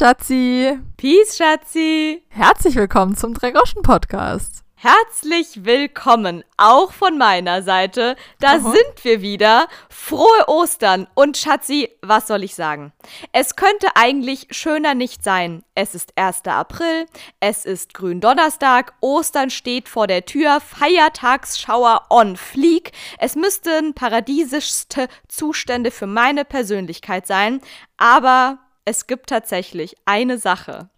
[0.00, 0.78] Schatzi.
[0.96, 2.22] Peace, Schatzi.
[2.30, 4.64] Herzlich willkommen zum Dreigroschen-Podcast.
[4.74, 8.16] Herzlich willkommen, auch von meiner Seite.
[8.38, 8.72] Da Aha.
[8.72, 9.68] sind wir wieder.
[9.90, 11.06] Frohe Ostern.
[11.12, 12.94] Und Schatzi, was soll ich sagen?
[13.32, 15.64] Es könnte eigentlich schöner nicht sein.
[15.74, 16.46] Es ist 1.
[16.46, 17.04] April,
[17.40, 22.92] es ist Gründonnerstag, Ostern steht vor der Tür, Feiertagsschauer on fleek.
[23.18, 27.60] Es müssten paradiesischste Zustände für meine Persönlichkeit sein.
[27.98, 30.90] Aber es gibt tatsächlich eine Sache.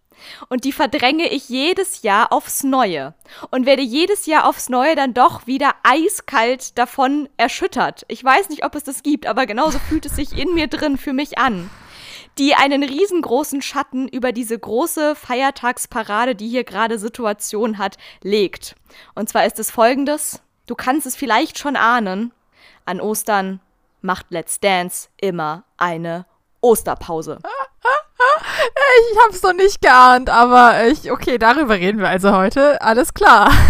[0.49, 3.15] Und die verdränge ich jedes Jahr aufs Neue
[3.51, 8.05] und werde jedes Jahr aufs Neue dann doch wieder eiskalt davon erschüttert.
[8.09, 10.97] Ich weiß nicht, ob es das gibt, aber genauso fühlt es sich in mir drin
[10.97, 11.69] für mich an.
[12.39, 18.75] Die einen riesengroßen Schatten über diese große Feiertagsparade, die hier gerade Situation hat, legt.
[19.15, 22.33] Und zwar ist es folgendes: Du kannst es vielleicht schon ahnen.
[22.87, 23.61] An Ostern
[24.01, 26.25] macht Let's Dance immer eine
[26.63, 27.39] Osterpause.
[29.11, 32.81] Ich hab's noch nicht geahnt, aber ich, okay, darüber reden wir also heute.
[32.81, 33.51] Alles klar.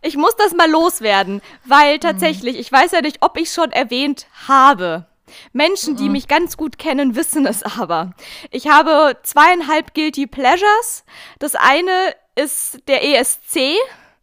[0.00, 4.26] Ich muss das mal loswerden, weil tatsächlich, ich weiß ja nicht, ob ich schon erwähnt
[4.46, 5.06] habe.
[5.52, 8.12] Menschen, die mich ganz gut kennen, wissen es aber.
[8.52, 11.04] Ich habe zweieinhalb Guilty Pleasures.
[11.40, 11.90] Das eine
[12.36, 13.76] ist der ESC.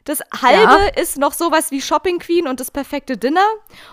[0.05, 1.02] Das halbe Ja.
[1.02, 3.45] ist noch sowas wie Shopping Queen und das perfekte Dinner.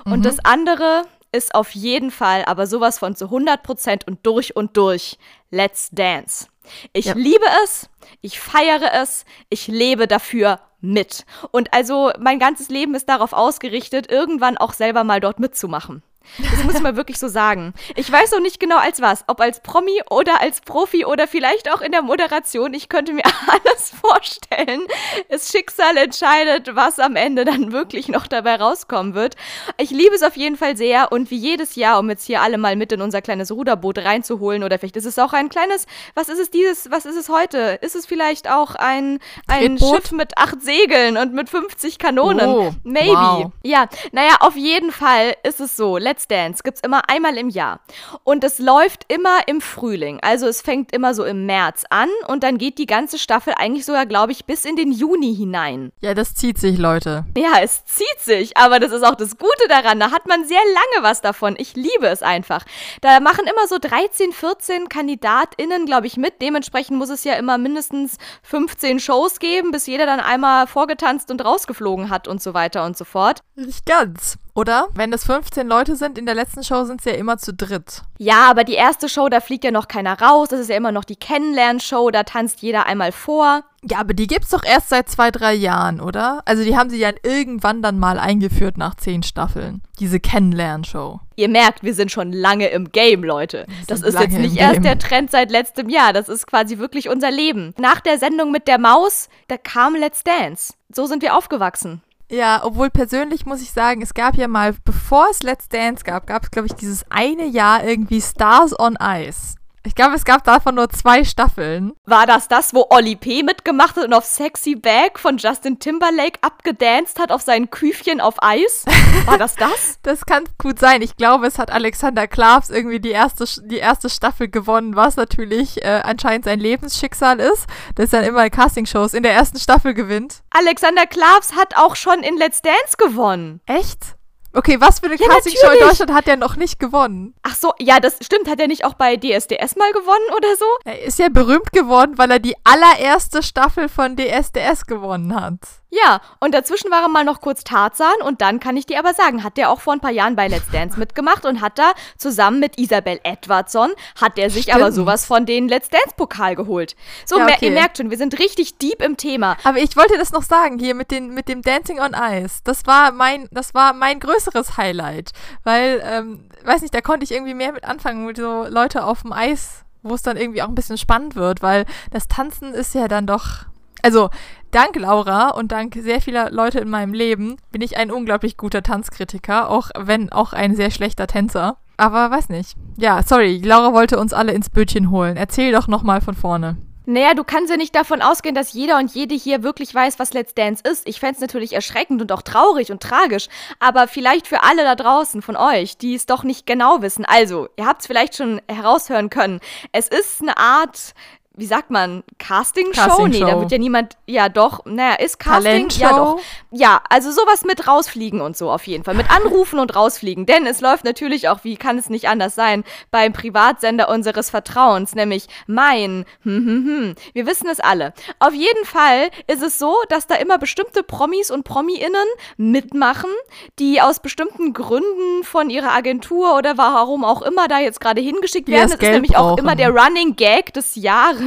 [0.05, 1.03] Und das andere
[1.33, 5.19] ist auf jeden Fall, aber sowas von zu 100% und durch und durch
[5.51, 6.47] Let's Dance.
[6.93, 7.15] Ich Ja.
[7.15, 7.89] liebe es,
[8.21, 11.25] ich feiere es, ich lebe dafür mit.
[11.51, 16.03] Und also mein ganzes Leben ist darauf ausgerichtet, irgendwann auch selber mal dort mitzumachen.
[16.39, 17.75] Das muss man wirklich so sagen.
[17.97, 21.71] Ich weiß noch nicht genau als was, ob als Promi oder als Profi oder vielleicht
[21.73, 22.75] auch in der Moderation.
[22.75, 24.83] Ich könnte mir alles vorstellen.
[25.29, 29.37] Das Schicksal entscheidet, was am Ende dann wirklich noch dabei rauskommen wird.
[29.79, 32.59] Ich liebe es auf jeden Fall sehr und wie jedes Jahr, um jetzt hier alle
[32.59, 36.29] mal mit in unser kleines Ruderboot reinzuholen oder vielleicht ist es auch ein kleines, was
[36.29, 37.79] ist es dieses, was ist es heute?
[37.81, 39.97] Ist es vielleicht auch ein, ein Tretboot?
[39.97, 42.49] Schiff mit acht Segeln und mit 50 Kanonen?
[42.49, 43.09] Oh, Maybe.
[43.13, 43.53] wow.
[43.63, 45.97] Ja, naja, auf jeden Fall ist es so.
[45.97, 47.81] Let's Dance gibt's immer einmal im Jahr.
[48.25, 50.21] Und es läuft immer im Frühling.
[50.23, 53.85] Also es fängt immer so im März an und dann geht die ganze Staffel eigentlich
[53.85, 55.93] sogar, glaube ich, bis in den Juni hinein.
[56.01, 57.25] Ja, das zieht sich, Leute.
[57.37, 60.01] Ja, es zieht sich, aber das ist auch das Gute daran.
[60.01, 61.55] Da hat man sehr lange was davon.
[61.59, 62.65] Ich liebe es einfach.
[63.01, 66.41] Da machen immer so 13, 14 KandidatInnen, glaube ich, mit.
[66.41, 71.45] Dementsprechend muss es ja immer mindestens 15 Shows geben, bis jeder dann einmal vorgetanzt und
[71.45, 73.41] rausgeflogen hat und so weiter und so fort.
[73.55, 74.39] Nicht ganz.
[74.55, 74.89] Oder?
[74.95, 78.03] Wenn es 15 Leute sind, in der letzten Show sind sie ja immer zu dritt.
[78.19, 80.49] Ja, aber die erste Show, da fliegt ja noch keiner raus.
[80.51, 82.11] Das ist ja immer noch die Kennenlernshow.
[82.11, 83.65] Da tanzt jeder einmal vor.
[83.83, 86.43] Ja, aber die gibt's doch erst seit zwei, drei Jahren, oder?
[86.45, 89.83] Also die haben sie ja irgendwann dann mal eingeführt nach zehn Staffeln.
[89.99, 91.21] Diese Kennenlernshow.
[91.35, 93.67] Ihr merkt, wir sind schon lange im Game, Leute.
[93.89, 94.83] Das ist jetzt nicht erst Game.
[94.83, 96.13] der Trend seit letztem Jahr.
[96.13, 97.75] Das ist quasi wirklich unser Leben.
[97.79, 100.75] Nach der Sendung mit der Maus, da kam Let's Dance.
[100.95, 102.03] So sind wir aufgewachsen.
[102.33, 106.27] Ja, obwohl persönlich muss ich sagen, es gab ja mal, bevor es Let's Dance gab,
[106.27, 109.57] gab es, glaube ich, dieses eine Jahr irgendwie Stars on Ice.
[109.85, 111.93] Ich glaube, es gab davon nur zwei Staffeln.
[112.05, 113.43] War das das, wo Olli P.
[113.43, 118.37] mitgemacht hat und auf Sexy Bag von Justin Timberlake abgedanced hat auf seinen Küfchen auf
[118.41, 118.85] Eis?
[119.27, 119.99] War das das?
[120.03, 121.01] Das kann gut sein.
[121.01, 125.83] Ich glaube, es hat Alexander Klavs irgendwie die erste, die erste Staffel gewonnen, was natürlich
[125.83, 130.43] äh, anscheinend sein Lebensschicksal ist, dass er dann immer Castingshows in der ersten Staffel gewinnt.
[130.51, 133.61] Alexander Klavs hat auch schon in Let's Dance gewonnen.
[133.67, 134.17] Echt?
[134.55, 135.81] Okay, was für eine Ja, Castingshow in.
[135.81, 137.35] Deutschland hat er noch nicht gewonnen?
[137.43, 138.49] Ach so, ja, das stimmt.
[138.49, 140.67] Hat er nicht auch bei DSDS mal gewonnen oder so?
[140.85, 145.59] Er ist ja berühmt geworden, weil er die allererste Staffel von DSDS gewonnen hat.
[145.95, 149.13] Ja, und dazwischen war er mal noch kurz Tarzan und dann kann ich dir aber
[149.13, 151.93] sagen, hat der auch vor ein paar Jahren bei Let's Dance mitgemacht und hat da
[152.17, 154.79] zusammen mit Isabel Edwardson, hat der sich Stimmt.
[154.81, 156.97] aber sowas von den Let's Dance Pokal geholt.
[157.27, 157.67] So, Ja, mer- okay.
[157.67, 159.59] ihr merkt schon, wir sind richtig deep im Thema.
[159.65, 162.61] Aber ich wollte das noch sagen hier mit, den, mit dem Dancing on Ice.
[162.65, 165.33] Das war mein, das war mein größeres Highlight.
[165.63, 169.21] Weil, ähm, weiß nicht, da konnte ich irgendwie mehr mit anfangen, mit so Leute auf
[169.23, 172.95] dem Eis, wo es dann irgendwie auch ein bisschen spannend wird, weil das Tanzen ist
[172.95, 173.67] ja dann doch.
[174.05, 174.31] Also,
[174.73, 178.83] dank Laura und dank sehr vieler Leute in meinem Leben bin ich ein unglaublich guter
[178.83, 181.77] Tanzkritiker, auch wenn auch ein sehr schlechter Tänzer.
[181.97, 182.77] Aber weiß nicht.
[182.97, 185.37] Ja, sorry, Laura wollte uns alle ins Bötchen holen.
[185.37, 186.77] Erzähl doch nochmal von vorne.
[187.05, 190.33] Naja, du kannst ja nicht davon ausgehen, dass jeder und jede hier wirklich weiß, was
[190.35, 191.09] Let's Dance ist.
[191.09, 193.49] Ich fänd's natürlich erschreckend und auch traurig und tragisch.
[193.81, 197.25] Aber vielleicht für alle da draußen von euch, die es doch nicht genau wissen.
[197.25, 199.59] Also, ihr habt's vielleicht schon heraushören können.
[199.91, 201.15] Es ist eine Art
[201.55, 203.01] wie sagt man, Casting-Show?
[203.01, 206.41] Casting nee, da wird ja niemand, ja doch, naja, ist Casting, ja doch.
[206.71, 209.15] Ja, also sowas mit rausfliegen und so auf jeden Fall.
[209.15, 210.47] Mit anrufen und rausfliegen.
[210.47, 215.15] Denn es läuft natürlich auch, wie kann es nicht anders sein, beim Privatsender unseres Vertrauens,
[215.15, 217.15] nämlich mein, hm, hm, hm.
[217.35, 218.15] Wir wissen es alle.
[218.39, 222.27] Auf jeden Fall ist es so, dass da immer bestimmte Promis und PromiInnen
[222.57, 223.31] mitmachen,
[223.79, 228.69] die aus bestimmten Gründen von ihrer Agentur oder warum auch immer da jetzt gerade hingeschickt
[228.69, 228.89] werden.
[228.91, 229.59] das Das ist nämlich auch brauchen.
[229.59, 231.42] immer der Running Gag des Jahres,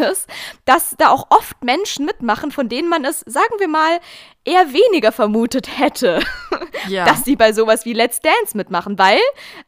[0.66, 4.00] dass da auch oft Menschen mitmachen, von denen man es, sagen wir mal,
[4.46, 6.22] eher weniger vermutet hätte,
[6.88, 7.06] Ja.
[7.06, 9.18] dass sie bei sowas wie Let's Dance mitmachen, weil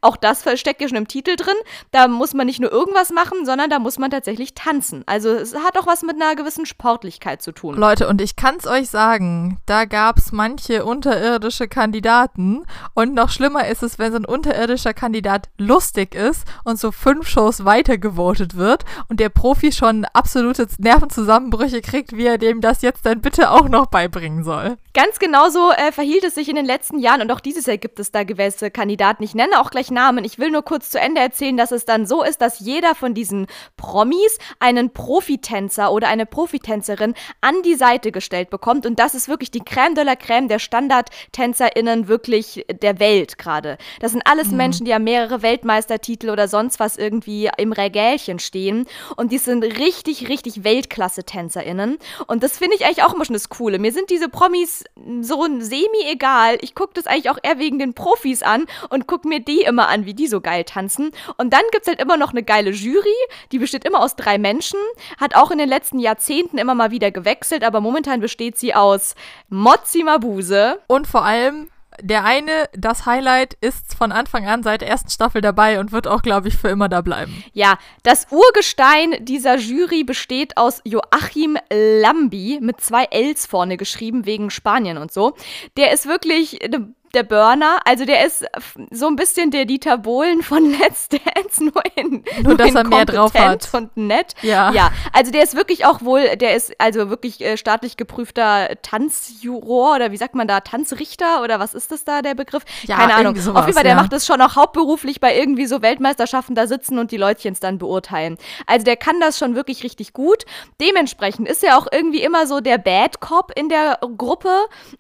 [0.01, 1.56] auch das steckt ja schon im Titel drin,
[1.91, 5.03] da muss man nicht nur irgendwas machen, sondern da muss man tatsächlich tanzen.
[5.07, 7.75] Also es hat auch was mit einer gewissen Sportlichkeit zu tun.
[7.75, 12.63] Leute, und ich kann's euch sagen, da gab's manche unterirdische Kandidaten
[12.94, 17.27] und noch schlimmer ist es, wenn so ein unterirdischer Kandidat lustig ist und so fünf
[17.27, 23.06] Shows weitergevotet wird und der Profi schon absolute Nervenzusammenbrüche kriegt, wie er dem das jetzt
[23.06, 24.66] dann bitte auch noch beibringen soll.
[24.93, 27.99] Ganz genauso äh, verhielt es sich in den letzten Jahren und auch dieses Jahr gibt
[27.99, 29.23] es da gewisse Kandidaten.
[29.23, 30.25] Ich nenne auch gleich Namen.
[30.25, 33.13] Ich will nur kurz zu Ende erzählen, dass es dann so ist, dass jeder von
[33.13, 33.47] diesen
[33.77, 39.51] Promis einen Profitänzer oder eine Profitänzerin an die Seite gestellt bekommt und das ist wirklich
[39.51, 43.77] die Crème de la Crème der StandardtänzerInnen wirklich der Welt gerade.
[43.99, 48.87] Das sind alles Menschen, die haben mehrere Weltmeistertitel oder sonst was irgendwie im Regälchen stehen
[49.15, 53.49] und die sind richtig, richtig Weltklasse-TänzerInnen und das finde ich eigentlich auch immer schon das
[53.49, 53.77] Coole.
[53.77, 56.57] Mir sind diese Promis so semi-egal.
[56.62, 59.88] Ich gucke das eigentlich auch eher wegen den Profis an und gucke mir die immer
[59.88, 61.12] an, wie die so geil tanzen.
[61.38, 63.09] Und dann gibt es halt immer noch eine geile Jury,
[63.51, 64.80] die besteht immer aus drei Menschen,
[65.19, 69.15] hat auch in den letzten Jahrzehnten immer mal wieder gewechselt, aber momentan besteht sie aus
[69.50, 71.69] Mozzi Mabuse, Und vor allem,
[72.01, 76.07] der eine, das Highlight, ist von Anfang an seit der ersten Staffel dabei und wird
[76.07, 77.44] auch, glaube ich, für immer da bleiben.
[77.53, 84.49] Ja, das Urgestein dieser Jury besteht aus Joachim Lambi mit zwei Ls vorne geschrieben wegen
[84.49, 85.35] Spanien und so.
[85.77, 86.79] Der ist wirklich äh,
[87.17, 88.45] der Burner, also der ist
[88.91, 92.83] so ein bisschen der Dieter Bohlen von Let's Dance, nur in Nur, dass in er
[92.83, 93.67] mehr drauf hat.
[93.73, 94.35] und nett.
[94.43, 94.71] Ja.
[94.71, 99.95] Ja, also der ist wirklich auch wohl, der ist also wirklich äh, staatlich geprüfter Tanzjuror
[99.95, 102.63] oder wie sagt man da, Tanzrichter oder was ist das da der Begriff?
[102.83, 103.35] Ja, Keine Ahnung.
[103.35, 104.01] sowas, Auf jeden Fall, der ja.
[104.01, 107.79] macht das schon auch hauptberuflich bei irgendwie so Weltmeisterschaften da sitzen und die Leutchens dann
[107.79, 108.37] beurteilen.
[108.67, 110.45] Also der kann das schon wirklich richtig gut.
[110.79, 114.51] Dementsprechend ist er auch irgendwie immer so der Bad Cop in der Gruppe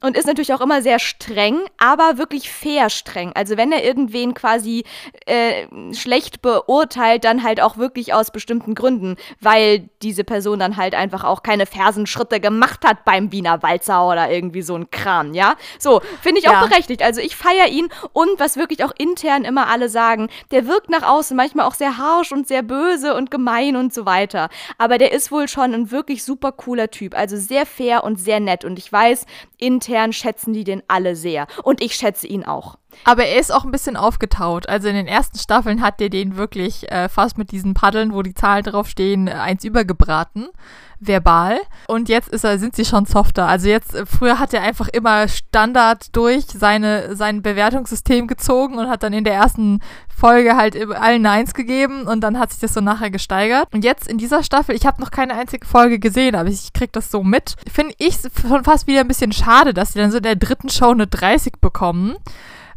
[0.01, 3.31] und ist natürlich auch immer sehr streng, aber wirklich fair streng.
[3.35, 4.83] Also wenn er irgendwen quasi
[5.25, 10.95] äh, schlecht beurteilt, dann halt auch wirklich aus bestimmten Gründen, weil diese Person dann halt
[10.95, 15.55] einfach auch keine Fersenschritte gemacht hat beim Wiener Walzer oder irgendwie so ein Kram, ja?
[15.79, 16.65] So, finde ich auch Ja.
[16.65, 17.01] berechtigt.
[17.03, 21.03] Also ich feiere ihn und was wirklich auch intern immer alle sagen, der wirkt nach
[21.03, 24.49] außen manchmal auch sehr harsch und sehr böse und gemein und so weiter.
[24.77, 27.17] Aber der ist wohl schon ein wirklich super cooler Typ.
[27.17, 28.63] Also sehr fair und sehr nett.
[28.63, 29.25] Und ich weiß,
[29.57, 31.47] intern schätzen die den alle sehr.
[31.63, 32.77] Und ich schätze ihn auch.
[33.03, 34.69] Aber er ist auch ein bisschen aufgetaut.
[34.69, 38.21] Also in den ersten Staffeln hat der den wirklich äh, fast mit diesen Paddeln, wo
[38.21, 40.49] die Zahlen draufstehen, äh, eins übergebraten.
[40.99, 41.59] Verbal.
[41.87, 43.47] Und jetzt ist er, sind sie schon softer.
[43.47, 48.89] Also jetzt, äh, früher hat er einfach immer Standard durch seine, sein Bewertungssystem gezogen und
[48.89, 52.73] hat dann in der ersten Folge halt allen Neins gegeben und dann hat sich das
[52.73, 53.67] so nachher gesteigert.
[53.71, 56.91] Und jetzt in dieser Staffel, ich habe noch keine einzige Folge gesehen, aber ich krieg
[56.91, 57.55] das so mit.
[57.71, 60.69] Finde ich schon fast wieder ein bisschen schade, dass sie dann so in der dritten
[60.69, 62.15] Show eine 30 bekommen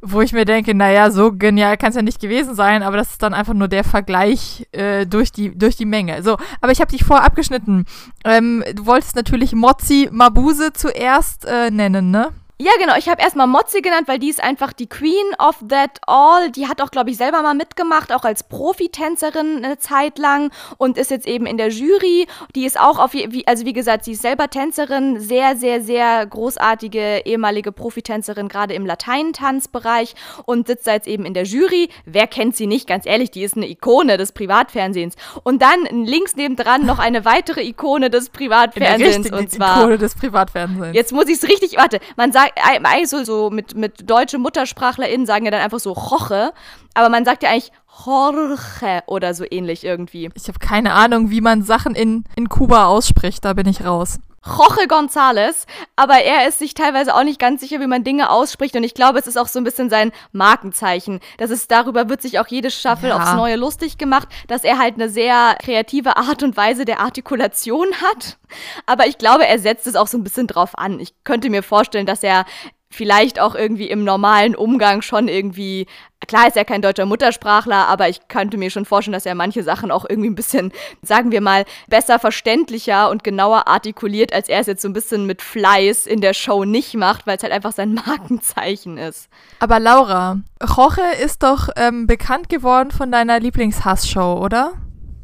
[0.03, 3.11] wo ich mir denke, naja, so genial kann es ja nicht gewesen sein, aber das
[3.11, 6.23] ist dann einfach nur der Vergleich äh, durch, die, durch die Menge.
[6.23, 7.85] So, aber ich habe dich vorher abgeschnitten.
[8.25, 12.31] Ähm, du wolltest natürlich Mozzi Mabuse zuerst äh, nennen, ne?
[12.63, 12.95] Ja, genau.
[12.99, 16.51] Ich habe erstmal Mozzi genannt, weil die ist einfach die Queen of that all.
[16.51, 20.99] Die hat auch, glaube ich, selber mal mitgemacht, auch als Profitänzerin eine Zeit lang und
[20.99, 22.27] ist jetzt eben in der Jury.
[22.55, 26.27] Die ist auch auf, wie, also wie gesagt, sie ist selber Tänzerin, sehr, sehr, sehr
[26.27, 30.15] großartige ehemalige Profitänzerin, gerade im Lateintanzbereich
[30.45, 31.89] und sitzt da jetzt eben in der Jury.
[32.05, 32.87] Wer kennt sie nicht?
[32.87, 35.15] Ganz ehrlich, die ist eine Ikone des Privatfernsehens.
[35.45, 40.95] Und dann links nebendran noch eine weitere Ikone des Privatfernsehens und zwar Ikone des Privatfernsehens.
[40.95, 44.39] Jetzt muss ich es richtig, warte, man sagt, ei- ei- so, so mit, mit deutsche
[44.39, 46.53] MuttersprachlerInnen sagen ja dann einfach so Roche,
[46.95, 47.73] aber man sagt ja eigentlich
[48.07, 50.31] Jorge oder so ähnlich irgendwie.
[50.35, 54.19] ich habe keine Ahnung, wie man Sachen in, in Kuba ausspricht, da bin ich raus.
[54.47, 55.67] Jorge González,
[55.97, 58.95] aber er ist sich teilweise auch nicht ganz sicher, wie man Dinge ausspricht und ich
[58.95, 61.21] glaube, es ist auch so ein bisschen sein Markenzeichen.
[61.37, 63.17] Das ist, darüber wird sich auch jede Staffel Ja.
[63.17, 67.89] aufs Neue lustig gemacht, dass er halt eine sehr kreative Art und Weise der Artikulation
[68.01, 68.39] hat.
[68.87, 71.01] Aber ich glaube, er setzt es auch so ein bisschen drauf an.
[71.01, 72.47] Ich könnte mir vorstellen, dass er
[72.91, 75.87] vielleicht auch irgendwie im normalen Umgang schon irgendwie,
[76.27, 79.63] klar ist er kein deutscher Muttersprachler, aber ich könnte mir schon vorstellen, dass er manche
[79.63, 84.61] Sachen auch irgendwie ein bisschen, sagen wir mal, besser verständlicher und genauer artikuliert, als er
[84.61, 87.53] es jetzt so ein bisschen mit Fleiß in der Show nicht macht, weil es halt
[87.53, 89.29] einfach sein Markenzeichen ist.
[89.61, 90.41] Aber Laura,
[90.77, 94.73] Roche ist doch ähm, bekannt geworden von deiner Lieblingshass-Show, oder?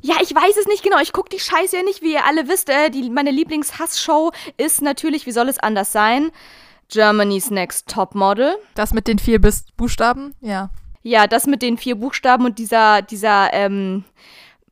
[0.03, 1.01] Ja, ich weiß es nicht genau.
[1.01, 2.71] Ich gucke die Scheiße ja nicht, wie ihr alle wisst.
[2.71, 6.31] Äh, die, meine Lieblingshass-Show ist natürlich, wie soll es anders sein?
[6.89, 8.57] Germany's Next Top Model.
[8.75, 9.41] Das mit den vier
[9.77, 10.35] Buchstaben?
[10.41, 10.71] Ja.
[11.03, 14.05] Ja, das mit den vier Buchstaben und dieser, dieser, ähm,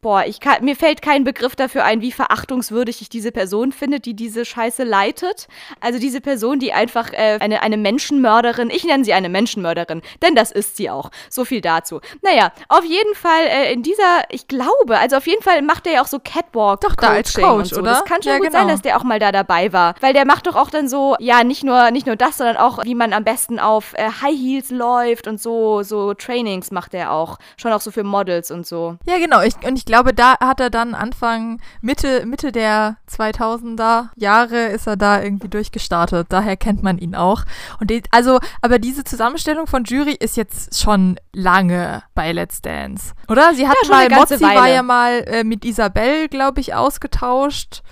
[0.05, 4.01] boah, ich kann, mir fällt kein Begriff dafür ein, wie verachtungswürdig ich diese Person finde,
[4.01, 5.49] die diese Scheiße leitet.
[5.81, 10.35] Also diese Person, die einfach äh, eine, eine Menschenmörderin, ich nenne sie eine Menschenmörderin, denn
[10.35, 11.11] das ist sie auch.
[11.31, 12.03] So viel dazu.
[12.21, 15.95] Naja, auf jeden Fall äh, in dieser, ich glaube, also auf jeden Fall macht er
[15.95, 17.81] ja auch so Catwalk Doch, da als Coach, so.
[17.81, 17.93] oder?
[17.93, 18.59] Das kann schon ja, gut genau.
[18.59, 19.95] sein, dass der auch mal da dabei war.
[20.03, 22.85] Weil der macht doch auch dann so, ja, nicht nur, nicht nur das, sondern auch,
[22.85, 27.11] wie man am besten auf äh, High Heels läuft und so, so Trainings macht er
[27.11, 27.39] auch.
[27.57, 28.99] Schon auch so für Models und so.
[29.07, 29.41] Ja, genau.
[29.41, 34.87] Ich, und ich glaube, da hat er dann Anfang, Mitte, Mitte der 2000er Jahre ist
[34.87, 36.27] er da irgendwie durchgestartet.
[36.31, 37.45] Daher kennt man ihn auch.
[37.81, 43.15] Und die, also, aber diese Zusammenstellung von Jury ist jetzt schon lange bei Let's Dance.
[43.29, 43.55] Oder?
[43.55, 47.83] Sie hat Ja, mal, Mozzi war ja mal äh, mit Isabel, glaube ich, ausgetauscht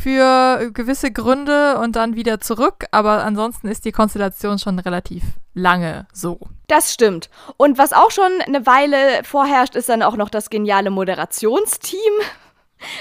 [0.00, 2.86] für gewisse Gründe und dann wieder zurück.
[2.90, 5.22] Aber ansonsten ist die Konstellation schon relativ
[5.54, 6.38] lange so.
[6.66, 7.30] Das stimmt.
[7.56, 11.98] Und was auch schon eine Weile vorherrscht, ist dann auch noch das geniale Moderationsteam.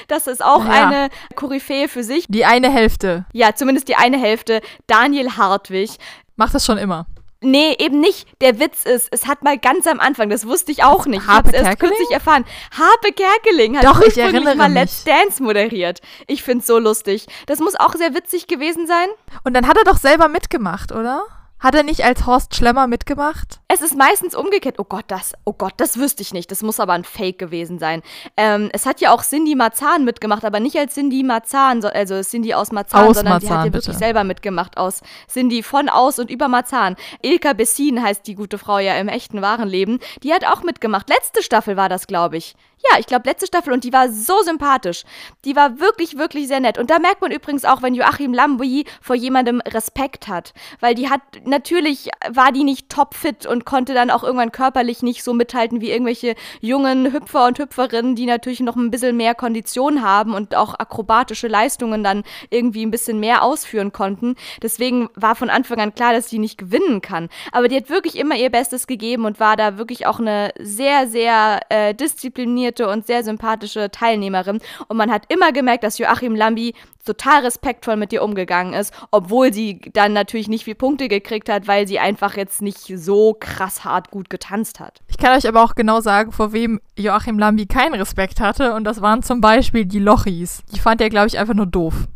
[0.07, 0.87] Das ist auch Ja.
[0.87, 2.25] eine Koryphäe für sich.
[2.29, 4.61] Die eine Hälfte Ja, zumindest die eine Hälfte.
[4.87, 5.97] Daniel Hartwig.
[6.37, 7.05] macht das schon immer.
[7.43, 8.27] Nee, eben nicht.
[8.41, 11.27] Der Witz ist, es hat mal ganz am Anfang, das wusste ich auch nicht.
[11.27, 12.45] Harpe ich hab's erst kürzlich erfahren.
[12.71, 14.81] Harpe Kerkeling hat Doch, ich ursprünglich mal mich.
[14.81, 15.99] Let's Dance moderiert.
[16.27, 17.27] Ich find's so lustig.
[17.45, 19.07] Das muss auch sehr witzig gewesen sein.
[19.43, 21.25] Und dann hat er doch selber mitgemacht, oder?
[21.63, 23.61] Hat er nicht als Horst Schlemmer mitgemacht?
[23.69, 24.79] Es ist meistens umgekehrt.
[24.79, 26.51] Oh Gott, das, oh Gott, das wüsste ich nicht.
[26.51, 28.01] Das muss aber ein Fake gewesen sein.
[28.35, 32.21] Ähm, es hat ja auch Cindy Marzahn mitgemacht, aber nicht als Cindy Marzahn, so, also
[32.21, 33.97] Cindy aus Marzahn, Aus sondern sie hat Marzahn, ja wirklich bitte.
[33.97, 36.97] selber mitgemacht aus Cindy von aus und über Marzahn.
[37.21, 39.99] Ilka Bessin heißt die gute Frau ja im echten wahren Leben.
[40.21, 41.07] Die hat auch mitgemacht.
[41.07, 42.55] Letzte Staffel war das, glaube ich.
[42.91, 45.03] Ja, ich glaube letzte Staffel und die war so sympathisch.
[45.45, 46.77] Die war wirklich, wirklich sehr nett.
[46.77, 50.53] Und da merkt man übrigens auch, wenn Joachim Lambi vor jemandem Respekt hat.
[50.81, 55.23] Weil die hat, natürlich war die nicht topfit und konnte dann auch irgendwann körperlich nicht
[55.23, 60.03] so mithalten wie irgendwelche jungen Hüpfer und Hüpferinnen, die natürlich noch ein bisschen mehr Kondition
[60.03, 64.35] haben und auch akrobatische Leistungen dann irgendwie ein bisschen mehr ausführen konnten.
[64.61, 67.29] Deswegen war von Anfang an klar, dass die nicht gewinnen kann.
[67.53, 71.07] Aber die hat wirklich immer ihr Bestes gegeben und war da wirklich auch eine sehr,
[71.07, 74.59] sehr äh, disziplinierte und sehr sympathische Teilnehmerin.
[74.87, 76.73] Und man hat immer gemerkt, dass Joachim Lambi
[77.05, 81.67] total respektvoll mit ihr umgegangen ist, obwohl sie dann natürlich nicht viel Punkte gekriegt hat,
[81.67, 85.01] weil sie einfach jetzt nicht so krass hart gut getanzt hat.
[85.07, 88.73] Ich kann euch aber auch genau sagen, vor wem Joachim Lambi keinen Respekt hatte.
[88.73, 90.63] Und das waren zum Beispiel die Lochis.
[90.73, 92.07] Die fand er, glaube ich, einfach nur doof.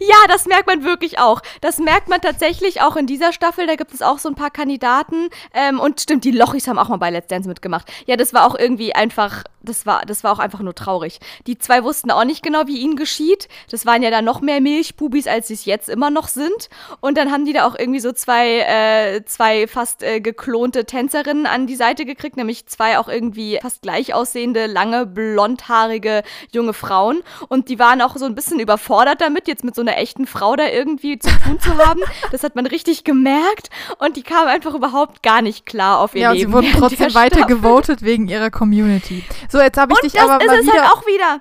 [0.00, 1.42] Ja, das merkt man wirklich auch.
[1.60, 3.66] Das merkt man tatsächlich auch in dieser Staffel.
[3.66, 5.28] Da gibt es auch so ein paar Kandidaten.
[5.52, 7.90] Ähm, und stimmt, die Lochis haben auch mal bei Let's Dance mitgemacht.
[8.06, 11.18] Ja, das war auch irgendwie einfach, das war, das war auch einfach nur traurig.
[11.46, 13.48] Die zwei wussten auch nicht genau, wie ihnen geschieht.
[13.70, 16.68] Das waren ja dann noch mehr Milchbubis, als sie es jetzt immer noch sind.
[17.00, 21.46] Und dann haben die da auch irgendwie so zwei, äh, zwei fast äh, geklonte Tänzerinnen
[21.46, 27.22] an die Seite gekriegt, nämlich zwei auch irgendwie fast gleich aussehende, lange, blondhaarige junge Frauen.
[27.48, 30.56] Und die waren auch so ein bisschen überfordert damit, jetzt mit so einer echten Frau
[30.56, 32.00] da irgendwie zu tun zu haben.
[32.32, 33.70] Das hat man richtig gemerkt.
[33.98, 36.50] Und die kamen einfach überhaupt gar nicht klar auf ihr Ja, und Leben.
[36.50, 39.24] sie wurden trotzdem weiter gewotet wegen ihrer Community.
[39.50, 40.82] So, jetzt habe ich Und dich das aber ist mal es wieder.
[40.82, 41.40] halt auch wieder.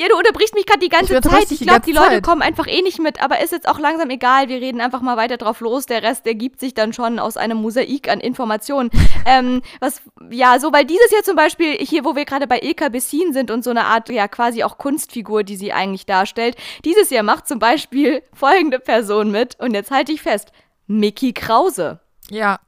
[0.00, 1.52] Ja, du unterbrichst mich gerade die ganze Ich Zeit.
[1.52, 2.24] Ich glaube, die Leute Zeit.
[2.24, 4.48] kommen einfach eh nicht mit, aber ist jetzt auch langsam egal.
[4.48, 5.86] Wir reden einfach mal weiter drauf los.
[5.86, 8.90] Der Rest ergibt sich dann schon aus einem Mosaik an Informationen.
[9.24, 12.88] ähm, was, ja, so, weil dieses Jahr zum Beispiel, hier, wo wir gerade bei Ilka
[12.88, 17.10] Bessin sind und so eine Art, ja, quasi auch Kunstfigur, die sie eigentlich darstellt, dieses
[17.10, 20.50] Jahr macht zum Beispiel folgende Person mit, und jetzt halte ich fest,
[20.88, 22.00] Mickey Krause.
[22.30, 22.58] ja,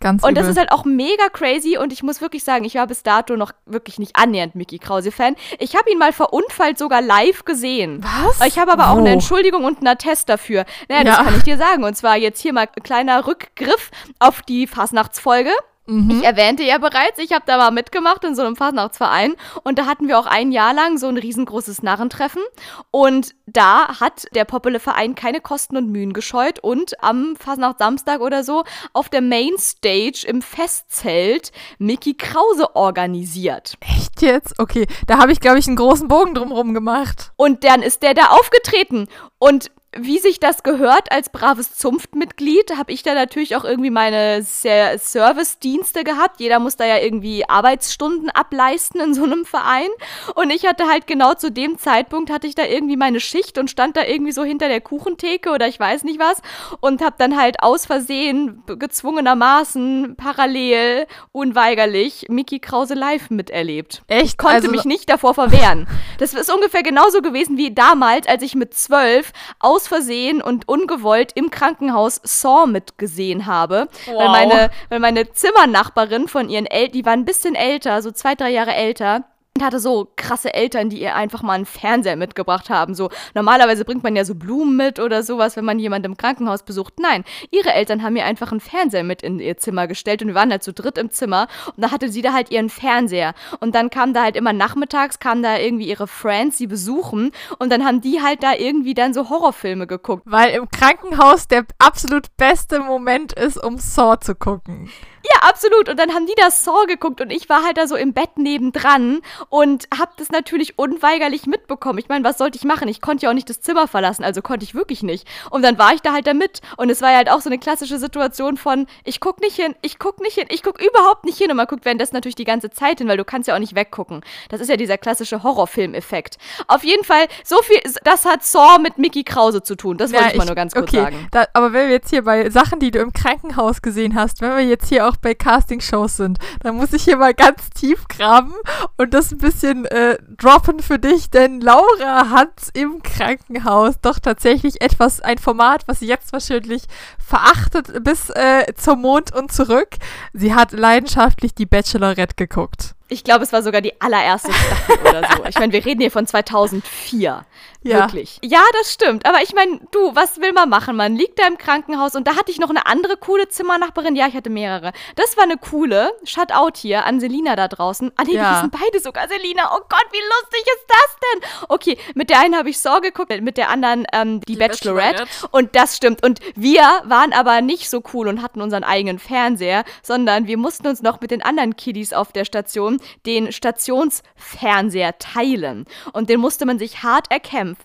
[0.00, 0.52] ganz Und das übel.
[0.52, 3.52] ist halt auch mega crazy und ich muss wirklich sagen, ich war bis dato noch
[3.64, 5.36] wirklich nicht annähernd Mickey Krause-Fan.
[5.58, 8.02] Ich habe ihn mal verunfallt sogar live gesehen.
[8.02, 8.46] Was?
[8.46, 10.64] Ich habe aber auch eine Entschuldigung und einen Attest dafür.
[10.88, 11.24] Naja, das Ja.
[11.24, 11.84] kann ich dir sagen.
[11.84, 15.50] Und zwar jetzt hier mal ein kleiner Rückgriff auf die Fasnachtsfolge.
[15.86, 16.10] Mhm.
[16.10, 19.86] Ich erwähnte ja bereits, ich habe da mal mitgemacht in so einem Fasnachtsverein und da
[19.86, 22.42] hatten wir auch ein Jahr lang so ein riesengroßes Narrentreffen
[22.90, 28.42] und da hat der Populle Verein keine Kosten und Mühen gescheut und am Fasnachtsamstag oder
[28.42, 33.74] so auf der Mainstage im Festzelt Mickey Krause organisiert.
[33.80, 34.58] Echt jetzt?
[34.58, 37.32] Okay, da habe ich, glaube ich, einen großen Bogen drumherum gemacht.
[37.36, 39.06] Und dann ist der da aufgetreten
[39.38, 44.42] und wie sich das gehört als braves Zunftmitglied, habe ich da natürlich auch irgendwie meine
[44.44, 46.40] Service-Dienste gehabt.
[46.40, 49.88] Jeder muss da ja irgendwie Arbeitsstunden ableisten in so einem Verein.
[50.34, 53.70] Und ich hatte halt genau zu dem Zeitpunkt hatte ich da irgendwie meine Schicht und
[53.70, 56.40] stand da irgendwie so hinter der Kuchentheke oder ich weiß nicht was
[56.80, 64.02] und habe dann halt aus Versehen gezwungenermaßen parallel unweigerlich Mickey Krause live miterlebt.
[64.08, 64.24] Echt?
[64.24, 65.86] Ich konnte Also- mich nicht davor verwehren.
[66.18, 71.32] Das ist ungefähr genauso gewesen wie damals, als ich mit zwölf aus Versehen und ungewollt
[71.34, 73.88] im Krankenhaus Saw mitgesehen habe.
[74.06, 74.28] Weil, Wow.
[74.30, 78.50] meine, weil meine Zimmernachbarin von ihren Eltern, die war ein bisschen älter, so zwei, drei
[78.50, 79.24] Jahre älter.
[79.56, 82.94] Und hatte so krasse Eltern, die ihr einfach mal einen Fernseher mitgebracht haben.
[82.94, 86.62] So normalerweise bringt man ja so Blumen mit oder sowas, wenn man jemanden im Krankenhaus
[86.62, 87.00] besucht.
[87.00, 90.34] Nein, ihre Eltern haben ihr einfach einen Fernseher mit in ihr Zimmer gestellt und wir
[90.34, 93.74] waren halt zu dritt im Zimmer und da hatte sie da halt ihren Fernseher und
[93.74, 97.86] dann kam da halt immer nachmittags kamen da irgendwie ihre Friends, sie besuchen und dann
[97.86, 100.24] haben die halt da irgendwie dann so Horrorfilme geguckt.
[100.26, 104.90] Weil im Krankenhaus der absolut beste Moment ist, um Saw zu gucken.
[105.32, 105.88] Ja, absolut.
[105.88, 108.36] Und dann haben die das Saw geguckt und ich war halt da so im Bett
[108.36, 111.98] nebendran und hab das natürlich unweigerlich mitbekommen.
[111.98, 112.88] Ich meine, was sollte ich machen?
[112.88, 115.26] Ich konnte ja auch nicht das Zimmer verlassen, also konnte ich wirklich nicht.
[115.50, 116.60] Und dann war ich da halt da mit.
[116.76, 119.74] Und es war ja halt auch so eine klassische Situation von, ich guck nicht hin,
[119.82, 121.50] ich guck nicht hin, ich guck überhaupt nicht hin.
[121.50, 123.74] Und man guckt währenddessen natürlich die ganze Zeit hin, weil du kannst ja auch nicht
[123.74, 124.22] weggucken.
[124.48, 126.38] Das ist ja dieser klassische Horrorfilm-Effekt.
[126.68, 129.96] Auf jeden Fall, so viel, das hat Saw mit Mickey Krause zu tun.
[129.96, 131.28] Das wollte Ja, ich mal nur ganz kurz okay, sagen.
[131.30, 134.56] Da, aber wenn wir jetzt hier bei Sachen, die du im Krankenhaus gesehen hast, wenn
[134.56, 138.54] wir jetzt hier auch bei Castingshows sind, dann muss ich hier mal ganz tief graben
[138.96, 144.80] und das ein bisschen äh, droppen für dich, denn Laura hat im Krankenhaus doch tatsächlich
[144.80, 146.84] etwas, ein Format, was sie jetzt wahrscheinlich
[147.18, 149.90] verachtet bis äh, zum Mond und zurück.
[150.32, 152.94] Sie hat leidenschaftlich die Bachelorette geguckt.
[153.08, 155.44] Ich glaube, es war sogar die allererste Staffel oder so.
[155.48, 157.44] Ich meine, wir reden hier von 2004.
[157.86, 158.00] Ja.
[158.00, 158.38] Wirklich.
[158.42, 159.26] Ja, das stimmt.
[159.26, 160.96] Aber ich meine, du, was will man machen?
[160.96, 164.16] Man liegt da im Krankenhaus und da hatte ich noch eine andere coole Zimmernachbarin.
[164.16, 164.92] Ja, ich hatte mehrere.
[165.14, 166.12] Das war eine coole.
[166.24, 168.12] Shutout hier an Selina da draußen.
[168.16, 168.48] Ah, nee, Ja.
[168.50, 169.70] die hießen beide sogar Selina.
[169.74, 171.66] Oh Gott, wie lustig ist das denn?
[171.68, 175.24] Okay, mit der einen habe ich Saw geguckt, mit der anderen ähm, die, Die Bachelorette.
[175.24, 175.48] Bachelorette.
[175.52, 176.24] Und das stimmt.
[176.24, 180.86] Und wir waren aber nicht so cool und hatten unseren eigenen Fernseher, sondern wir mussten
[180.86, 185.84] uns noch mit den anderen Kiddies auf der Station den Stationsfernseher teilen.
[186.12, 187.75] Und den musste man sich hart erkämpfen.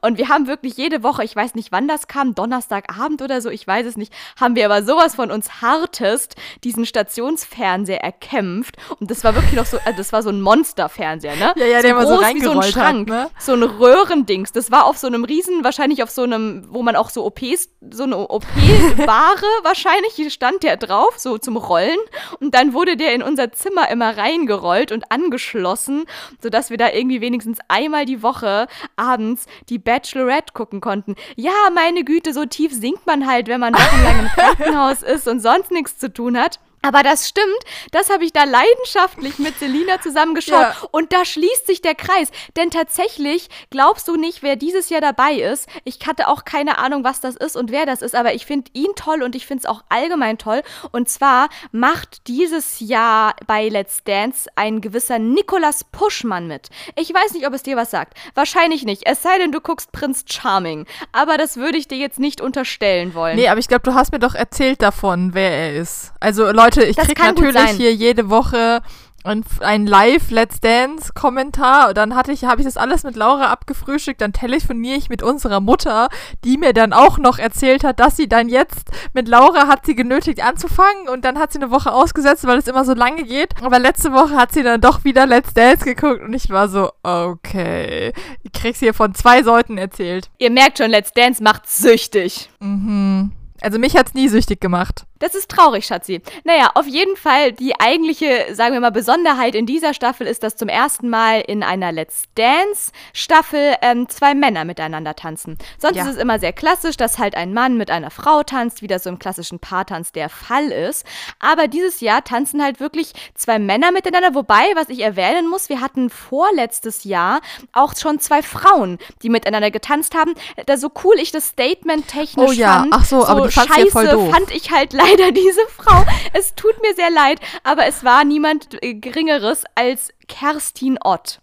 [0.00, 3.50] Und wir haben wirklich jede Woche, ich weiß nicht, wann das kam, Donnerstagabend oder so,
[3.50, 8.76] ich weiß es nicht, haben wir aber sowas von uns hartest diesen Stationsfernseher erkämpft.
[9.00, 11.52] Und das war wirklich noch so, also das war so ein Monsterfernseher, ne?
[11.56, 13.08] Ja, ja, so der immer so wie so ein reingerollt hat, Schrank.
[13.08, 13.30] ne?
[13.38, 14.52] So ein Röhrendings.
[14.52, 17.70] Das war auf so einem riesen, wahrscheinlich auf so einem, wo man auch so OPs,
[17.90, 21.98] so eine OP-Ware wahrscheinlich, hier stand der drauf, so zum Rollen.
[22.40, 26.04] Und dann wurde der in unser Zimmer immer reingerollt und angeschlossen,
[26.42, 29.27] sodass wir da irgendwie wenigstens einmal die Woche abends
[29.68, 31.16] die Bachelorette gucken konnten.
[31.36, 35.40] Ja, meine Güte, so tief sinkt man halt, wenn man wochenlang im Krankenhaus ist und
[35.40, 36.60] sonst nichts zu tun hat.
[36.88, 37.46] Aber das stimmt,
[37.90, 40.54] das habe ich da leidenschaftlich mit Selina zusammengeschaut.
[40.54, 40.74] Ja.
[40.90, 42.30] Und da schließt sich der Kreis.
[42.56, 45.68] Denn tatsächlich glaubst du nicht, wer dieses Jahr dabei ist.
[45.84, 48.70] Ich hatte auch keine Ahnung, was das ist und wer das ist, aber ich finde
[48.72, 50.62] ihn toll und ich finde es auch allgemein toll.
[50.90, 56.70] Und zwar macht dieses Jahr bei Let's Dance ein gewisser Nicolas Puschmann mit.
[56.96, 58.16] Ich weiß nicht, ob es dir was sagt.
[58.34, 59.02] Wahrscheinlich nicht.
[59.04, 60.86] Es sei denn, du guckst Prinz Charming.
[61.12, 63.36] Aber das würde ich dir jetzt nicht unterstellen wollen.
[63.36, 66.12] Nee, aber ich glaube, du hast mir doch erzählt davon, wer er ist.
[66.20, 68.82] Also Leute, ich Das krieg kann gut natürlich hier jede Woche
[69.24, 71.88] ein, ein Live Let's Dance Kommentar.
[71.88, 74.20] Und dann hatte ich, habe ich das alles mit Laura abgefrühstückt.
[74.20, 76.08] Dann telefoniere ich mit unserer Mutter,
[76.44, 79.94] die mir dann auch noch erzählt hat, dass sie dann jetzt mit Laura hat sie
[79.94, 81.08] genötigt anzufangen.
[81.08, 83.54] Und dann hat sie eine Woche ausgesetzt, weil es immer so lange geht.
[83.62, 86.90] Aber letzte Woche hat sie dann doch wieder Let's Dance geguckt und ich war so,
[87.02, 88.12] okay,
[88.42, 90.30] ich krieg's hier von zwei Seiten erzählt.
[90.38, 92.50] Ihr merkt schon, Let's Dance macht süchtig.
[92.60, 93.32] Mhm.
[93.60, 95.04] Also mich hat's nie süchtig gemacht.
[95.18, 96.20] Das ist traurig, Schatzi.
[96.44, 100.56] Naja, auf jeden Fall die eigentliche, sagen wir mal, Besonderheit in dieser Staffel ist, dass
[100.56, 105.58] zum ersten Mal in einer Let's Dance-Staffel ähm, zwei Männer miteinander tanzen.
[105.78, 106.04] Sonst Ja.
[106.04, 109.04] ist es immer sehr klassisch, dass halt ein Mann mit einer Frau tanzt, wie das
[109.04, 111.04] so im klassischen Paartanz der Fall ist.
[111.40, 114.34] Aber dieses Jahr tanzen halt wirklich zwei Männer miteinander.
[114.34, 117.40] Wobei, was ich erwähnen muss, wir hatten vorletztes Jahr
[117.72, 120.34] auch schon zwei Frauen, die miteinander getanzt haben.
[120.66, 122.92] Da so cool ich das Statement technisch Oh ja, fand.
[122.94, 124.30] ach so, aber du fandst ja scheiße voll doof.
[124.30, 126.04] fand ich halt leider diese Frau.
[126.32, 131.40] Es tut mir sehr leid, aber es war niemand äh, Geringeres als Kerstin Ott.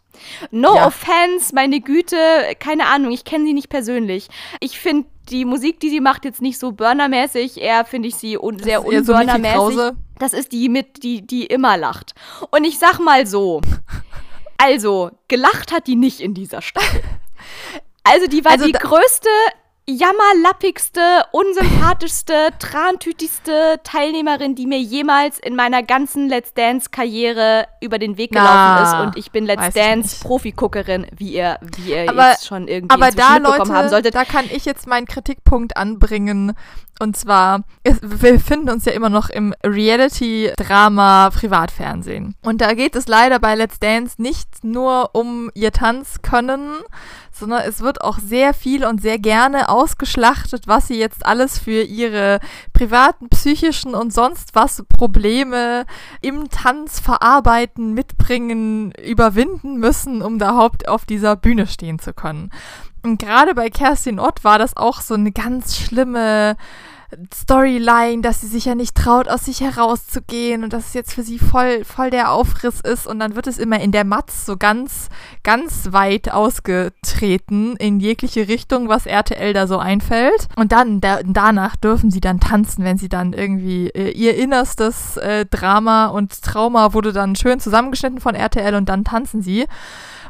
[0.52, 0.88] No Ja.
[0.88, 2.16] offense, meine Güte,
[2.60, 4.30] keine Ahnung, ich kenne sie nicht persönlich.
[4.62, 8.38] Ich finde die Musik, die sie macht, jetzt nicht so burnermäßig, eher finde ich sie
[8.38, 9.56] un sehr so unburnermäßig.
[9.56, 9.96] Krause.
[10.20, 12.14] das ist die mit, die, die immer lacht.
[12.52, 13.60] Und ich sag mal so,
[14.58, 17.02] also, gelacht hat die nicht in dieser Staffel.
[18.08, 19.30] Also, die war Also die größte
[19.88, 28.32] jammerlappigste, unsympathischste, trantütigste Teilnehmerin, die mir jemals in meiner ganzen Let's Dance-Karriere über den Weg
[28.32, 29.06] gelaufen Na, ist.
[29.06, 33.38] Und ich bin Let's Dance-Profiguckerin, wie ihr, wie ihr aber, jetzt schon irgendwie aber da,
[33.38, 34.16] Leute, haben solltet.
[34.16, 36.54] Da kann ich jetzt meinen Kritikpunkt anbringen.
[36.98, 42.36] Und zwar, wir befinden uns ja immer noch im Reality-Drama-Privatfernsehen.
[42.42, 46.76] Und da geht es leider bei Let's Dance nicht nur um ihr Tanzkönnen,
[47.34, 51.84] sondern es wird auch sehr viel und sehr gerne ausgeschlachtet, was sie jetzt alles für
[51.84, 52.40] ihre
[52.74, 55.86] privaten, psychischen und sonst was Probleme
[56.22, 62.52] im Tanz verarbeiten, mitbringen, überwinden müssen, um überhaupt auf dieser Bühne stehen zu können.
[63.04, 66.56] Und gerade bei Kerstin Ott war das auch so eine ganz schlimme
[67.34, 71.24] Storyline, dass sie sich ja nicht traut, aus sich herauszugehen und dass es jetzt für
[71.24, 73.08] sie voll, voll der Aufriss ist.
[73.08, 75.10] Und dann wird es immer in der Matz so ganz,
[75.44, 80.48] ganz weit ausgetreten in jegliche Richtung, was RTL da so einfällt.
[80.56, 85.18] Und dann, da, danach dürfen sie dann tanzen, wenn sie dann irgendwie äh, ihr innerstes
[85.18, 89.66] äh, Drama und Trauma wurde dann schön zusammengeschnitten von RTL und dann tanzen sie.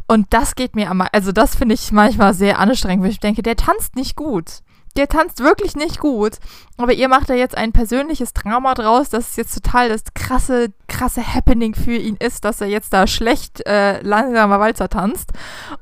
[0.08, 3.42] Und das geht mir am, also das finde ich manchmal sehr anstrengend, weil ich denke,
[3.42, 4.62] der tanzt nicht gut
[4.98, 6.38] der tanzt wirklich nicht gut.
[6.78, 10.74] Aber ihr macht da jetzt ein persönliches Drama draus, dass es jetzt total das krasse,
[10.88, 15.32] krasse Happening für ihn ist, dass er jetzt da schlecht äh, langsamer Walzer tanzt.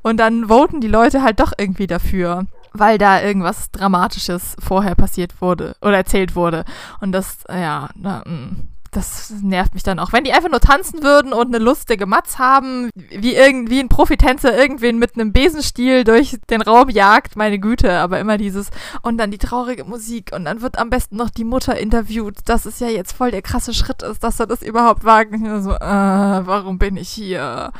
[0.02, 2.46] Und dann voten die Leute halt doch irgendwie dafür
[2.76, 6.64] weil da irgendwas Dramatisches vorher passiert wurde oder erzählt wurde.
[7.00, 10.12] Und das, ja, na, mm das nervt mich dann auch.
[10.12, 14.56] Wenn die einfach nur tanzen würden und eine lustige Matz haben, wie irgendwie ein Profitänzer
[14.56, 18.70] irgendwen mit einem Besenstiel durch den Raum jagt, meine Güte, aber immer dieses
[19.02, 22.66] und dann die traurige Musik und dann wird am besten noch die Mutter interviewt, dass
[22.66, 25.62] es ja jetzt voll der krasse Schritt ist, dass er das überhaupt wagen.
[25.62, 27.72] So, äh, warum bin ich hier?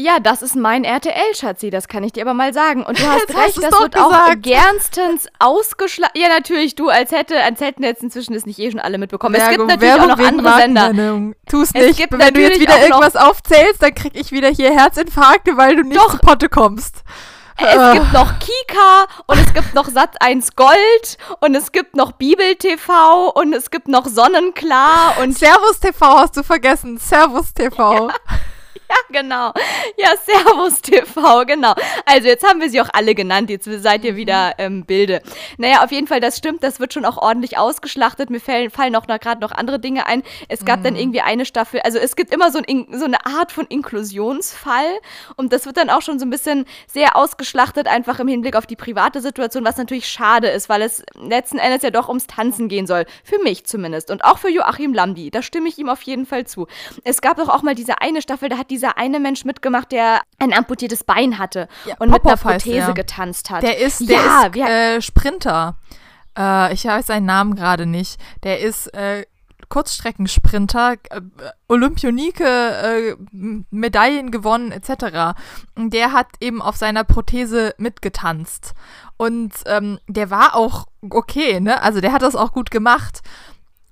[0.00, 2.82] Ja, das ist mein RTL, Schatzi, das kann ich dir aber mal sagen.
[2.84, 4.38] Und du hast Jetzt recht, hast das wird gesagt.
[4.38, 6.14] auch gernstens ausgeschlagen.
[6.16, 9.34] Ja, natürlich, du, als hätte, als hätten jetzt inzwischen es nicht eh schon alle mitbekommen.
[9.34, 11.34] Werbung, es gibt natürlich Werbung auch noch andere Sender.
[11.46, 12.10] Tu es nicht.
[12.10, 16.00] Wenn du jetzt wieder irgendwas aufzählst, dann krieg ich wieder hier Herzinfarkte, weil du nicht
[16.00, 16.12] Doch.
[16.12, 17.02] zu Potte kommst.
[17.58, 17.92] Es uh.
[17.92, 22.56] gibt noch Kika und es gibt noch Sat 1 Gold und es gibt noch Bibel
[22.56, 26.96] TV und es gibt noch Sonnenklar und Servus TV hast du vergessen.
[26.96, 28.08] Servus TV.
[28.08, 28.14] Ja.
[29.12, 29.52] Ja, genau.
[29.96, 31.74] Ja, Servus TV, genau.
[32.06, 33.50] Also jetzt haben wir sie auch alle genannt.
[33.50, 35.22] Jetzt seid ihr wieder ähm, Bilde.
[35.58, 36.62] Naja, auf jeden Fall, das stimmt.
[36.62, 38.30] Das wird schon auch ordentlich ausgeschlachtet.
[38.30, 40.22] Mir fallen, fallen auch gerade noch andere Dinge ein.
[40.48, 40.84] Es gab mhm.
[40.84, 41.80] dann irgendwie eine Staffel.
[41.80, 44.98] Also es gibt immer so, ein, so eine Art von Inklusionsfall.
[45.36, 48.66] Und das wird dann auch schon so ein bisschen sehr ausgeschlachtet, einfach im Hinblick auf
[48.66, 52.68] die private Situation, was natürlich schade ist, weil es letzten Endes ja doch ums Tanzen
[52.68, 53.04] gehen soll.
[53.22, 54.10] Für mich zumindest.
[54.10, 55.30] Und auch für Joachim Lambi.
[55.30, 56.66] Da stimme ich ihm auf jeden Fall zu.
[57.04, 59.92] Es gab doch auch mal diese eine Staffel, da hat die dieser eine Mensch mitgemacht,
[59.92, 63.62] der ein amputiertes Bein hatte ja, und mit einer Prothese heißt, getanzt hat.
[63.62, 65.76] Der ist, der ja, ist äh, Sprinter.
[66.36, 68.18] Äh, ich weiß seinen Namen gerade nicht.
[68.42, 69.26] Der ist äh,
[69.68, 71.20] Kurzstreckensprinter, äh,
[71.68, 73.16] Olympionike, äh,
[73.70, 75.38] Medaillen gewonnen etc.
[75.74, 78.72] Und der hat eben auf seiner Prothese mitgetanzt.
[79.18, 81.82] Und ähm, der war auch okay, ne?
[81.82, 83.20] Also der hat das auch gut gemacht.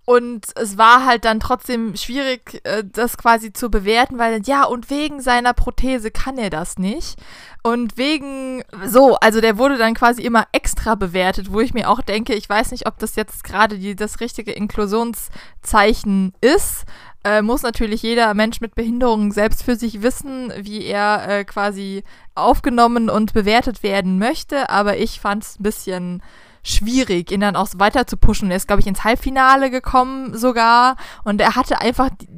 [0.08, 4.88] Und es war halt dann trotzdem schwierig, äh, das quasi zu bewerten, weil ja, und
[4.88, 7.20] wegen seiner Prothese kann er das nicht.
[7.62, 12.00] Und wegen, so, also der wurde dann quasi immer extra bewertet, wo ich mir auch
[12.00, 16.86] denke, ich weiß nicht, ob das jetzt gerade das richtige Inklusionszeichen ist.
[17.22, 22.02] Äh, muss natürlich jeder Mensch mit Behinderung selbst für sich wissen, wie er äh, quasi
[22.34, 24.70] aufgenommen und bewertet werden möchte.
[24.70, 26.22] Aber ich fand es ein bisschen
[26.62, 28.50] schwierig, ihn dann auch weiter zu pushen.
[28.50, 30.96] Er ist, glaube ich, ins Halbfinale gekommen sogar.
[31.24, 32.28] Und er hatte einfach die,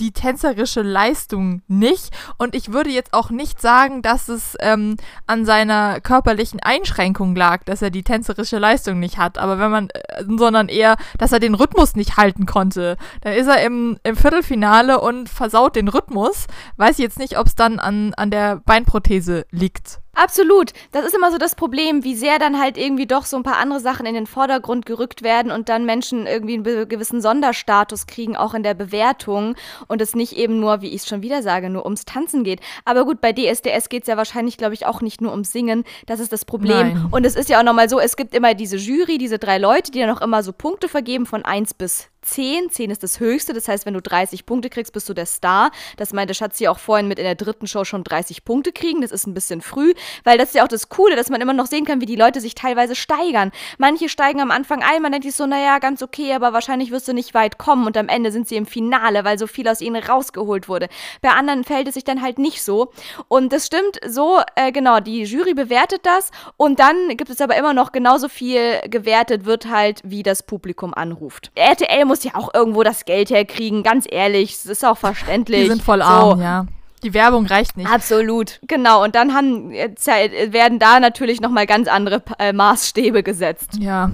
[0.00, 2.10] die tänzerische Leistung nicht.
[2.38, 7.64] Und ich würde jetzt auch nicht sagen, dass es ähm, an seiner körperlichen Einschränkung lag,
[7.64, 9.38] dass er die tänzerische Leistung nicht hat.
[9.38, 12.96] Aber wenn man, äh, sondern eher, dass er den Rhythmus nicht halten konnte.
[13.20, 16.46] Dann ist er im, im Viertelfinale und versaut den Rhythmus.
[16.76, 19.99] Weiß jetzt nicht, ob es dann an, an der Beinprothese liegt.
[20.14, 20.72] Absolut.
[20.92, 23.58] Das ist immer so das Problem, wie sehr dann halt irgendwie doch so ein paar
[23.58, 28.36] andere Sachen in den Vordergrund gerückt werden und dann Menschen irgendwie einen gewissen Sonderstatus kriegen,
[28.36, 29.54] auch in der Bewertung
[29.86, 32.60] und es nicht eben nur, wie ich es schon wieder sage, nur ums Tanzen geht.
[32.84, 35.84] Aber gut, bei DSDS geht es ja wahrscheinlich, glaube ich, auch nicht nur ums Singen.
[36.06, 36.94] Das ist das Problem.
[36.94, 37.08] Nein.
[37.10, 39.92] Und es ist ja auch nochmal so, es gibt immer diese Jury, diese drei Leute,
[39.92, 42.70] die dann auch immer so Punkte vergeben von 1 bis 10.
[42.70, 43.52] 10 ist das höchste.
[43.52, 45.70] Das heißt, wenn du 30 Punkte kriegst, bist du der Star.
[45.96, 49.00] Das meinte Schatzi auch vorhin mit in der dritten Show schon 30 Punkte kriegen.
[49.00, 51.52] Das ist ein bisschen früh, weil das ist ja auch das Coole, dass man immer
[51.52, 53.52] noch sehen kann, wie die Leute sich teilweise steigern.
[53.78, 57.08] Manche steigen am Anfang ein, man denkt sich so, naja, ganz okay, aber wahrscheinlich wirst
[57.08, 59.80] du nicht weit kommen und am Ende sind sie im Finale, weil so viel aus
[59.80, 60.88] ihnen rausgeholt wurde.
[61.22, 62.92] Bei anderen fällt es sich dann halt nicht so.
[63.28, 67.56] Und das stimmt so, äh, genau, die Jury bewertet das und dann gibt es aber
[67.56, 71.50] immer noch genauso viel gewertet wird halt, wie das Publikum anruft.
[71.54, 75.62] RTL muss ja auch irgendwo das Geld herkriegen, ganz ehrlich, das ist auch verständlich.
[75.62, 76.42] Die sind voll arm, so.
[76.42, 76.66] ja.
[77.04, 77.88] Die Werbung reicht nicht.
[77.88, 79.04] Absolut, genau.
[79.04, 83.78] Und dann haben, werden da natürlich nochmal ganz andere äh, Maßstäbe gesetzt.
[83.78, 84.10] Ja,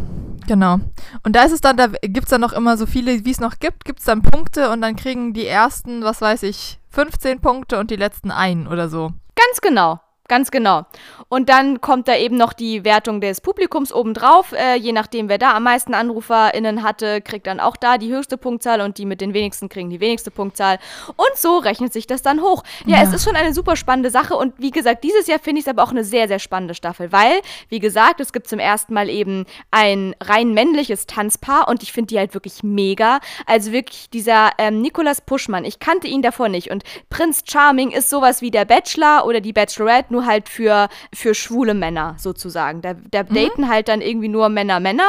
[0.46, 0.78] genau.
[1.24, 3.40] Und da ist es dann, da gibt es dann noch immer so viele, wie es
[3.40, 7.40] noch gibt, gibt es dann Punkte und dann kriegen die ersten, was weiß ich, 15
[7.40, 9.10] Punkte und die letzten einen oder so.
[9.34, 10.00] Ganz genau.
[10.28, 10.86] Ganz genau.
[11.28, 14.52] Und dann kommt da eben noch die Wertung des Publikums obendrauf.
[14.52, 18.36] Äh, je nachdem, wer da am meisten AnruferInnen hatte, kriegt dann auch da die höchste
[18.36, 20.78] Punktzahl und die mit den wenigsten kriegen die wenigste Punktzahl.
[21.16, 22.62] Und so rechnet sich das dann hoch.
[22.86, 23.02] Ja, ja.
[23.02, 25.68] es ist schon eine super spannende Sache und wie gesagt, dieses Jahr finde ich es
[25.68, 29.08] aber auch eine sehr, sehr spannende Staffel, weil, wie gesagt, es gibt zum ersten Mal
[29.08, 33.20] eben ein rein männliches Tanzpaar und ich finde die halt wirklich mega.
[33.46, 38.10] Also wirklich dieser ähm, Nikolas Puschmann, ich kannte ihn davor nicht und Prinz Charming ist
[38.10, 42.80] sowas wie der Bachelor oder die Bachelorette, nur halt für, für schwule Männer sozusagen.
[42.80, 43.34] Da, da mhm.
[43.34, 45.08] daten halt dann irgendwie nur Männer Männer.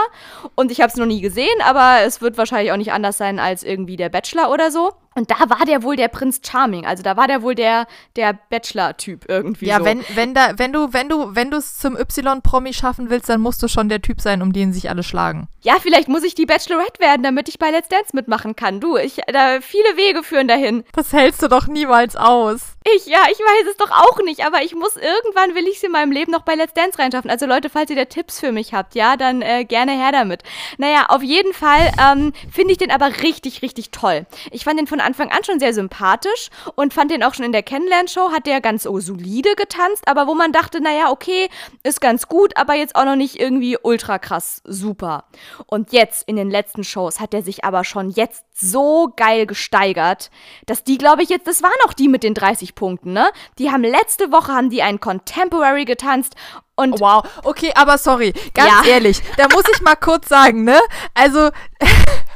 [0.55, 3.39] Und ich habe es noch nie gesehen, aber es wird wahrscheinlich auch nicht anders sein
[3.39, 4.91] als irgendwie der Bachelor oder so.
[5.15, 6.85] Und da war der wohl der Prinz Charming.
[6.85, 9.65] Also da war der wohl der, der Bachelor-Typ irgendwie.
[9.65, 9.85] Ja, so.
[9.85, 13.41] wenn, wenn, da, wenn du, wenn du, wenn du es zum Y-Promi schaffen willst, dann
[13.41, 15.47] musst du schon der Typ sein, um den sich alle schlagen.
[15.61, 18.79] Ja, vielleicht muss ich die Bachelorette werden, damit ich bei Let's Dance mitmachen kann.
[18.79, 20.83] Du, ich, da viele Wege führen dahin.
[20.93, 22.76] Das hältst du doch niemals aus.
[22.95, 25.83] Ich, ja, ich weiß es doch auch nicht, aber ich muss irgendwann will ich es
[25.83, 27.29] in meinem Leben noch bei Let's Dance reinschaffen.
[27.29, 30.43] Also Leute, falls ihr da Tipps für mich habt, ja, dann äh, gerne her damit.
[30.77, 34.25] Naja, auf jeden Fall ähm, finde ich den aber richtig, richtig toll.
[34.51, 37.51] Ich fand den von Anfang an schon sehr sympathisch und fand den auch schon in
[37.51, 41.49] der Kennenlernshow, hat der ganz oh, solide getanzt, aber wo man dachte, naja, okay,
[41.83, 45.25] ist ganz gut, aber jetzt auch noch nicht irgendwie ultra krass super.
[45.65, 50.31] Und jetzt in den letzten Shows hat er sich aber schon jetzt so geil gesteigert,
[50.65, 53.29] dass die, glaube ich, jetzt, das waren auch die mit den 30 Punkten, ne?
[53.59, 56.35] Die haben letzte Woche haben die einen Contemporary getanzt
[56.75, 58.91] und wow, okay, aber sorry, ganz ja.
[58.91, 60.79] ehrlich, da muss ich mal kurz sagen, ne?
[61.13, 61.49] Also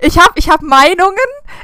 [0.00, 1.16] Ich habe ich hab Meinungen.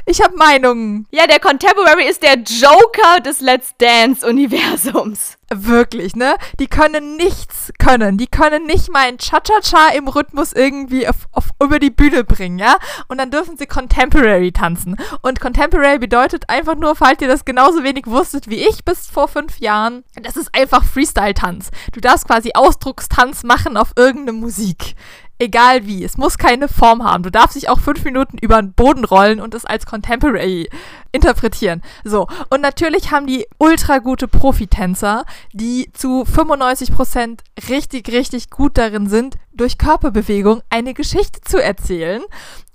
[0.05, 1.07] Ich habe Meinungen.
[1.11, 5.37] Ja, der Contemporary ist der Joker des Let's Dance-Universums.
[5.53, 6.37] Wirklich, ne?
[6.59, 8.17] Die können nichts können.
[8.17, 12.57] Die können nicht mal ein Cha-Cha-Cha im Rhythmus irgendwie auf, auf, über die Bühne bringen,
[12.57, 12.77] ja?
[13.09, 14.95] Und dann dürfen sie Contemporary tanzen.
[15.21, 19.27] Und Contemporary bedeutet einfach nur, falls ihr das genauso wenig wusstet wie ich bis vor
[19.27, 21.69] fünf Jahren, das ist einfach Freestyle-Tanz.
[21.93, 24.95] Du darfst quasi Ausdruckstanz machen auf irgendeine Musik.
[25.37, 26.03] Egal wie.
[26.03, 27.23] Es muss keine Form haben.
[27.23, 30.69] Du darfst dich auch fünf Minuten über den Boden rollen und es als Contemporary
[31.11, 31.81] interpretieren.
[32.03, 32.27] So.
[32.49, 39.35] Und natürlich haben die ultra gute Profitänzer, die zu 95% richtig, richtig gut darin sind,
[39.53, 42.21] durch Körperbewegung eine Geschichte zu erzählen.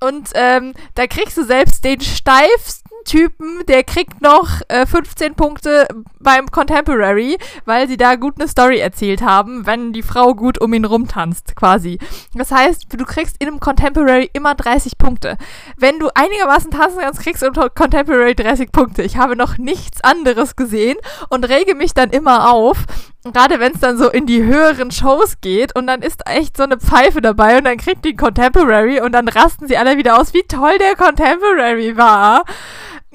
[0.02, 5.88] Und ähm, da kriegst du selbst den steifsten Typen, der kriegt noch äh, 15 Punkte
[6.18, 10.72] beim Contemporary, weil sie da gut eine Story erzählt haben, wenn die Frau gut um
[10.74, 11.98] ihn rumtanzt, quasi.
[12.34, 15.36] Das heißt, du kriegst in einem Contemporary immer 30 Punkte.
[15.76, 19.02] Wenn du einigermaßen tanzen kannst, kriegst du im Contemporary 30 Punkte.
[19.02, 20.96] Ich habe noch nichts anderes gesehen
[21.28, 22.84] und rege mich dann immer auf,
[23.24, 26.62] gerade wenn es dann so in die höheren Shows geht und dann ist echt so
[26.62, 30.32] eine Pfeife dabei und dann kriegt die Contemporary und dann rasten sie alle wieder aus,
[30.32, 32.44] wie toll der Contemporary war.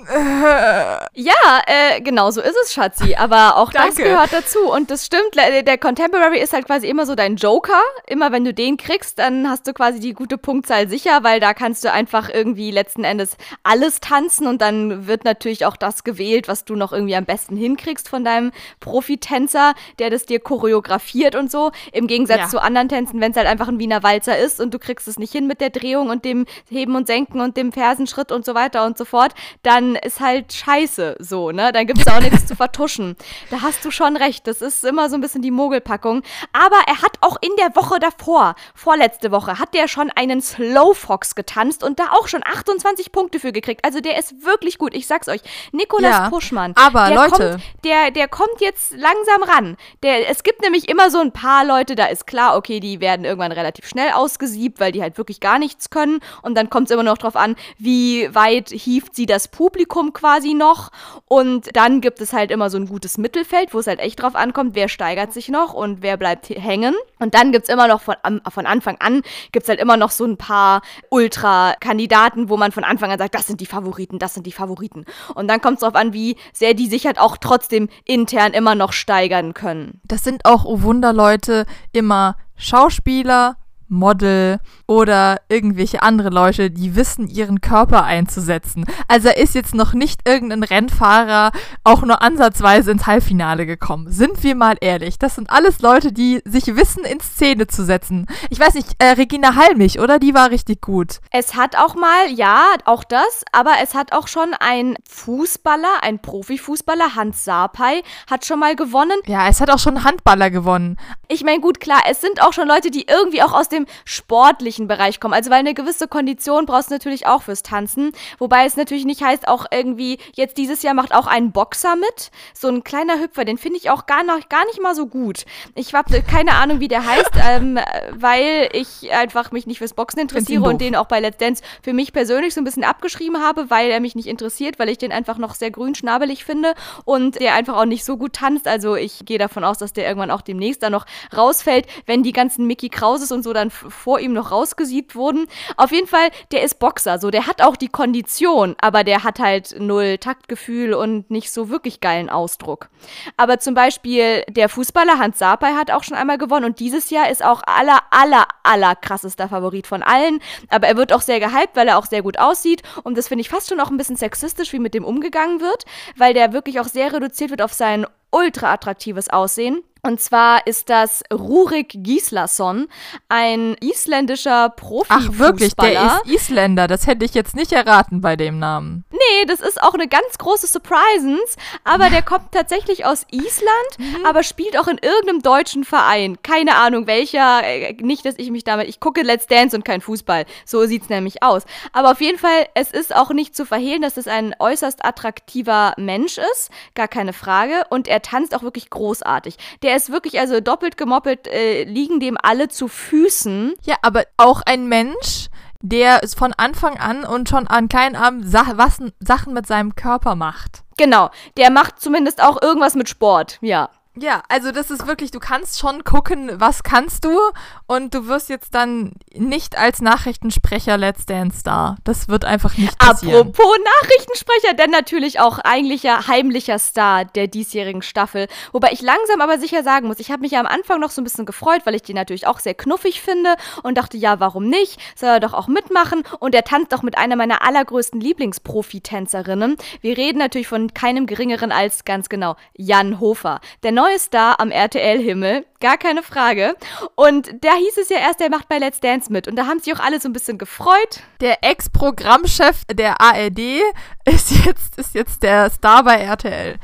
[1.18, 3.15] Ja, äh, genau so ist es, Schatzi.
[3.15, 4.60] Aber auch das gehört dazu.
[4.70, 7.82] Und das stimmt, der Contemporary ist halt quasi immer so dein Joker.
[8.08, 11.54] Immer wenn du den kriegst, dann hast du quasi die gute Punktzahl sicher, weil da
[11.54, 16.48] kannst du einfach irgendwie letzten Endes alles tanzen und dann wird natürlich auch das gewählt,
[16.48, 21.50] was du noch irgendwie am besten hinkriegst von deinem Profitänzer, der das dir choreografiert und
[21.50, 21.72] so.
[21.91, 22.48] Im Gegensatz ja.
[22.50, 25.18] zu anderen Tänzen, wenn es halt einfach ein Wiener Walzer ist und du kriegst es
[25.18, 28.54] nicht hin mit der Drehung und dem Heben und Senken und dem Fersenschritt und so
[28.54, 31.72] weiter und so fort, dann ist halt scheiße so, ne?
[31.72, 33.16] Dann gibt es auch nichts zu vertuschen.
[33.50, 34.48] Da hast du schon recht.
[34.48, 36.24] Das ist immer so ein bisschen die Mogelpackung.
[36.54, 40.94] Aber er hat auch in der Woche davor, vorletzte Woche, hat der schon einen Slow
[40.94, 43.84] Fox getanzt und da auch schon 28 Punkte für gekriegt.
[43.84, 44.94] Also der ist wirklich gut.
[44.94, 45.42] Ich sag's euch.
[45.72, 46.74] Nikolas ja, Puschmann.
[46.76, 47.50] Aber der Leute.
[47.52, 49.78] Kommt, der, der kommt jetzt langsam ran.
[50.04, 53.26] Der, es gibt nämlich immer so ein paar Leute, da ist klar, okay, die werden
[53.26, 56.20] irgendwann relativ schnell ausgesiebt, weil die halt wirklich gar nichts können.
[56.42, 60.13] Und dann kommt es immer noch drauf an, wie weit hieft sie das Publikum Publikum
[60.13, 60.91] quasi noch.
[61.28, 64.36] Und dann gibt es halt immer so ein gutes Mittelfeld, wo es halt echt drauf
[64.36, 66.95] ankommt, wer steigert sich noch und wer bleibt hängen.
[67.19, 68.15] Und dann gibt es immer noch von,
[68.50, 69.21] von Anfang an,
[69.52, 73.36] gibt es halt immer noch so ein paar Ultra-Kandidaten, wo man von Anfang an sagt,
[73.36, 75.06] das sind die Favoriten, das sind die Favoriten.
[75.34, 78.76] Und dann kommt es darauf an, wie sehr die sich halt auch trotzdem intern immer
[78.76, 80.02] noch steigern können.
[80.04, 87.62] Das sind auch, oh Wunderleute, immer Schauspieler, Model oder irgendwelche andere Leute, die wissen, ihren
[87.62, 88.86] Körper einzusetzen.
[89.08, 91.52] Also er ist jetzt noch nicht irgendein Rennfahrer
[91.84, 94.12] auch nur ansatzweise ins Halbfinale gekommen.
[94.12, 98.28] Sind wir mal ehrlich, das sind alles Leute, die sich wissen, in Szene zu setzen.
[98.50, 100.19] Ich weiß nicht, äh, Regina Halmich, oder?
[100.19, 101.19] Die war richtig gut.
[101.32, 106.19] Es hat auch mal, ja, auch das, aber es hat auch schon ein Fußballer, ein
[106.19, 109.19] Profifußballer, Hans Sapai, hat schon mal gewonnen.
[109.26, 110.98] Ja, es hat auch schon Handballer gewonnen.
[111.28, 113.86] Ich meine, gut, klar, es sind auch schon Leute, die irgendwie auch aus dem dem
[114.06, 115.34] sportlichen Bereich kommen.
[115.34, 118.12] Also weil eine gewisse Kondition brauchst du natürlich auch fürs Tanzen.
[118.40, 122.32] Wobei es natürlich nicht heißt, auch irgendwie, jetzt dieses Jahr macht auch ein Boxer mit.
[122.54, 125.46] So ein kleiner Hüpfer, den finde ich auch gar, noch, gar nicht mal so gut.
[125.76, 127.80] Ich habe keine Ahnung, wie der heißt, ähm,
[128.12, 131.94] weil ich einfach mich nicht fürs Boxen interessiere und den auch bei Let's Dance für
[131.94, 135.12] mich persönlich so ein bisschen abgeschrieben habe, weil er mich nicht interessiert, weil ich den
[135.12, 138.68] einfach noch sehr grün schnabelig finde und der einfach auch nicht so gut tanzt.
[138.68, 142.32] Also ich gehe davon aus, dass der irgendwann auch demnächst dann noch rausfällt, wenn die
[142.32, 145.47] ganzen Mickey Krauses und so dann dann vor ihm noch rausgesiebt wurden.
[145.78, 149.39] Auf jeden Fall, der ist Boxer, so, der hat auch die Kondition, aber der hat
[149.39, 152.89] halt null Taktgefühl und nicht so wirklich geilen Ausdruck.
[153.38, 157.30] Aber zum Beispiel der Fußballer Hans Sapai hat auch schon einmal gewonnen und dieses Jahr
[157.30, 160.39] ist auch aller, aller, aller krassester Favorit von allen.
[160.69, 163.41] Aber er wird auch sehr gehypt, weil er auch sehr gut aussieht und das finde
[163.41, 165.86] ich fast schon auch ein bisschen sexistisch, wie mit dem umgegangen wird,
[166.17, 169.84] weil der wirklich auch sehr reduziert wird auf sein ultra attraktives Aussehen.
[170.06, 172.88] Und zwar ist das Rurik Gislason,
[173.28, 175.32] ein isländischer Profifußballer.
[175.34, 176.86] Ach wirklich, der ist Isländer.
[176.88, 179.04] Das hätte ich jetzt nicht erraten bei dem Namen.
[179.10, 181.56] Nee, das ist auch eine ganz große Surprisens.
[181.84, 184.26] Aber der kommt tatsächlich aus Island, mhm.
[184.28, 186.38] aber spielt auch in irgendeinem deutschen Verein.
[186.44, 187.63] Keine Ahnung welcher.
[187.63, 188.88] Äh, nicht, dass ich mich damit.
[188.88, 190.46] Ich gucke Let's Dance und kein Fußball.
[190.65, 191.63] So sieht's nämlich aus.
[191.94, 195.96] Aber auf jeden Fall, es ist auch nicht zu verhehlen, dass es ein äußerst attraktiver
[195.98, 196.70] Mensch ist.
[196.94, 197.86] Gar keine Frage.
[197.89, 199.58] Und er tanzt auch wirklich großartig.
[199.82, 203.74] Der ist wirklich, also doppelt gemoppelt, äh, liegen dem alle zu Füßen.
[203.84, 205.48] Ja, aber auch ein Mensch,
[205.82, 209.96] der es von Anfang an und schon an kleinen Abend Sa was, Sachen mit seinem
[209.96, 210.84] Körper macht.
[210.98, 213.90] Genau, der macht zumindest auch irgendwas mit Sport, ja.
[214.17, 217.38] Ja, also das ist wirklich, du kannst schon gucken, was kannst du
[217.86, 221.97] und du wirst jetzt dann nicht als Nachrichtensprecher Let's Dance Star.
[222.06, 223.36] Das wird einfach nicht passieren.
[223.36, 228.47] Apropos Nachrichtensprecher, denn natürlich auch eigentlicher heimlicher Star der diesjährigen Staffel.
[228.71, 231.19] Wobei ich langsam aber sicher sagen muss, ich habe mich ja am Anfang noch so
[231.19, 234.69] ein bisschen gefreut, weil ich den natürlich auch sehr knuffig finde und dachte, ja, warum
[234.69, 234.97] nicht?
[235.15, 239.75] Soll er doch auch mitmachen und er tanzt auch mit einer meiner allergrößten Lieblingsprofi-Tänzerinnen.
[239.99, 243.60] Wir reden natürlich von keinem geringeren als ganz genau Jan Hofer.
[243.84, 246.76] Der neue Star am RTL-Himmel, gar keine Frage.
[247.15, 249.48] Und da hieß es ja erst, der macht bei Let's Dance mit.
[249.48, 251.22] Und da haben sich auch alle so ein bisschen gefreut.
[251.41, 253.82] Der Ex-Programmchef der ARD
[254.26, 256.76] ist jetzt, ist jetzt der Star bei RTL.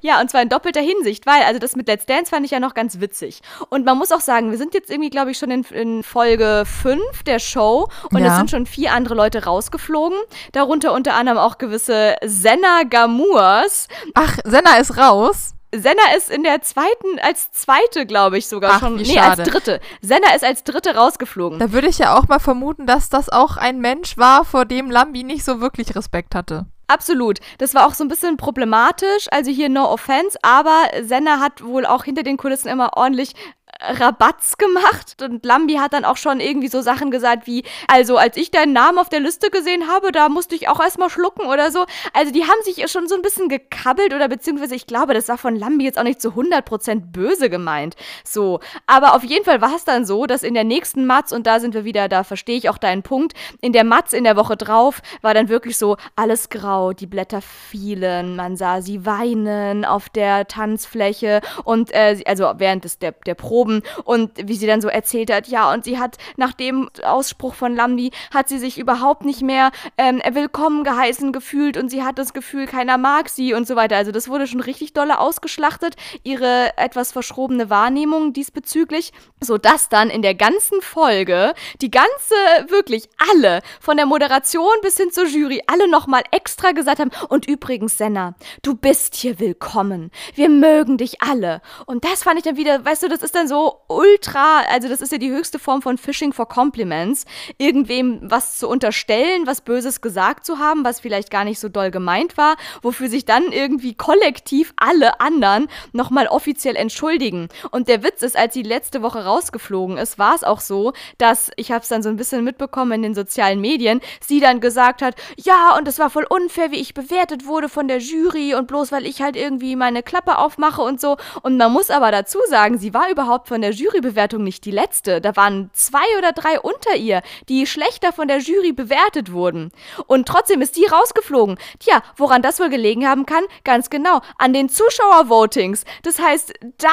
[0.00, 2.60] Ja, und zwar in doppelter Hinsicht, weil, also das mit Let's Dance fand ich ja
[2.60, 3.40] noch ganz witzig.
[3.68, 6.64] Und man muss auch sagen, wir sind jetzt irgendwie, glaube ich, schon in, in Folge
[6.64, 8.28] 5 der Show und ja.
[8.28, 10.18] es sind schon vier andere Leute rausgeflogen.
[10.52, 13.88] Darunter unter anderem auch gewisse Senna Gamurs.
[14.14, 15.54] Ach, Senna ist raus?
[15.74, 18.96] Senna ist in der zweiten, als zweite, glaube ich, sogar Ach, schon.
[18.96, 19.42] nee, schade.
[19.42, 19.80] als dritte.
[20.00, 21.58] Senna ist als dritte rausgeflogen.
[21.58, 24.90] Da würde ich ja auch mal vermuten, dass das auch ein Mensch war, vor dem
[24.90, 26.66] Lambi nicht so wirklich Respekt hatte.
[26.86, 27.40] Absolut.
[27.58, 29.26] Das war auch so ein bisschen problematisch.
[29.30, 33.34] Also hier no offense, aber Senna hat wohl auch hinter den Kulissen immer ordentlich
[33.80, 38.36] Rabatz gemacht und Lambi hat dann auch schon irgendwie so Sachen gesagt wie, also als
[38.36, 41.70] ich deinen Namen auf der Liste gesehen habe, da musste ich auch erstmal schlucken oder
[41.70, 41.84] so.
[42.12, 45.38] Also die haben sich schon so ein bisschen gekabbelt oder beziehungsweise ich glaube, das war
[45.38, 47.94] von Lambi jetzt auch nicht zu 100% böse gemeint.
[48.24, 51.46] So, aber auf jeden Fall war es dann so, dass in der nächsten Matz, und
[51.46, 54.36] da sind wir wieder, da verstehe ich auch deinen Punkt, in der Matz in der
[54.36, 59.84] Woche drauf war dann wirklich so alles grau, die Blätter fielen, man sah sie weinen
[59.84, 64.66] auf der Tanzfläche und äh, also während des, der, der Probe oben und wie sie
[64.66, 68.58] dann so erzählt hat, ja, und sie hat nach dem Ausspruch von Lambi, hat sie
[68.58, 73.28] sich überhaupt nicht mehr ähm, willkommen geheißen gefühlt und sie hat das Gefühl, keiner mag
[73.28, 73.96] sie und so weiter.
[73.96, 80.22] Also das wurde schon richtig dolle ausgeschlachtet, ihre etwas verschrobene Wahrnehmung diesbezüglich, sodass dann in
[80.22, 82.34] der ganzen Folge die ganze,
[82.68, 87.46] wirklich alle, von der Moderation bis hin zur Jury, alle nochmal extra gesagt haben, und
[87.46, 90.10] übrigens, Senna, du bist hier willkommen.
[90.34, 91.60] Wir mögen dich alle.
[91.86, 93.57] Und das fand ich dann wieder, weißt du, das ist dann so,
[93.88, 97.24] ultra, also das ist ja die höchste Form von Fishing for Compliments,
[97.56, 101.90] irgendwem was zu unterstellen, was Böses gesagt zu haben, was vielleicht gar nicht so doll
[101.90, 107.48] gemeint war, wofür sich dann irgendwie kollektiv alle anderen nochmal offiziell entschuldigen.
[107.70, 111.50] Und der Witz ist, als sie letzte Woche rausgeflogen ist, war es auch so, dass,
[111.56, 115.02] ich habe es dann so ein bisschen mitbekommen in den sozialen Medien, sie dann gesagt
[115.02, 118.66] hat, ja, und es war voll unfair, wie ich bewertet wurde von der Jury und
[118.66, 121.16] bloß weil ich halt irgendwie meine Klappe aufmache und so.
[121.42, 125.20] Und man muss aber dazu sagen, sie war überhaupt von der Jurybewertung nicht die letzte.
[125.20, 129.72] Da waren zwei oder drei unter ihr, die schlechter von der Jury bewertet wurden.
[130.06, 131.58] Und trotzdem ist die rausgeflogen.
[131.80, 133.44] Tja, woran das wohl gelegen haben kann?
[133.64, 135.84] Ganz genau, an den Zuschauervotings.
[136.02, 136.88] Das heißt, da,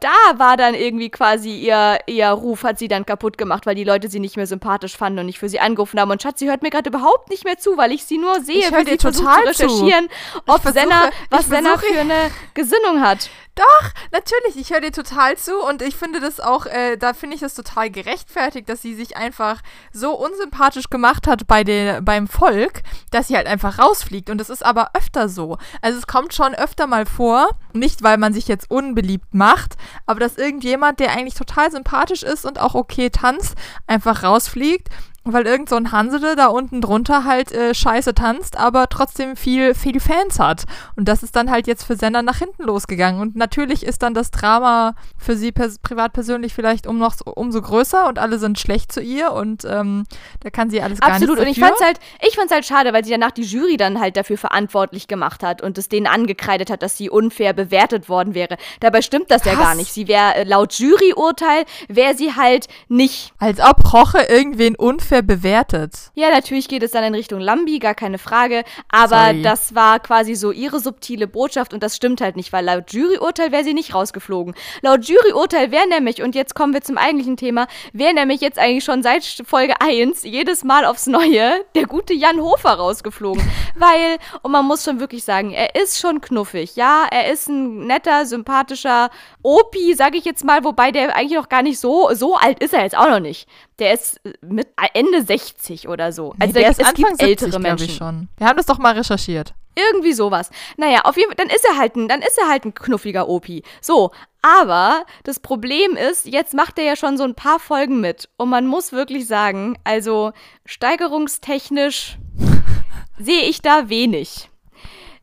[0.00, 3.84] da war dann irgendwie quasi ihr, ihr Ruf, hat sie dann kaputt gemacht, weil die
[3.84, 6.10] Leute sie nicht mehr sympathisch fanden und nicht für sie angerufen haben.
[6.10, 8.58] Und Schatz, sie hört mir gerade überhaupt nicht mehr zu, weil ich sie nur sehe,
[8.58, 10.08] Ich wie sie versucht total zu recherchieren,
[10.46, 13.30] ob Senna, was Senna für eine Gesinnung hat.
[13.58, 17.34] Doch, natürlich, ich höre dir total zu und ich finde das auch, äh, da finde
[17.34, 22.28] ich das total gerechtfertigt, dass sie sich einfach so unsympathisch gemacht hat bei den, beim
[22.28, 24.30] Volk, dass sie halt einfach rausfliegt.
[24.30, 25.58] Und das ist aber öfter so.
[25.82, 29.74] Also es kommt schon öfter mal vor, nicht weil man sich jetzt unbeliebt macht,
[30.06, 33.56] aber dass irgendjemand, der eigentlich total sympathisch ist und auch okay tanzt,
[33.88, 34.88] einfach rausfliegt
[35.32, 39.74] weil irgend so ein Hansele da unten drunter halt äh, scheiße tanzt, aber trotzdem viel,
[39.74, 40.64] viel Fans hat.
[40.96, 43.20] Und das ist dann halt jetzt für Sender nach hinten losgegangen.
[43.20, 47.60] Und natürlich ist dann das Drama für sie privat persönlich vielleicht um noch so, umso
[47.60, 50.04] größer und alle sind schlecht zu ihr und ähm,
[50.40, 51.38] da kann sie alles gar Absolut.
[51.38, 54.00] Und nichts ich fand's halt, ich fand's halt schade, weil sie danach die Jury dann
[54.00, 58.34] halt dafür verantwortlich gemacht hat und es denen angekreidet hat, dass sie unfair bewertet worden
[58.34, 58.56] wäre.
[58.80, 59.58] Dabei stimmt das ja Was?
[59.58, 59.92] gar nicht.
[59.92, 63.32] Sie wäre äh, laut Juryurteil wäre sie halt nicht.
[63.38, 66.10] Als ob Roche irgendwen unfair bewertet.
[66.14, 68.64] Ja, natürlich geht es dann in Richtung Lambi, gar keine Frage.
[68.88, 69.42] Aber Sorry.
[69.42, 73.52] das war quasi so ihre subtile Botschaft und das stimmt halt nicht, weil laut Juryurteil
[73.52, 74.54] wäre sie nicht rausgeflogen.
[74.82, 78.84] Laut Juryurteil wäre nämlich, und jetzt kommen wir zum eigentlichen Thema, wäre nämlich jetzt eigentlich
[78.84, 83.42] schon seit Folge 1 jedes Mal aufs Neue der gute Jan Hofer rausgeflogen.
[83.74, 86.76] weil, und man muss schon wirklich sagen, er ist schon knuffig.
[86.76, 89.10] Ja, er ist ein netter, sympathischer
[89.42, 92.74] Opi, sage ich jetzt mal, wobei der eigentlich noch gar nicht so, so alt ist
[92.74, 93.48] er jetzt auch noch nicht.
[93.78, 96.34] Der ist äh, mit Ende 60 oder so.
[96.38, 97.84] Nee, Also der ist es Anfang gibt ältere 70, glaube Menschen.
[97.86, 98.28] ich schon.
[98.36, 99.54] Wir haben das doch mal recherchiert.
[99.76, 100.50] Irgendwie sowas.
[100.76, 103.28] Naja, auf jeden Fall, dann ist er halt ein, dann ist er halt ein knuffiger
[103.28, 103.62] Opi.
[103.80, 104.10] So,
[104.42, 108.28] aber das Problem ist, jetzt macht er ja schon so ein paar Folgen mit.
[108.36, 110.32] Und man muss wirklich sagen, also
[110.66, 112.18] steigerungstechnisch
[113.18, 114.50] sehe ich da wenig.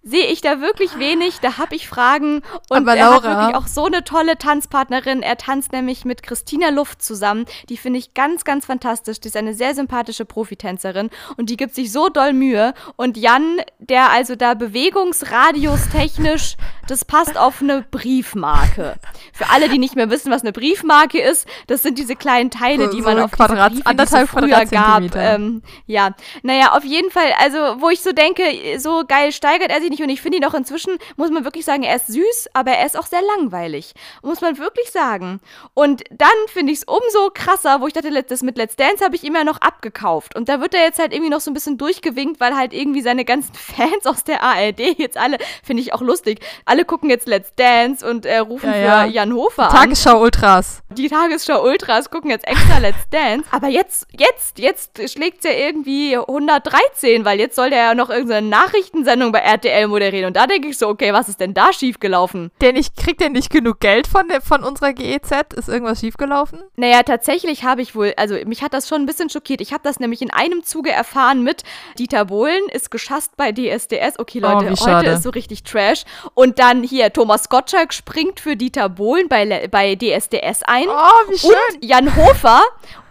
[0.08, 3.56] Sehe ich da wirklich wenig, da habe ich Fragen und Aber er hat Laura- wirklich
[3.56, 5.24] auch so eine tolle Tanzpartnerin.
[5.24, 7.45] Er tanzt nämlich mit Christina Luft zusammen.
[7.70, 9.20] Die finde ich ganz, ganz fantastisch.
[9.20, 12.76] Die ist eine sehr sympathische Profitänzerin und die gibt sich so doll Mühe.
[12.97, 16.56] Und Jan, der also da bewegungsradiustechnisch,
[16.88, 18.97] das passt auf eine Briefmarke.
[19.34, 22.86] Für alle, die nicht mehr wissen, was eine Briefmarke ist, das sind diese kleinen Teile,
[22.86, 25.16] So- die so man ein auf Quadrat- diese Briefe, die es anderthalb so früher gab.
[25.16, 26.12] Ähm, ja,
[26.43, 28.43] naja, auf jeden Fall, also wo ich so denke,
[28.78, 31.66] so geil steigert er sich nicht und ich finde ihn auch inzwischen, muss man wirklich
[31.66, 33.93] sagen, er ist süß, aber er ist auch sehr langweilig.
[34.22, 35.39] Muss man wirklich sagen.
[35.74, 39.16] Und dann finde ich es umso krasser, wo ich dachte, das mit Let's Dance habe
[39.16, 40.36] ich ihm ja noch abgekauft.
[40.36, 43.02] Und da wird er jetzt halt irgendwie noch so ein bisschen durchgewinkt, weil halt irgendwie
[43.02, 47.28] seine ganzen Fans aus der ARD jetzt alle, finde ich auch lustig, alle gucken jetzt
[47.28, 49.04] Let's Dance und äh, rufen Ja, ja.
[49.06, 49.76] für Jan Hofer an.
[49.76, 50.82] Tagesschau Ultras.
[50.91, 53.48] Die Tagesschau Ultras gucken jetzt extra Let's Dance.
[53.52, 58.48] Aber jetzt, jetzt, jetzt schlägt's ja irgendwie 113, weil jetzt soll der ja noch irgendeine
[58.48, 60.28] Nachrichtensendung bei RTL moderieren.
[60.28, 62.52] Und da denke ich so, okay, was ist denn da schiefgelaufen?
[62.62, 65.54] Der nicht, kriegt der nicht genug Geld von, der, von unserer GEZ?
[65.56, 66.60] Ist irgendwas schiefgelaufen?
[66.76, 69.62] Naja, tatsächlich habe ich wohl, also mich hat das schon ein bisschen schockiert.
[69.62, 71.64] Ich habe das nämlich in einem Zuge erfahren mit
[71.98, 74.20] Dieter Bohlen ist geschasst bei DSDS.
[74.20, 75.10] Okay, Oh, Leute, wie heute schade.
[75.12, 76.04] ist so richtig Trash.
[76.34, 80.88] Und dann hier, Thomas Gottschalk springt für Dieter Bohlen bei, bei DSDS ein.
[80.88, 81.52] Oh, wie schön.
[81.52, 82.62] Und Jan Hofer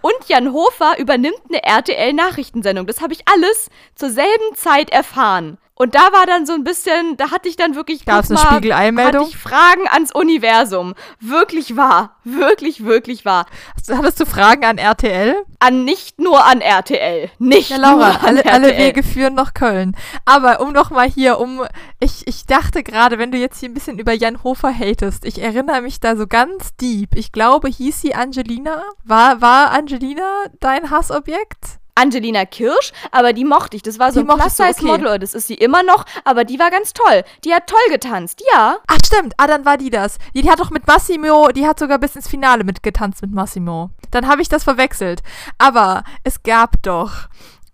[0.01, 2.87] und Jan Hofer übernimmt eine RTL-Nachrichtensendung.
[2.87, 5.59] Das habe ich alles zur selben Zeit erfahren.
[5.77, 8.39] Und da war dann so ein bisschen, da hatte ich dann wirklich guck eine mal,
[8.39, 9.23] Spiegel-Eilmeldung?
[9.23, 10.95] Hatte ich Fragen ans Universum.
[11.19, 12.17] Wirklich wahr.
[12.23, 13.47] Wirklich, wirklich wahr.
[13.77, 15.35] Hast- Hattest du Fragen an RTL?
[15.59, 17.29] An nicht nur an RTL.
[17.41, 18.53] Nicht Ja, nur Laura, an alle, RTL.
[18.53, 19.97] alle Wege führen nach Köln.
[20.25, 21.65] Aber um noch mal hier, um,
[21.99, 25.43] ich, ich dachte gerade, wenn du jetzt hier ein bisschen über Jan Hofer hatest, ich
[25.43, 27.17] erinnere mich da so ganz deep.
[27.17, 28.85] Ich glaube, hieß sie Angelina?
[29.03, 31.81] War, war Angelina dein Hassobjekt?
[31.95, 33.83] Angelina Kirsch, aber die mochte ich.
[33.83, 35.15] Das war so Die ein Plus-Size-Model, okay.
[35.15, 37.23] oder das ist sie immer noch, aber die war ganz toll.
[37.45, 38.79] Die hat toll getanzt, ja.
[38.87, 40.19] Ach stimmt, ah, dann war die das.
[40.35, 43.91] Die, die hat doch mit Massimo, die hat sogar bis ins Finale mitgetanzt mit Massimo.
[44.11, 45.23] Dann habe ich das verwechselt.
[45.59, 47.29] Aber es gab doch,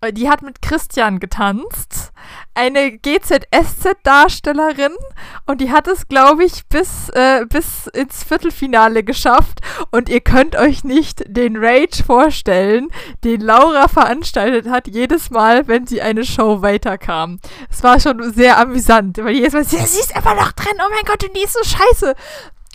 [0.09, 2.11] die hat mit Christian getanzt.
[2.53, 4.91] eine GZSZ-Darstellerin
[5.45, 9.61] und die hat es, glaube ich, bis, äh, bis ins Viertelfinale geschafft.
[9.91, 12.89] Und ihr könnt euch nicht den Rage vorstellen,
[13.23, 17.39] den Laura veranstaltet hat, jedes Mal, wenn sie eine Show weiterkam.
[17.69, 20.89] Es war schon sehr amüsant, weil jedes Mal, sie, sie ist immer noch drin, oh
[20.89, 22.15] mein Gott, und die ist so scheiße.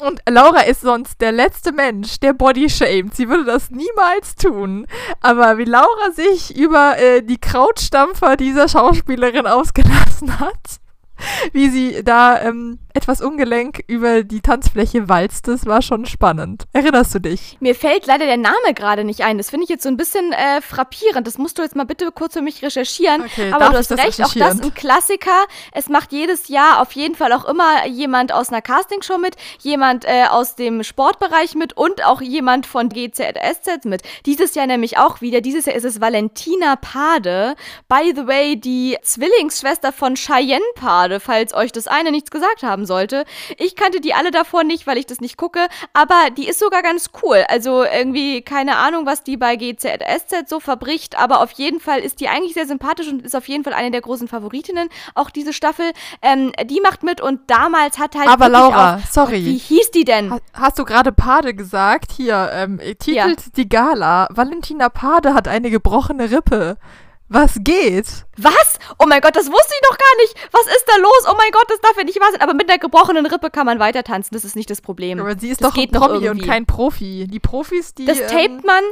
[0.01, 3.15] Und Laura ist sonst der letzte Mensch, der Body shamed.
[3.15, 4.87] Sie würde das niemals tun.
[5.21, 10.81] Aber wie Laura sich über äh, die Krautstampfer dieser Schauspielerin ausgelassen hat,
[11.53, 16.65] wie sie da ähm, etwas ungelenk über die Tanzfläche walzt, das war schon spannend.
[16.73, 17.57] Erinnerst du dich?
[17.61, 19.37] Mir fällt leider der Name gerade nicht ein.
[19.39, 21.27] Das finde ich jetzt so ein bisschen äh, frappierend.
[21.27, 23.23] Das musst du jetzt mal bitte kurz für mich recherchieren.
[23.23, 25.47] Okay, Aber du hast recht, auch das ein Klassiker.
[25.73, 30.05] Es macht jedes Jahr auf jeden Fall auch immer jemand aus einer Castingshow mit, jemand
[30.05, 34.03] äh, aus dem Sportbereich mit und auch jemand von GZSZ mit.
[34.25, 35.41] Dieses Jahr nämlich auch wieder.
[35.41, 37.55] Dieses Jahr ist es Valentina Pade.
[37.89, 42.87] By the way, die Zwillingsschwester von Cheyenne Pade, falls euch das eine nichts gesagt haben
[42.87, 43.25] sollte.
[43.59, 46.83] Ich kannte die alle davor nicht, weil ich das nicht gucke, aber die ist sogar
[46.83, 47.45] ganz cool.
[47.49, 52.21] Also irgendwie keine Ahnung, was die bei GZSZ so verbricht, aber auf jeden Fall ist
[52.21, 55.53] die eigentlich sehr sympathisch und ist auf jeden Fall eine der großen Favoritinnen, auch diese
[55.53, 55.93] Staffel.
[56.23, 58.29] Ähm, die macht mit und damals hat halt.
[58.29, 59.45] Aber Laura, auch, sorry.
[59.45, 60.31] Wie hieß die denn?
[60.31, 62.13] Ha hast du gerade Pade gesagt?
[62.13, 63.07] Hier, ähm, titelt
[63.41, 63.53] ja.
[63.57, 64.29] die Gala.
[64.31, 66.79] Valentina Pade hat eine gebrochene Rippe.
[67.29, 68.07] Was geht?
[68.37, 68.79] Was?
[68.99, 70.53] Oh mein Gott, das wusste ich doch gar nicht.
[70.53, 71.25] Was ist da los?
[71.29, 72.41] Oh mein Gott, das darf ja nicht wahr sein.
[72.41, 74.35] Aber mit einer gebrochenen Rippe kann man weiter tanzen.
[74.35, 75.19] Das ist nicht das Problem.
[75.19, 77.27] Aber sie ist das doch ein Promi und kein Profi.
[77.29, 78.05] Die Profis, die.
[78.05, 78.85] Das tapet ähm, man,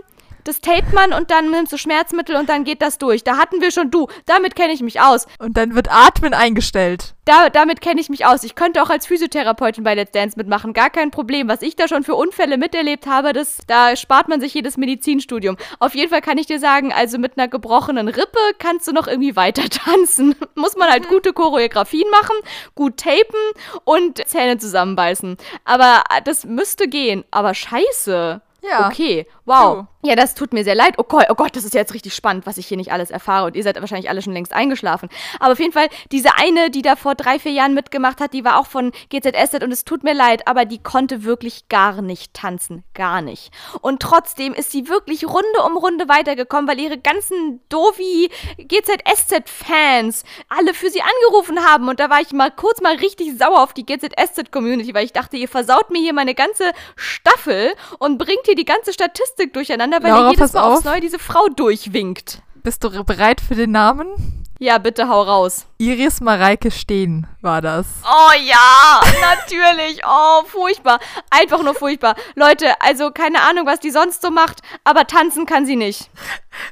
[0.44, 3.24] das tapet man und dann nimmst du Schmerzmittel und dann geht das durch.
[3.24, 4.08] Da hatten wir schon du.
[4.26, 5.26] Damit kenne ich mich aus.
[5.38, 7.14] Und dann wird Atmen eingestellt.
[7.24, 8.44] Da, damit kenne ich mich aus.
[8.44, 10.74] Ich könnte auch als Physiotherapeutin bei Let's Dance mitmachen.
[10.74, 11.48] Gar kein Problem.
[11.48, 15.56] Was ich da schon für Unfälle miterlebt habe, das, da spart man sich jedes Medizinstudium.
[15.78, 19.06] Auf jeden Fall kann ich dir sagen, also mit einer gebrochenen Rippe kannst du noch
[19.06, 20.36] irgendwie weiter tanzen.
[20.54, 21.14] Muss man halt mhm.
[21.14, 22.36] gute Choreografien machen,
[22.74, 23.40] gut tapen
[23.84, 25.38] und Zähne zusammenbeißen.
[25.64, 27.24] Aber das müsste gehen.
[27.30, 28.42] Aber scheiße.
[28.62, 28.88] Ja.
[28.88, 29.76] Okay, wow.
[29.76, 29.86] Du.
[30.06, 30.96] Ja, das tut mir sehr leid.
[30.98, 33.46] Oh Gott, oh Gott, das ist jetzt richtig spannend, was ich hier nicht alles erfahre.
[33.46, 35.08] Und ihr seid wahrscheinlich alle schon längst eingeschlafen.
[35.40, 38.44] Aber auf jeden Fall, diese eine, die da vor drei, vier Jahren mitgemacht hat, die
[38.44, 42.34] war auch von GZSZ und es tut mir leid, aber die konnte wirklich gar nicht
[42.34, 42.84] tanzen.
[42.92, 43.50] Gar nicht.
[43.80, 50.74] Und trotzdem ist sie wirklich Runde um Runde weitergekommen, weil ihre ganzen Dovi GZSZ-Fans alle
[50.74, 51.88] für sie angerufen haben.
[51.88, 55.38] Und da war ich mal kurz mal richtig sauer auf die GZSZ-Community, weil ich dachte,
[55.38, 60.10] ihr versaut mir hier meine ganze Staffel und bringt hier die ganze Statistik durcheinander weil
[60.10, 62.42] Laura, er jedes Mal aufs Neue diese Frau durchwinkt.
[62.62, 64.44] Bist du bereit für den Namen?
[64.60, 65.66] Ja, bitte hau raus.
[65.78, 67.86] Iris Mareike Steen war das.
[68.04, 70.00] Oh ja, natürlich.
[70.06, 71.00] Oh, furchtbar.
[71.28, 72.14] Einfach nur furchtbar.
[72.36, 76.08] Leute, also keine Ahnung, was die sonst so macht, aber tanzen kann sie nicht.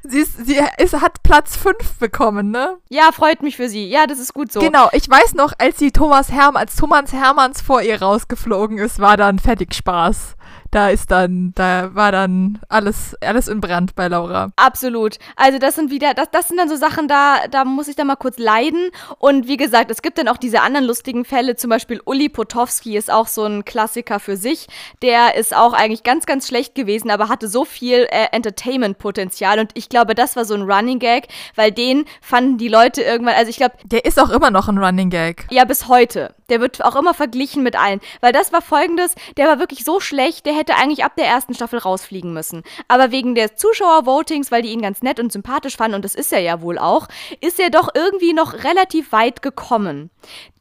[0.05, 2.79] Sie, ist, sie ist, hat Platz 5 bekommen, ne?
[2.89, 3.89] Ja, freut mich für sie.
[3.89, 4.61] Ja, das ist gut so.
[4.61, 9.01] Genau, ich weiß noch, als sie Thomas Herm, als Thomas Hermanns vor ihr rausgeflogen ist,
[9.01, 10.37] war dann fertig Spaß
[10.73, 14.51] da ist dann, da war dann alles, alles in Brand bei Laura.
[14.57, 15.19] Absolut.
[15.37, 18.07] Also das sind wieder, das, das sind dann so Sachen, da, da muss ich dann
[18.07, 18.91] mal kurz leiden.
[19.19, 22.97] Und wie gesagt, es gibt dann auch diese anderen lustigen Fälle, zum Beispiel Uli Potowski
[22.97, 24.67] ist auch so ein Klassiker für sich.
[25.03, 29.59] Der ist auch eigentlich ganz, ganz schlecht gewesen, aber hatte so viel äh, Entertainment-Potenzial.
[29.59, 33.35] Und ich glaube, das war so ein Running Gag, weil den fanden die Leute irgendwann,
[33.35, 33.75] also ich glaube.
[33.85, 35.47] Der ist auch immer noch ein Running Gag.
[35.51, 36.35] Ja, bis heute.
[36.53, 38.03] Der wird auch immer verglichen mit allen.
[38.21, 41.55] Weil das war folgendes, der war wirklich so schlecht, der hätte eigentlich ab der ersten
[41.55, 42.63] Staffel rausfliegen müssen.
[42.89, 46.31] Aber wegen der Zuschauervotings, weil die ihn ganz nett und sympathisch fanden, und das ist
[46.31, 47.09] er ja wohl auch,
[47.41, 50.11] ist er doch irgendwie noch relativ weit gekommen.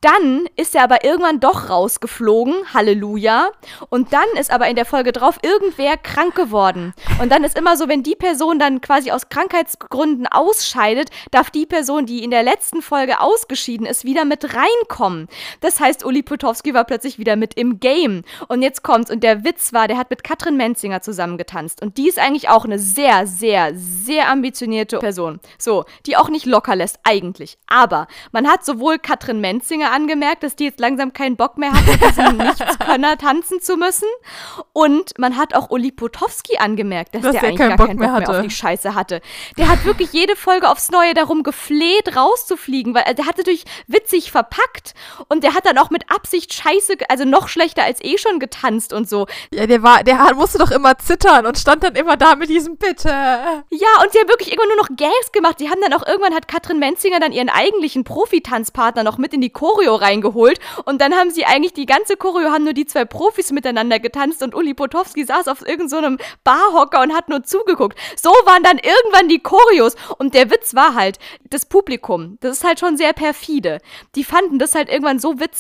[0.02, 3.50] Dann ist er aber irgendwann doch rausgeflogen, Halleluja.
[3.90, 6.94] Und dann ist aber in der Folge drauf irgendwer krank geworden.
[7.22, 11.68] Und dann ist immer so, wenn die Person dann quasi aus Krankheitsgründen ausscheidet, darf die
[11.68, 15.28] Person, die in der letzten Folge ausgeschieden ist, wieder mit reinkommen.
[15.60, 18.24] Das heißt, Uli Putowski war plötzlich wieder mit im Game.
[18.48, 19.12] Und jetzt kommt's.
[19.12, 21.82] Und der Witz war, der hat mit Katrin Menzinger zusammengetanzt.
[21.82, 25.40] Und die ist eigentlich auch eine sehr, sehr, sehr ambitionierte Person.
[25.58, 27.58] So, die auch nicht locker lässt, eigentlich.
[27.68, 31.86] Aber man hat sowohl Katrin Menzinger angemerkt, dass die jetzt langsam keinen Bock mehr hat,
[31.86, 34.08] mit diesem Nichtskönner tanzen zu müssen.
[34.74, 38.08] Und man hat auch Uli Potowski angemerkt, dass, dass der eigentlich gar Bock keinen Bock
[38.08, 39.22] mehr, mehr, auf die Scheiße hatte.
[39.58, 44.32] Der hat wirklich jede Folge aufs Neue darum gefleht, rauszufliegen, weil der hat natürlich witzig
[44.32, 44.94] verpackt
[45.28, 48.94] und der hat dann auch mit Absicht scheiße, also noch schlechter als eh schon getanzt
[48.94, 49.28] und so.
[49.54, 52.78] Ja, der war, der musste doch immer zittern und stand dann immer da mit diesem
[52.78, 53.10] Bitte.
[53.10, 55.60] Ja, und sie haben wirklich immer nur noch Gags gemacht.
[55.60, 59.42] Die haben dann auch irgendwann hat Katrin Menzinger dann ihren eigentlichen Profitanzpartner noch mit in
[59.42, 63.06] die Choreo reingeholt und dann haben sie eigentlich die ganze Choreo haben nur die zwei
[63.06, 67.98] Profis miteinander getanzt und Uli Potowski saß auf irgendeinem so Barhocker und hat nur zugeguckt.
[68.22, 71.20] So waren dann irgendwann die Choreos und der Witz war halt,
[71.50, 73.80] das Publikum, das ist halt schon sehr perfide.
[74.16, 75.51] Die fanden das halt irgendwann so witzig,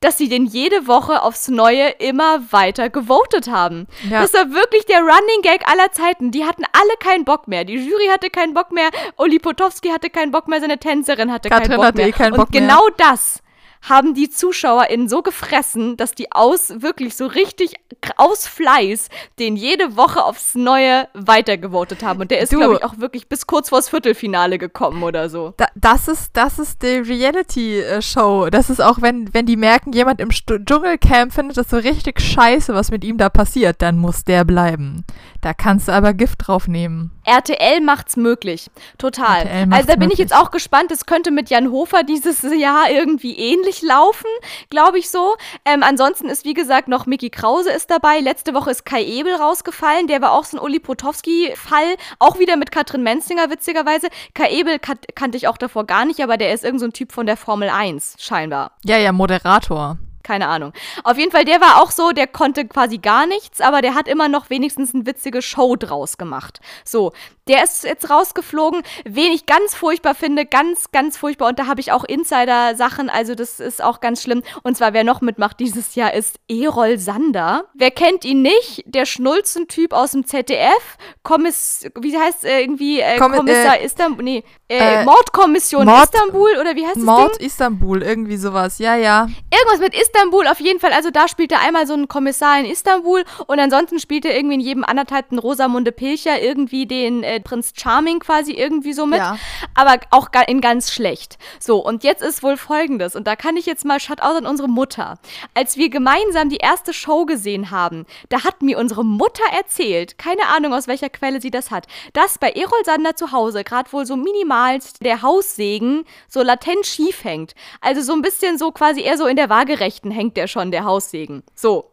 [0.00, 3.86] dass sie den jede Woche aufs Neue immer weiter gewotet haben.
[4.08, 4.22] Ja.
[4.22, 6.30] Das war wirklich der Running Gag aller Zeiten.
[6.30, 7.64] Die hatten alle keinen Bock mehr.
[7.64, 11.48] Die Jury hatte keinen Bock mehr, Uli Potowski hatte keinen Bock mehr, seine Tänzerin hatte
[11.48, 12.08] Katrin keinen Bock hatte mehr.
[12.08, 12.94] Eh keinen Bock Und genau mehr.
[12.96, 13.42] das
[13.82, 17.74] haben die ZuschauerInnen so gefressen, dass die aus, wirklich so richtig
[18.16, 19.08] aus Fleiß,
[19.38, 22.20] den jede Woche aufs Neue weitergevotet haben.
[22.20, 25.54] Und der ist, glaube ich, auch wirklich bis kurz vors Viertelfinale gekommen oder so.
[25.56, 28.50] Da, das ist, das ist die Reality-Show.
[28.50, 32.20] Das ist auch, wenn, wenn die merken, jemand im Stu Dschungelcamp findet das so richtig
[32.20, 35.04] scheiße, was mit ihm da passiert, dann muss der bleiben.
[35.40, 37.12] Da kannst du aber Gift drauf nehmen.
[37.24, 38.70] RTL macht's möglich.
[38.98, 39.44] Total.
[39.66, 40.12] Macht's also da bin möglich.
[40.14, 40.90] ich jetzt auch gespannt.
[40.90, 44.28] Es könnte mit Jan Hofer dieses Jahr irgendwie ähnlich laufen,
[44.68, 45.36] glaube ich so.
[45.64, 48.20] Ähm, ansonsten ist, wie gesagt, noch Mickey Krause ist dabei.
[48.20, 50.06] Letzte Woche ist Kai Ebel rausgefallen.
[50.06, 51.96] Der war auch so ein Uli Potowski-Fall.
[52.18, 54.08] Auch wieder mit Katrin Menzinger, witzigerweise.
[54.34, 57.12] Kai Ebel kan kannte ich auch davor gar nicht, aber der ist irgendein so Typ
[57.12, 58.72] von der Formel 1, scheinbar.
[58.84, 60.72] Ja, ja, Moderator keine Ahnung.
[61.04, 64.08] Auf jeden Fall, der war auch so, der konnte quasi gar nichts, aber der hat
[64.08, 66.60] immer noch wenigstens eine witzige Show draus gemacht.
[66.84, 67.12] So,
[67.48, 68.82] der ist jetzt rausgeflogen.
[69.04, 71.48] Wen ich ganz furchtbar finde, ganz, ganz furchtbar.
[71.48, 74.42] Und da habe ich auch Insider-Sachen, also das ist auch ganz schlimm.
[74.62, 77.64] Und zwar, wer noch mitmacht dieses Jahr, ist Erol Sander.
[77.74, 78.84] Wer kennt ihn nicht?
[78.86, 80.96] Der Schnulzentyp aus dem ZDF.
[81.24, 84.24] Kommiss, wie heißt äh, irgendwie äh, Komm, Kommissar äh, Istanbul?
[84.24, 87.02] Nee, äh, äh, Mordkommission Mord, Istanbul oder wie heißt es?
[87.02, 87.46] Mord Ding?
[87.46, 88.78] Istanbul, irgendwie sowas.
[88.78, 89.28] Ja, ja.
[89.52, 90.09] Irgendwas mit Istanbul
[90.46, 90.92] auf jeden Fall.
[90.92, 94.54] Also da spielt er einmal so einen Kommissar in Istanbul und ansonsten spielt er irgendwie
[94.54, 99.38] in jedem anderthalbten Rosamunde Pilcher irgendwie den äh, Prinz Charming quasi irgendwie so mit, ja.
[99.74, 101.38] aber auch in ganz schlecht.
[101.58, 104.68] So, und jetzt ist wohl folgendes, und da kann ich jetzt mal Shoutout an unsere
[104.68, 105.18] Mutter.
[105.54, 110.46] Als wir gemeinsam die erste Show gesehen haben, da hat mir unsere Mutter erzählt, keine
[110.54, 114.06] Ahnung aus welcher Quelle sie das hat, dass bei Erol Sander zu Hause gerade wohl
[114.06, 117.54] so minimalst der Haussegen so latent schief hängt.
[117.80, 120.84] Also so ein bisschen so quasi eher so in der Waagerechten hängt der schon, der
[120.84, 121.42] Haussegen.
[121.54, 121.90] So.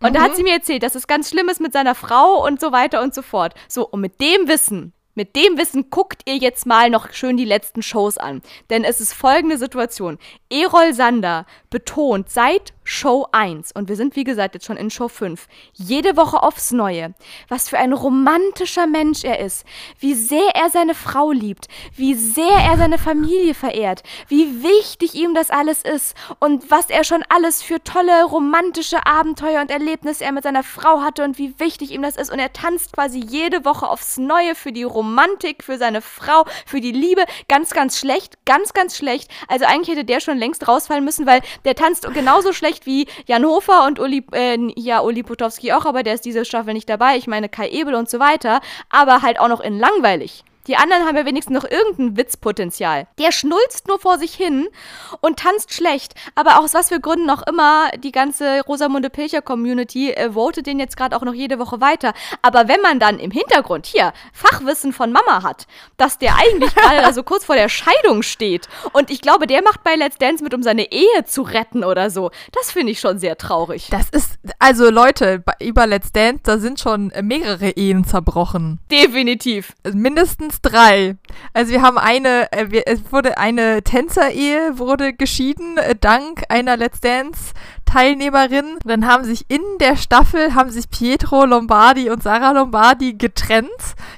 [0.00, 0.14] Und mhm.
[0.14, 0.36] da hat mhm.
[0.36, 3.14] sie mir erzählt, dass es ganz schlimm ist mit seiner Frau und so weiter und
[3.14, 3.54] so fort.
[3.68, 7.44] So, und mit dem Wissen mit dem Wissen guckt ihr jetzt mal noch schön die
[7.44, 8.42] letzten Shows an.
[8.68, 10.18] Denn es ist folgende Situation.
[10.50, 15.08] Erol Sander betont seit Show 1 und wir sind wie gesagt jetzt schon in Show
[15.08, 17.14] 5, jede Woche aufs Neue,
[17.48, 19.64] was für ein romantischer Mensch er ist,
[19.98, 25.34] wie sehr er seine Frau liebt, wie sehr er seine Familie verehrt, wie wichtig ihm
[25.34, 26.14] das alles ist.
[26.40, 31.00] Und was er schon alles für tolle romantische Abenteuer und Erlebnisse er mit seiner Frau
[31.00, 32.32] hatte und wie wichtig ihm das ist.
[32.32, 36.80] Und er tanzt quasi jede Woche aufs Neue für die Romantik, für seine Frau, für
[36.80, 39.30] die Liebe, ganz, ganz schlecht, ganz, ganz schlecht.
[39.48, 43.06] Also eigentlich hätte der schon längst rausfallen müssen, weil der tanzt genauso schlecht schlecht wie
[43.26, 46.88] Jan Hofer und Uli, äh, ja, Uli Potowski auch, aber der ist diese Staffel nicht
[46.88, 47.16] dabei.
[47.16, 48.60] Ich meine Kai Ebel und so weiter,
[48.90, 50.44] aber halt auch noch in langweilig.
[50.66, 53.06] Die anderen haben ja wenigstens noch irgendein Witzpotenzial.
[53.18, 54.68] Der schnulzt nur vor sich hin
[55.20, 56.14] und tanzt schlecht.
[56.34, 60.78] Aber aus was für Gründen auch immer, die ganze Rosamunde Pilcher Community äh, votet den
[60.78, 62.14] jetzt gerade auch noch jede Woche weiter.
[62.42, 67.02] Aber wenn man dann im Hintergrund hier Fachwissen von Mama hat, dass der eigentlich gerade
[67.02, 70.42] da so kurz vor der Scheidung steht und ich glaube, der macht bei Let's Dance
[70.42, 73.88] mit, um seine Ehe zu retten oder so, das finde ich schon sehr traurig.
[73.90, 78.80] Das ist, also Leute, über Let's Dance, da sind schon mehrere Ehen zerbrochen.
[78.90, 79.72] Definitiv.
[79.92, 81.16] Mindestens mindestens drei.
[81.52, 86.76] Also wir haben eine, äh, wir, es wurde eine Tänzerehe wurde geschieden, äh, dank einer
[86.76, 87.52] Let's Dance
[87.84, 88.78] Teilnehmerin.
[88.84, 93.70] Dann haben sich in der Staffel, haben sich Pietro Lombardi und Sarah Lombardi getrennt.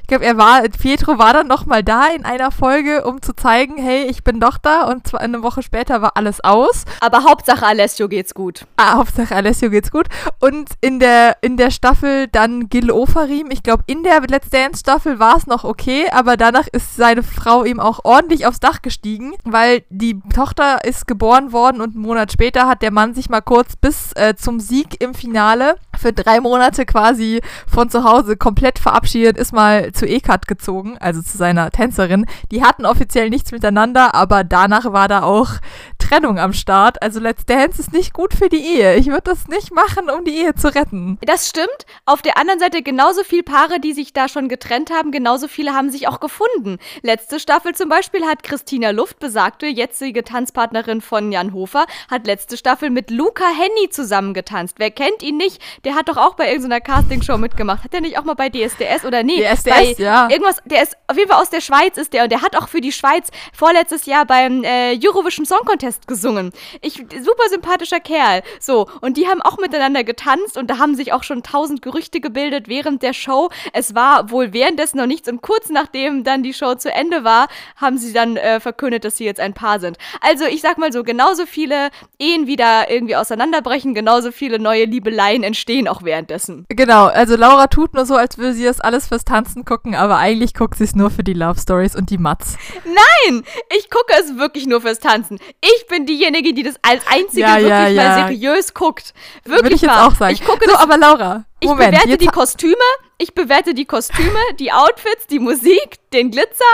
[0.06, 3.76] Ich glaube, er war, Pietro war dann nochmal da in einer Folge, um zu zeigen,
[3.76, 4.84] hey, ich bin doch da.
[4.84, 6.84] Und zwar eine Woche später war alles aus.
[7.00, 8.66] Aber Hauptsache Alessio geht's gut.
[8.76, 10.06] Ah, Hauptsache Alessio geht's gut.
[10.38, 13.50] Und in der, in der Staffel dann Gil Ofarim.
[13.50, 17.22] Ich glaube, in der Let's Dance Staffel war es noch okay, aber danach ist seine
[17.22, 22.04] Frau ihm auch ordentlich aufs Dach gestiegen, weil die Tochter ist geboren worden und einen
[22.04, 25.76] Monat später hat der Mann sich mal kurz kurz bis äh, zum Sieg im Finale
[25.96, 31.22] für drei Monate quasi von zu Hause komplett verabschiedet, ist mal zu Ekat gezogen, also
[31.22, 32.26] zu seiner Tänzerin.
[32.50, 35.50] Die hatten offiziell nichts miteinander, aber danach war da auch
[35.98, 37.02] Trennung am Start.
[37.02, 38.94] Also Let's Dance ist nicht gut für die Ehe.
[38.96, 41.18] Ich würde das nicht machen, um die Ehe zu retten.
[41.22, 41.66] Das stimmt.
[42.04, 45.74] Auf der anderen Seite genauso viele Paare, die sich da schon getrennt haben, genauso viele
[45.74, 46.78] haben sich auch gefunden.
[47.02, 52.56] Letzte Staffel zum Beispiel hat Christina Luft, besagte jetzige Tanzpartnerin von Jan Hofer, hat letzte
[52.56, 54.76] Staffel mit Luca Henny zusammengetanzt.
[54.78, 55.60] Wer kennt ihn nicht?
[55.84, 57.84] Der hat doch auch bei irgendeiner Castingshow mitgemacht.
[57.84, 59.42] Hat er nicht auch mal bei DSDS oder nee?
[59.42, 60.28] DSDS, bei ja.
[60.30, 62.68] Irgendwas, der ist auf jeden Fall aus der Schweiz ist der und der hat auch
[62.68, 66.52] für die Schweiz vorletztes Jahr beim äh, Eurovision Song Contest gesungen.
[66.80, 68.42] Ich, super sympathischer Kerl.
[68.60, 72.20] So, und die haben auch miteinander getanzt und da haben sich auch schon tausend Gerüchte
[72.20, 73.50] gebildet während der Show.
[73.72, 77.48] Es war wohl währenddessen noch nichts und kurz nachdem dann die Show zu Ende war,
[77.76, 79.98] haben sie dann äh, verkündet, dass sie jetzt ein Paar sind.
[80.20, 85.42] Also ich sag mal so, genauso viele Ehen wieder irgendwie auseinanderbrechen, genauso viele neue Liebeleien
[85.42, 86.64] entstehen auch währenddessen.
[86.68, 90.16] Genau, also Laura tut nur so, als würde sie das alles fürs Tanzen gucken, aber
[90.16, 92.56] eigentlich guckt sie es nur für die Love Stories und die Mats.
[92.84, 93.44] Nein,
[93.76, 95.38] ich gucke es wirklich nur fürs Tanzen.
[95.60, 98.02] Ich bin diejenige, die das als einzige Ja, wirklich ja, ja.
[98.18, 99.14] mal seriös guckt.
[99.44, 100.34] Wirklich Würde ich jetzt auch sagen.
[100.34, 101.92] Ich gucke so, das aber Laura, Ich Moment.
[101.92, 102.74] bewerte die Kostüme,
[103.18, 106.64] ich bewerte die Kostüme, die Outfits, die Musik, den Glitzer,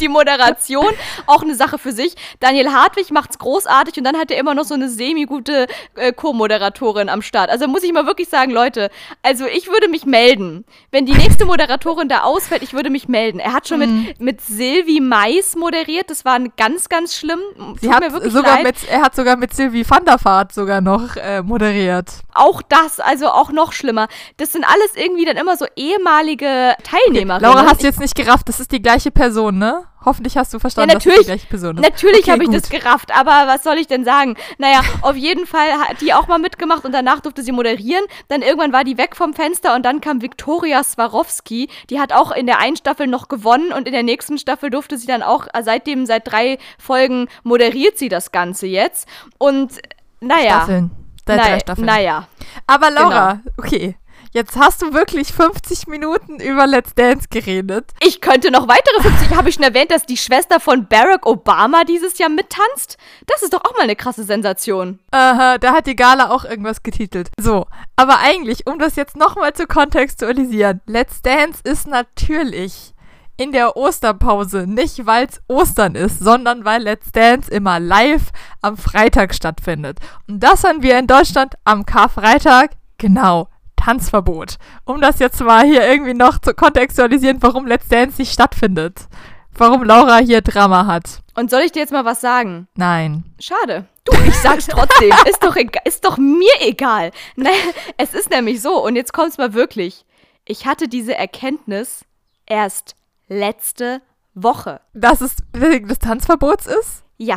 [0.00, 0.86] die Moderation,
[1.26, 2.14] auch eine Sache für sich.
[2.40, 5.66] Daniel Hartwig macht's großartig und dann hat er immer noch so eine semi-gute
[5.96, 7.50] äh, Co-Moderatorin am Start.
[7.50, 8.90] Also muss ich mal wirklich sagen, Leute,
[9.22, 10.64] also ich würde mich melden.
[10.90, 13.38] Wenn die nächste Moderatorin da ausfällt, ich würde mich melden.
[13.38, 14.04] Er hat schon Mhm.
[14.04, 17.40] mit, mit Silvi Mais moderiert, das war ganz, ganz schlimm.
[17.80, 18.64] Sie Tut hat sogar leid.
[18.64, 22.08] mit, er hat sogar mit Sylvie van der Vaart sogar noch äh, moderiert.
[22.34, 24.08] Auch das, also auch noch schlimmer.
[24.36, 27.42] Das sind alles irgendwie dann immer so ehemalige Teilnehmerinnen.
[27.42, 29.83] Laura, hast du jetzt nicht gerafft, das ist die gleiche Person, ne?
[30.04, 31.26] Hoffentlich hast du verstanden, Ja, dass es die natürlich.
[31.26, 31.82] gleiche Person ist.
[31.82, 34.36] Natürlich Okay, habe ich das gerafft, aber was soll ich denn sagen?
[34.58, 38.04] Naja, auf jeden Fall hat die auch mal mitgemacht und danach durfte sie moderieren.
[38.28, 41.68] Dann irgendwann war die weg vom Fenster und dann kam Viktoria Swarovski.
[41.88, 44.98] Die hat auch in der einen Staffel noch gewonnen und in der nächsten Staffel durfte
[44.98, 49.08] sie dann auch, äh, seitdem, seit drei Folgen moderiert sie das Ganze jetzt.
[49.38, 49.80] Und
[50.20, 50.56] naja.
[50.56, 50.90] Staffeln.
[51.26, 51.86] Seit drei Naja, Staffeln.
[51.86, 52.28] naja.
[52.66, 53.54] Aber Laura, Genau.
[53.56, 53.96] okay.
[54.36, 57.92] Jetzt hast du wirklich 50 Minuten über Let's Dance geredet.
[58.00, 59.36] Ich könnte noch weitere 50.
[59.36, 62.98] Habe ich schon erwähnt, dass die Schwester von Barack Obama dieses Jahr mittanzt?
[63.28, 64.98] Das ist doch auch mal eine krasse Sensation.
[65.12, 67.30] Aha, da hat die Gala auch irgendwas getitelt.
[67.38, 72.92] So, aber eigentlich, um das jetzt nochmal zu kontextualisieren, Let's Dance ist natürlich
[73.36, 78.32] in der Osterpause, nicht weil es Ostern ist, sondern weil Let's Dance immer live
[78.62, 80.00] am Freitag stattfindet.
[80.26, 83.46] Und das haben wir in Deutschland am Karfreitag, genau,
[83.84, 84.56] Tanzverbot.
[84.84, 89.08] Um das jetzt mal hier irgendwie noch zu kontextualisieren, warum Let's Dance nicht stattfindet.
[89.56, 91.22] Warum Laura hier Drama hat.
[91.34, 92.66] Und soll ich dir jetzt mal was sagen?
[92.76, 93.24] Nein.
[93.38, 93.86] Schade.
[94.04, 95.12] Du, ich sag's trotzdem.
[95.28, 97.10] ist, doch egal, ist doch mir egal.
[97.36, 97.50] Ne,
[97.98, 100.04] es ist nämlich so, und jetzt kommt's mal wirklich.
[100.46, 102.04] Ich hatte diese Erkenntnis
[102.46, 102.96] erst
[103.28, 104.00] letzte
[104.34, 104.80] Woche.
[104.94, 107.04] Dass es wegen des Tanzverbots ist?
[107.18, 107.36] Ja.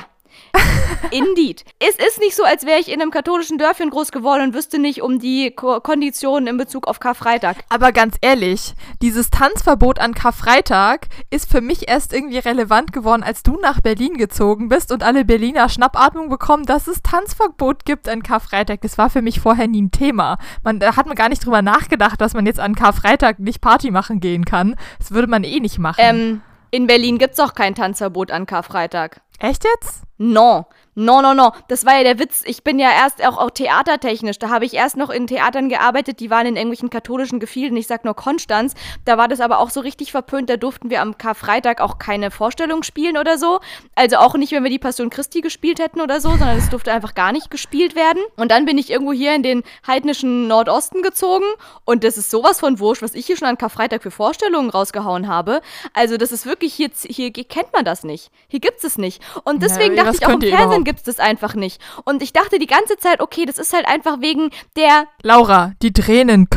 [1.12, 1.64] Indeed.
[1.80, 4.80] Es ist nicht so, als wäre ich in einem katholischen Dörfchen groß geworden und wüsste
[4.80, 7.58] nicht um die Ko Konditionen in Bezug auf Karfreitag.
[7.70, 13.44] Aber ganz ehrlich, dieses Tanzverbot an Karfreitag ist für mich erst irgendwie relevant geworden, als
[13.44, 18.24] du nach Berlin gezogen bist und alle Berliner Schnappatmung bekommen, dass es Tanzverbot gibt an
[18.24, 18.82] Karfreitag.
[18.82, 20.38] Das war für mich vorher nie ein Thema.
[20.64, 23.92] Man, da hat man gar nicht drüber nachgedacht, dass man jetzt an Karfreitag nicht Party
[23.92, 24.76] machen gehen kann.
[25.00, 26.02] Das würde man eh nicht machen.
[26.02, 29.22] Ähm, in Berlin gibt's auch kein Tanzverbot an Karfreitag.
[29.40, 30.04] Echt jetzt?
[30.18, 30.66] No.
[31.00, 31.52] No, no, no.
[31.68, 32.42] Das war ja der Witz.
[32.48, 34.40] Ich bin ja erst auch, auch theatertechnisch.
[34.40, 37.78] Da habe ich erst noch in Theatern gearbeitet, die waren in irgendwelchen katholischen Gefilden.
[37.78, 38.74] Ich sag nur Konstanz.
[39.06, 40.50] Da war das aber auch so richtig verpönt.
[40.50, 43.60] Da durften wir am Karfreitag auch keine Vorstellung spielen oder so.
[43.94, 46.92] Also auch nicht, wenn wir die Passion Christi gespielt hätten oder so, sondern es durfte
[46.92, 48.24] einfach gar nicht gespielt werden.
[48.36, 51.46] Und dann bin ich irgendwo hier in den heidnischen Nordosten gezogen.
[51.86, 55.28] Und das ist sowas von wurscht, was ich hier schon an Karfreitag für Vorstellungen rausgehauen
[55.28, 55.62] habe.
[55.94, 58.32] Also das ist wirklich, hier, hier kennt man das nicht.
[58.48, 59.22] Hier gibt's es nicht.
[59.44, 61.82] Und deswegen Ja, dachte ich auch im Fernsehen gibt es das einfach nicht.
[62.06, 65.08] Und ich dachte die ganze Zeit, okay, das ist halt einfach wegen der.
[65.22, 66.48] Laura, die drehen in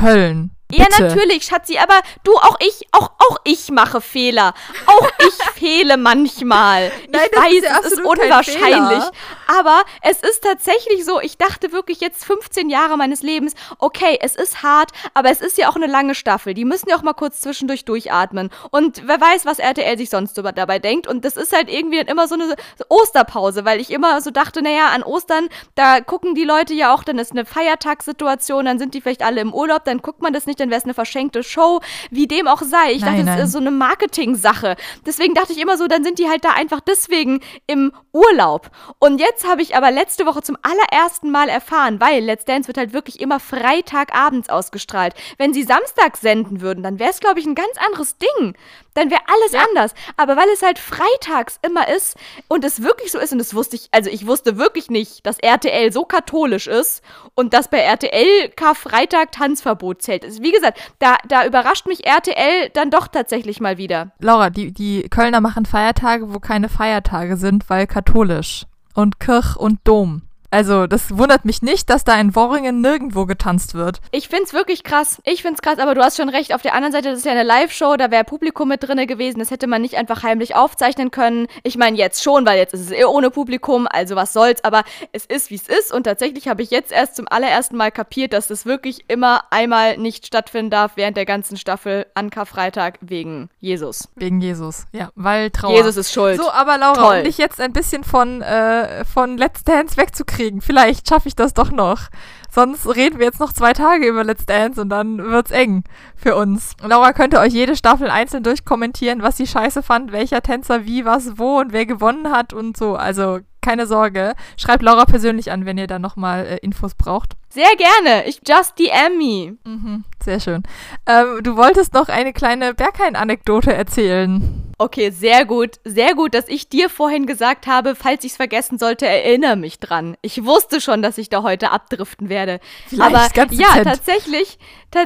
[0.70, 0.88] Köln.
[0.90, 1.02] Ja, Bitte.
[1.02, 4.54] natürlich, Schatzi, aber du, auch ich, auch, auch ich mache Fehler.
[4.86, 6.90] Auch ich fehle manchmal.
[7.10, 9.04] Nein, ich weiß, ja es ist unwahrscheinlich.
[9.46, 14.36] Aber es ist tatsächlich so, ich dachte wirklich jetzt 15 Jahre meines Lebens, okay, es
[14.36, 16.54] ist hart, aber es ist ja auch eine lange Staffel.
[16.54, 18.50] Die müssen ja auch mal kurz zwischendurch durchatmen.
[18.70, 21.06] Und wer weiß, was RTL sich sonst so dabei denkt.
[21.06, 22.54] Und das ist halt irgendwie dann immer so eine
[22.88, 27.04] Osterpause, weil ich immer so dachte, naja, an Ostern, da gucken die Leute ja auch,
[27.04, 30.46] dann ist eine Feiertagssituation, dann sind die vielleicht alle im Urlaub, dann guckt man das
[30.46, 31.80] nicht, dann wäre es eine verschenkte Show,
[32.10, 32.92] wie dem auch sei.
[32.92, 33.44] Ich Nein, dachte, das nein.
[33.46, 34.76] ist so eine Marketing-Sache.
[35.06, 38.70] Deswegen dachte ich immer so, dann sind die halt da einfach deswegen im Urlaub.
[38.98, 42.68] Und jetzt jetzt habe ich aber letzte Woche zum allerersten Mal erfahren, weil Let's Dance
[42.68, 45.14] wird halt wirklich immer Freitagabends ausgestrahlt.
[45.38, 48.54] Wenn sie Samstag senden würden, dann wäre es, glaube ich, ein ganz anderes Ding.
[48.94, 49.64] Dann wäre alles ja.
[49.68, 49.94] anders.
[50.16, 52.16] Aber weil es halt freitags immer ist
[52.48, 55.38] und es wirklich so ist, und das wusste ich, also ich wusste wirklich nicht, dass
[55.38, 57.02] RTL so katholisch ist
[57.34, 60.24] und dass bei RTL Karfreitag Tanzverbot zählt.
[60.24, 64.12] Also wie gesagt, da, da überrascht mich RTL dann doch tatsächlich mal wieder.
[64.18, 68.66] Laura, die, die Kölner machen Feiertage, wo keine Feiertage sind, weil katholisch.
[68.94, 70.22] Und Kirch und Dom.
[70.50, 74.00] Also, das wundert mich nicht, dass da in Worringen nirgendwo getanzt wird.
[74.10, 75.20] Ich find's wirklich krass.
[75.24, 76.54] Ich find's krass, aber du hast schon recht.
[76.54, 79.38] Auf der anderen Seite, das ist ja eine Live-Show, da wäre Publikum mit drinne gewesen.
[79.38, 81.46] Das hätte man nicht einfach heimlich aufzeichnen können.
[81.62, 84.64] Ich meine, jetzt schon, weil jetzt ist es eh ohne Publikum, also was soll's.
[84.64, 84.82] Aber
[85.12, 85.92] es ist, wie es ist.
[85.92, 89.98] Und tatsächlich habe ich jetzt erst zum allerersten Mal kapiert, dass das wirklich immer einmal
[89.98, 94.08] nicht stattfinden darf während der ganzen Staffel an Karfreitag wegen Jesus.
[94.16, 95.76] Wegen Jesus, ja, weil Trauer.
[95.76, 96.38] Jesus ist schuld.
[96.38, 97.18] So, aber Laura, Toll.
[97.18, 100.60] um dich jetzt ein bisschen von, äh, von Let's Dance wegzukriegen, hinkriegen.
[100.60, 102.08] Vielleicht schaffe ich das doch noch.
[102.50, 105.84] Sonst reden wir jetzt noch zwei Tage über Let's Dance und dann wird's eng
[106.16, 106.74] für uns.
[106.82, 111.38] Laura könnte euch jede Staffel einzeln durchkommentieren, was sie scheiße fand, welcher Tänzer wie, was,
[111.38, 112.96] wo und wer gewonnen hat und so.
[112.96, 114.34] Also keine Sorge.
[114.56, 117.34] Schreibt Laura persönlich an, wenn ihr da nochmal äh, Infos braucht.
[117.50, 118.26] Sehr gerne.
[118.26, 119.56] Ich just DM me.
[119.64, 120.62] Mhm, sehr schön.
[121.06, 124.59] Ähm, du wolltest noch eine kleine Berghain-Anekdote erzählen.
[124.80, 125.72] Okay, sehr gut.
[125.84, 129.78] Sehr gut, dass ich dir vorhin gesagt habe, falls ich es vergessen sollte, erinnere mich
[129.78, 130.16] dran.
[130.22, 132.60] Ich wusste schon, dass ich da heute abdriften werde.
[132.86, 134.58] Vielleicht Aber ja, tatsächlich,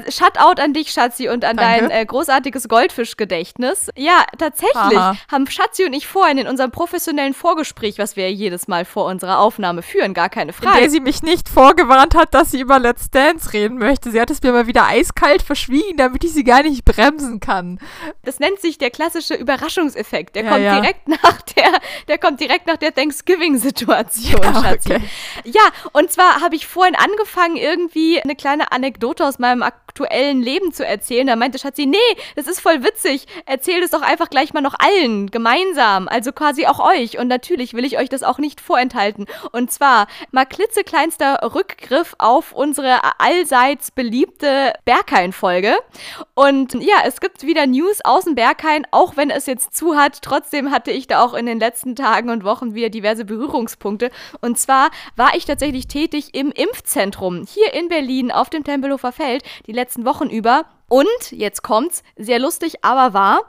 [0.09, 1.89] Shutout an dich, Schatzi, und an Danke.
[1.89, 3.91] dein äh, großartiges Goldfischgedächtnis.
[3.97, 5.17] Ja, tatsächlich Aha.
[5.31, 9.39] haben Schatzi und ich vorhin in unserem professionellen Vorgespräch, was wir jedes Mal vor unserer
[9.39, 10.79] Aufnahme führen, gar keine Frage.
[10.79, 14.11] In der sie mich nicht vorgewarnt hat, dass sie über Let's Dance reden möchte.
[14.11, 17.79] Sie hat es mir mal wieder eiskalt verschwiegen, damit ich sie gar nicht bremsen kann.
[18.23, 19.65] Das nennt sich der klassische Überraschung.
[19.65, 20.37] Überraschungseffekt.
[20.37, 20.81] Der ja, kommt ja.
[20.81, 21.73] direkt nach der,
[22.09, 24.95] der kommt direkt nach der Thanksgiving-Situation, ja, Schatzi.
[24.95, 25.03] Okay.
[25.45, 25.63] Ja,
[25.93, 30.73] und zwar habe ich vorhin angefangen, irgendwie eine kleine Anekdote aus meinem up aktuellen Leben
[30.73, 31.27] zu erzählen.
[31.27, 31.97] Da meinte Schatzi, nee,
[32.37, 33.27] das ist voll witzig.
[33.47, 36.09] Erzähl das doch einfach gleich mal noch allen, gemeinsam.
[36.09, 37.19] Also quasi auch euch.
[37.19, 39.27] Und natürlich will ich euch das auch nicht vorenthalten.
[39.53, 45.77] Und zwar mal klitzekleinster Rückgriff auf unsere allseits beliebte Berghain-Folge.
[46.35, 49.97] Und ja, es gibt wieder News aus dem Berghain, auch wenn es jetzt jetzt zu
[49.97, 50.23] hat.
[50.23, 54.11] Trotzdem hatte ich da auch in den letzten Tagen und Wochen wieder diverse Berührungspunkte.
[54.41, 59.45] Und zwar war ich tatsächlich tätig im Impfzentrum hier in Berlin auf dem Tempelhofer Feld
[59.67, 60.65] die letzten Wochen über.
[60.89, 63.41] Und jetzt kommt's, sehr lustig, aber wahr.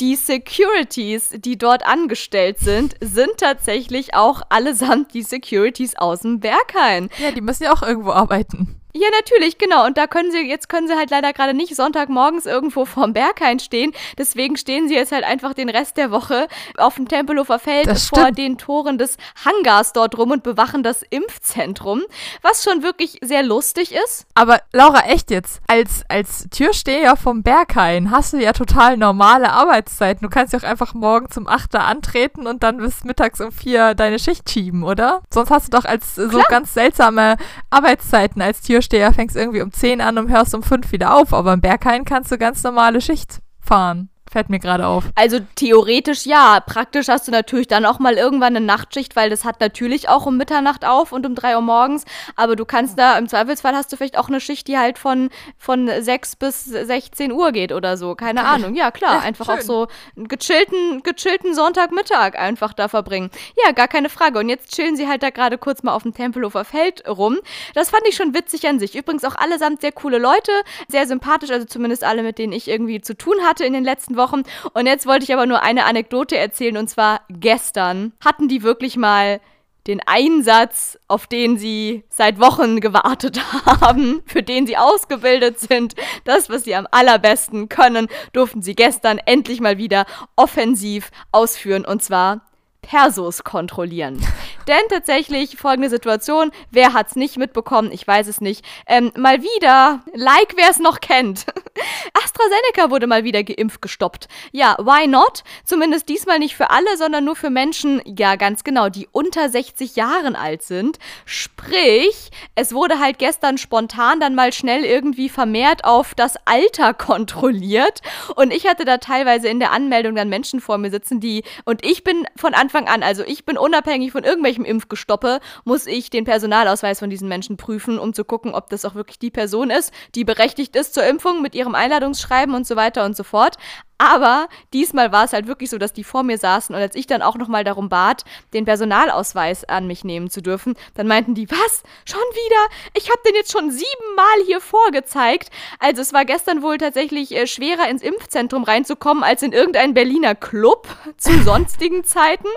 [0.00, 7.10] Die Securities, die dort angestellt sind, sind tatsächlich auch allesamt die Securities aus dem Berghain.
[7.18, 8.80] Ja, die müssen ja auch irgendwo arbeiten.
[8.96, 9.86] Ja, natürlich, genau.
[9.86, 13.58] Und da können sie, jetzt können sie halt leider gerade nicht Sonntagmorgens irgendwo vorm Berghain
[13.58, 13.92] stehen.
[14.18, 16.46] Deswegen stehen sie jetzt halt einfach den Rest der Woche
[16.78, 22.02] auf dem Tempelhofer Feld vor den Toren des Hangars dort rum und bewachen das Impfzentrum.
[22.42, 24.26] Was schon wirklich sehr lustig ist.
[24.36, 30.22] Aber Laura, echt jetzt, als, als Türsteher vom Berghain hast du ja total normale Arbeitszeiten.
[30.22, 31.74] Du kannst ja auch einfach morgen zum 8.
[31.74, 35.22] antreten und dann bis mittags um 4 deine Schicht schieben, oder?
[35.32, 36.46] Sonst hast du doch als so Klar.
[36.48, 37.38] ganz seltsame
[37.70, 41.32] Arbeitszeiten als Türsteher Türsteher fängst irgendwie um 10 an und hörst um 5 wieder auf,
[41.32, 44.10] aber im Berghain kannst du ganz normale Schicht fahren.
[44.30, 45.04] Fällt mir gerade auf.
[45.14, 46.60] Also theoretisch ja.
[46.60, 50.26] Praktisch hast du natürlich dann auch mal irgendwann eine Nachtschicht, weil das hat natürlich auch
[50.26, 52.04] um Mitternacht auf und um 3 Uhr morgens.
[52.34, 55.30] Aber du kannst da, im Zweifelsfall hast du vielleicht auch eine Schicht, die halt von,
[55.58, 58.14] von 6 bis 16 Uhr geht oder so.
[58.14, 58.74] Keine Ahnung.
[58.74, 59.20] Ja, klar.
[59.22, 59.58] einfach schön.
[59.58, 63.30] auch so einen gechillten, gechillten Sonntagmittag einfach da verbringen.
[63.64, 64.38] Ja, gar keine Frage.
[64.38, 67.38] Und jetzt chillen sie halt da gerade kurz mal auf dem Tempelhofer Feld rum.
[67.74, 68.96] Das fand ich schon witzig an sich.
[68.96, 70.52] Übrigens auch allesamt sehr coole Leute.
[70.88, 74.13] Sehr sympathisch, also zumindest alle, mit denen ich irgendwie zu tun hatte in den letzten
[74.16, 74.24] Wochen.
[74.24, 74.42] Wochen.
[74.72, 76.76] Und jetzt wollte ich aber nur eine Anekdote erzählen.
[76.76, 79.40] Und zwar gestern hatten die wirklich mal
[79.86, 85.94] den Einsatz, auf den sie seit Wochen gewartet haben, für den sie ausgebildet sind,
[86.24, 90.06] das, was sie am allerbesten können, durften sie gestern endlich mal wieder
[90.36, 91.84] offensiv ausführen.
[91.84, 92.40] Und zwar
[92.84, 94.20] Persos kontrollieren.
[94.68, 99.42] Denn tatsächlich folgende Situation, wer hat es nicht mitbekommen, ich weiß es nicht, ähm, mal
[99.42, 101.46] wieder, like wer es noch kennt,
[102.14, 104.28] AstraZeneca wurde mal wieder geimpft gestoppt.
[104.52, 105.42] Ja, why not?
[105.64, 109.96] Zumindest diesmal nicht für alle, sondern nur für Menschen, ja ganz genau, die unter 60
[109.96, 110.98] Jahren alt sind.
[111.24, 118.00] Sprich, es wurde halt gestern spontan dann mal schnell irgendwie vermehrt auf das Alter kontrolliert
[118.36, 121.84] und ich hatte da teilweise in der Anmeldung dann Menschen vor mir sitzen, die, und
[121.84, 126.24] ich bin von Anfang an, also ich bin unabhängig von irgendwelchem Impfgestoppe, muss ich den
[126.24, 129.92] Personalausweis von diesen Menschen prüfen, um zu gucken, ob das auch wirklich die Person ist,
[130.14, 133.56] die berechtigt ist zur Impfung mit ihrer ihrem Einladungsschreiben und so weiter und so fort.
[133.98, 137.06] Aber diesmal war es halt wirklich so, dass die vor mir saßen und als ich
[137.06, 141.50] dann auch nochmal darum bat, den Personalausweis an mich nehmen zu dürfen, dann meinten die,
[141.50, 141.82] was?
[142.04, 142.74] Schon wieder?
[142.94, 145.50] Ich habe den jetzt schon siebenmal hier vorgezeigt.
[145.78, 150.34] Also es war gestern wohl tatsächlich äh, schwerer ins Impfzentrum reinzukommen als in irgendeinen Berliner
[150.34, 152.48] Club zu sonstigen Zeiten.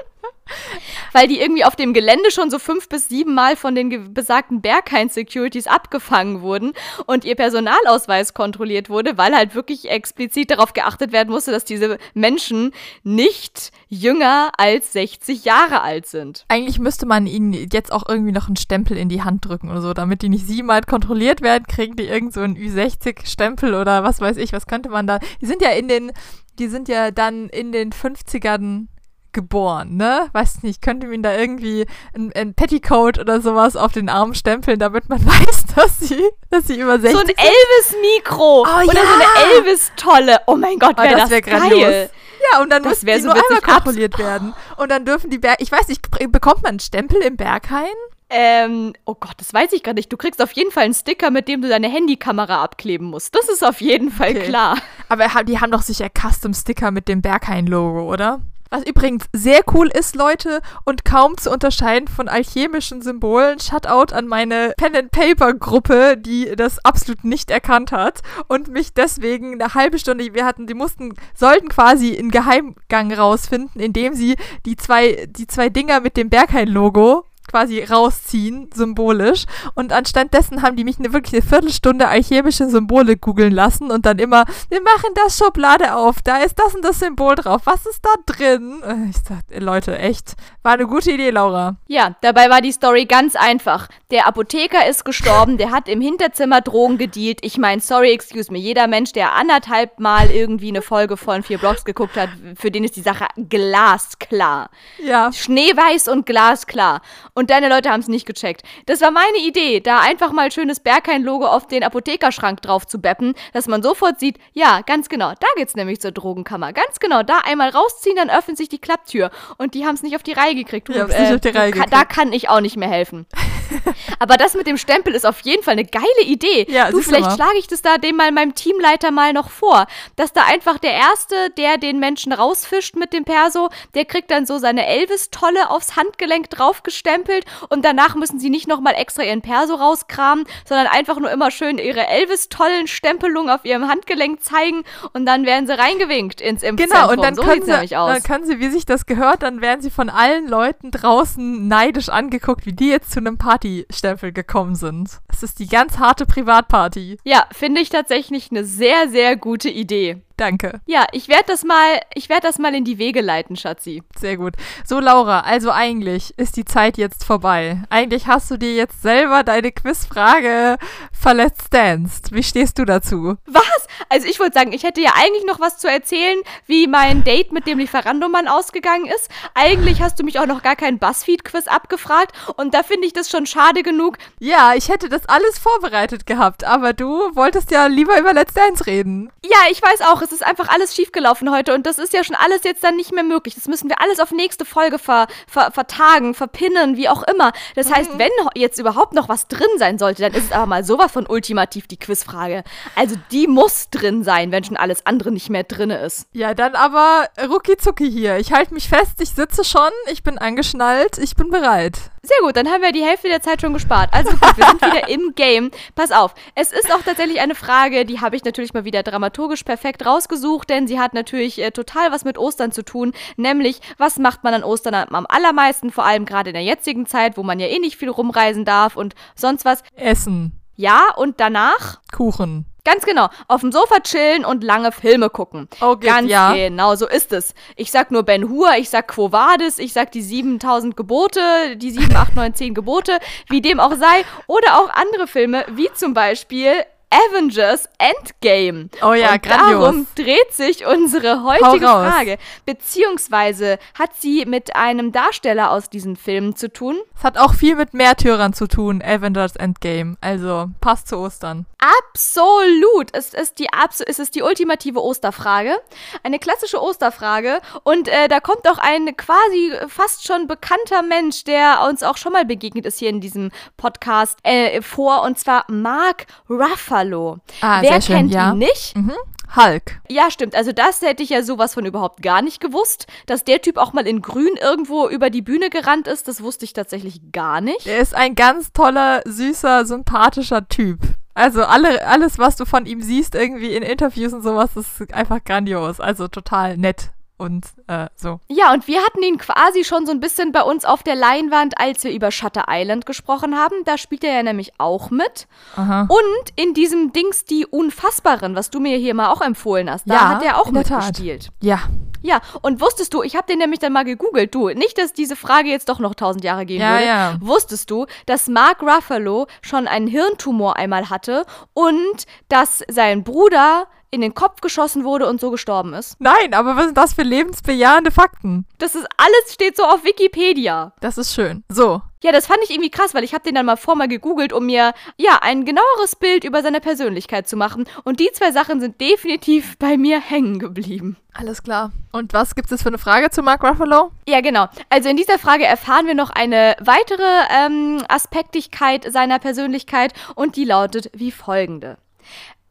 [1.14, 4.62] Weil die irgendwie auf dem Gelände schon so fünf bis sieben Mal von den besagten
[4.62, 6.74] Berghain-Securities abgefangen wurden
[7.06, 11.98] und ihr Personalausweis kontrolliert wurde, weil halt wirklich explizit darauf geachtet werden musste, dass diese
[12.14, 12.72] Menschen
[13.04, 16.46] nicht jünger als 60 Jahre alt sind.
[16.48, 19.82] Eigentlich müsste man ihnen jetzt auch irgendwie noch einen Stempel in die Hand drücken oder
[19.82, 24.22] so, damit die nicht siebenmal kontrolliert werden, kriegen die irgend so einen Ü60-Stempel oder was
[24.22, 25.20] weiß ich, was könnte man da.
[25.42, 26.12] Die sind ja in den,
[26.60, 28.88] die sind ja dann in den 50ern
[29.34, 30.30] geboren, ne?
[30.34, 34.80] Weiß nicht, könnte mir da irgendwie ein, ein, Petticoat oder sowas auf den Arm stempeln,
[34.80, 39.06] damit man weiß, dass sie, dass sie über 60 So ein Elvis-Mikro oh, oder ja.
[39.06, 40.38] so eine Elvis-Tolle.
[40.48, 41.60] Oh mein Gott, wäre oh, das, das wär geil.
[41.60, 42.10] Grandios.
[42.52, 44.54] Ja, und dann das müssen die so nur einmal kontrolliert werden.
[44.78, 46.02] Und dann dürfen die Berg, ich weiß nicht,
[46.32, 47.94] bekommt man einen Stempel im Berghain?
[48.30, 50.12] Ähm, oh Gott, das weiß ich gar nicht.
[50.12, 53.34] Du kriegst auf jeden Fall einen Sticker, mit dem du deine Handykamera abkleben musst.
[53.36, 54.48] Das ist auf jeden Fall Okay.
[54.48, 54.78] klar.
[55.08, 58.42] Aber die haben doch sicher Custom-Sticker mit dem Berghain-Logo, oder?
[58.70, 63.60] Was übrigens sehr cool ist, Leute, und kaum zu unterscheiden von alchemischen Symbolen.
[63.60, 70.00] Shoutout an meine Pen-and-Paper-Gruppe, die das absolut nicht erkannt hat und mich deswegen eine halbe
[70.00, 75.48] Stunde, wir hatten, die mussten, sollten quasi einen Geheimgang rausfinden, indem sie die zwei, die
[75.48, 79.46] zwei Dinger mit dem Berghain-Logo quasi rausziehen, symbolisch.
[79.76, 84.06] Und anstatt dessen haben die mich eine, wirklich eine Viertelstunde alchemische Symbole googeln lassen und
[84.06, 87.86] dann immer, wir machen das Schublade auf, da ist das und das Symbol drauf, was
[87.86, 88.82] ist da drin?
[88.86, 90.34] Äh, Ich sag, ey, Leute, echt,
[90.64, 91.78] war eine gute Idee, Laura.
[91.88, 93.88] Ja, dabei war die Story ganz einfach.
[94.12, 97.40] Der Apotheker ist gestorben, der hat im Hinterzimmer Drogen gedealt.
[97.42, 101.58] Ich meine, sorry, excuse me, jeder Mensch, der anderthalb Mal irgendwie eine Folge von vier
[101.58, 104.70] Blogs geguckt hat, für den ist die Sache glasklar.
[105.04, 105.32] Ja.
[105.32, 107.02] Schneeweiß und glasklar.
[107.38, 108.64] Und deine Leute haben es nicht gecheckt.
[108.88, 113.36] Das war meine Idee, da einfach mal schönes Berghain-Logo auf den Apothekerschrank drauf zu beppen,
[113.54, 116.74] dass man sofort sieht, ja, ganz genau, da geht's nämlich zur Drogenkammer.
[116.74, 119.30] Ganz genau, da einmal rausziehen, dann öffnet sich die Klapptür.
[119.60, 120.90] Und die haben es nicht auf die Reihe gekriegt.
[120.90, 121.94] Du, Die haben's nicht auf die Reihe gekriegt.
[121.94, 123.28] Da kann ich auch nicht mehr helfen.
[124.20, 126.66] Aber das mit dem Stempel ist auf jeden Fall eine geile Idee.
[126.70, 130.34] Ja, du, vielleicht schlage ich das da dem mal meinem Teamleiter mal noch vor, dass
[130.34, 134.58] da einfach der Erste, der den Menschen rausfischt mit dem Perso, der kriegt dann so
[134.58, 140.46] seine Elvis-Tolle aufs Handgelenk draufgestempelt und danach müssen sie nicht nochmal extra ihren Perso rauskramen,
[140.66, 145.78] sondern einfach nur immer schön ihre Elvis-Tollen-Stempelung auf ihrem Handgelenk zeigen und dann werden sie
[145.78, 147.00] reingewinkt ins Impfzentrum.
[147.00, 149.82] Genau, und dann so können, sie, dann können sie, wie sich das gehört, dann werden
[149.82, 155.20] sie von allen Leuten draußen neidisch angeguckt, wie die jetzt zu einem Partystempel gekommen sind.
[155.30, 157.18] Es ist die ganz harte Privatparty.
[157.24, 160.22] ja, finde ich tatsächlich eine sehr, sehr gute Idee.
[160.38, 160.82] Danke.
[160.86, 164.04] Ja, ich werde das mal, ich werde das mal in die Wege leiten, Schatzi.
[164.20, 164.54] Sehr gut.
[164.86, 167.82] So, Laura, also eigentlich ist die Zeit jetzt vorbei.
[167.90, 170.78] Eigentlich hast du dir jetzt selber deine Quizfrage
[171.12, 172.32] verletzt danced.
[172.34, 173.38] Wie stehst du dazu?
[173.48, 173.88] Was?
[174.10, 177.52] Also ich wollte sagen, ich hätte ja eigentlich noch was zu erzählen, wie mein Date
[177.52, 179.30] mit dem Lieferandomann ausgegangen ist.
[179.56, 183.32] Eigentlich hast du mich auch noch gar keinen Buzzfeed-Quiz abgefragt und da finde ich das
[183.32, 184.20] schon schade genug.
[184.40, 188.86] Ja, ich hätte das alles vorbereitet gehabt, aber du wolltest ja lieber über Let's Dance
[188.86, 189.32] reden.
[189.44, 192.36] Ja, ich weiß auch, es ist einfach alles schiefgelaufen heute und das ist ja schon
[192.36, 193.56] alles jetzt dann nicht mehr möglich.
[193.56, 197.54] Das müssen wir alles auf nächste Folge ver, ver, vertagen, verpinnen, wie auch immer.
[197.76, 200.84] Das heißt, wenn jetzt überhaupt noch was drin sein sollte, dann ist es aber mal
[200.84, 202.64] sowas von ultimativ die Quizfrage.
[202.96, 206.28] Also die muss drin sein, wenn schon alles andere nicht mehr drin ist.
[206.34, 208.38] Ja, dann aber rucki zucki hier.
[208.38, 212.12] Ich halte mich fest, ich sitze schon, ich bin angeschnallt, ich bin bereit.
[212.28, 214.10] Sehr gut, dann haben wir die Hälfte der Zeit schon gespart.
[214.12, 215.72] Also gut, wir sind wieder im Game.
[215.96, 219.64] Pass auf, es ist auch tatsächlich eine Frage, die habe ich natürlich mal wieder dramaturgisch
[219.64, 223.14] perfekt rausgesucht, denn sie hat natürlich äh, total was mit Ostern zu tun.
[223.38, 227.06] Nämlich, was macht man an Ostern am, am allermeisten, vor allem gerade in der jetzigen
[227.06, 229.82] Zeit, wo man ja eh nicht viel rumreisen darf und sonst was.
[229.96, 232.02] Essen, Ja, und danach?
[232.12, 232.66] Kuchen.
[232.88, 235.68] Ganz genau, auf dem Sofa chillen und lange Filme gucken.
[235.82, 236.54] Oh, geht, Ganz ja.
[236.54, 237.54] genau, so ist es.
[237.76, 241.92] Ich sag nur Ben Hur, ich sag Quo Vadis, ich sag die 7000 Gebote, die
[241.92, 243.20] 7, 8, 9, 10 Gebote,
[243.50, 244.24] wie dem auch sei.
[244.48, 248.90] Oder auch andere Filme, wie zum Beispiel Avengers Endgame.
[249.02, 249.82] Oh ja, und grandios.
[249.82, 251.88] darum dreht sich unsere heutige.
[251.88, 252.38] Frage.
[252.66, 256.98] Beziehungsweise hat sie mit einem Darsteller aus diesen Filmen zu tun.
[257.16, 260.18] Es hat auch viel mit Märtyrern zu tun, Avengers Endgame.
[260.20, 261.66] Also, passt zu Ostern.
[261.80, 263.10] Absolut.
[263.14, 265.78] Es ist die, abso es ist die ultimative Osterfrage.
[266.24, 267.62] Eine klassische Osterfrage.
[267.84, 272.34] Und äh, da kommt auch ein quasi fast schon bekannter Mensch, der uns auch schon
[272.34, 275.22] mal begegnet ist hier in diesem Podcast, äh, vor.
[275.22, 276.97] Und zwar Mark Ruffalo.
[276.98, 277.38] Ruffalo.
[277.62, 278.52] Ah, Wer sehr schön, kennt ja.
[278.52, 278.96] ihn nicht?
[278.96, 279.14] Mhm.
[279.56, 280.02] Hulk.
[280.10, 280.56] Ja, stimmt.
[280.56, 283.08] Also das hätte ich ja sowas von überhaupt gar nicht gewusst.
[283.28, 286.66] Dass der Typ auch mal in grün irgendwo über die Bühne gerannt ist, das wusste
[286.66, 287.88] ich tatsächlich gar nicht.
[287.88, 291.00] Er ist ein ganz toller, süßer, sympathischer Typ.
[291.34, 295.44] Also alle, alles, was du von ihm siehst, irgendwie in Interviews und sowas, ist einfach
[295.44, 296.02] grandios.
[296.02, 298.40] Also total nett und äh, so.
[298.48, 301.80] Ja, und wir hatten ihn quasi schon so ein bisschen bei uns auf der Leinwand,
[301.80, 303.76] als wir über Shutter Island gesprochen haben.
[303.86, 305.48] Da spielt er ja nämlich auch mit.
[305.76, 306.08] Aha.
[306.10, 310.14] Und in diesem Dings Die Unfassbaren, was du mir hier mal auch empfohlen hast, da
[310.14, 311.50] Ja, hat er auch mitgespielt.
[311.62, 311.80] Ja.
[312.24, 315.36] Ja, und wusstest du, ich habe den nämlich dann mal gegoogelt, du, nicht, dass diese
[315.36, 317.06] Frage jetzt doch noch tausend Jahre gehen Ja, würde.
[317.06, 317.36] ja.
[317.40, 324.22] Wusstest du, dass Mark Ruffalo schon einen Hirntumor einmal hatte und dass sein Bruder in
[324.22, 326.16] den Kopf geschossen wurde und so gestorben ist?
[326.20, 328.66] Nein, aber was sind das für lebensbejahende Fakten?
[328.78, 330.94] Das ist alles steht so auf Wikipedia.
[331.00, 331.64] Das ist schön.
[331.70, 332.02] So.
[332.24, 334.66] Ja, das fand ich irgendwie krass, weil ich habe den dann mal vorher gegoogelt, um
[334.66, 337.86] mir ja ein genaueres Bild über seine Persönlichkeit zu machen.
[338.06, 341.18] Und die zwei Sachen sind definitiv bei mir hängen geblieben.
[341.34, 341.92] Alles klar.
[342.12, 344.12] Und was gibt es für eine Frage zu Mark Ruffalo?
[344.28, 344.68] Ja, genau.
[344.90, 350.66] Also in dieser Frage erfahren wir noch eine weitere ähm, Aspektigkeit seiner Persönlichkeit und die
[350.66, 351.98] lautet wie folgende.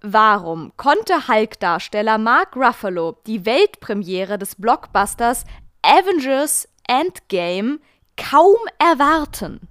[0.09, 5.45] Warum konnte Hulk-Darsteller Mark Ruffalo die Weltpremiere des Blockbusters
[5.83, 7.81] Avengers Endgame
[8.17, 9.67] kaum erwarten?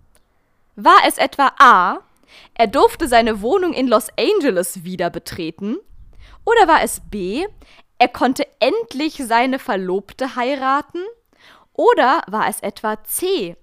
[0.75, 1.99] War es etwa A,
[2.53, 5.77] er durfte seine Wohnung in Los Angeles wieder betreten?
[6.43, 7.47] Oder war es B,
[7.97, 10.99] er konnte endlich seine Verlobte heiraten?
[11.71, 13.55] Oder war es etwa C,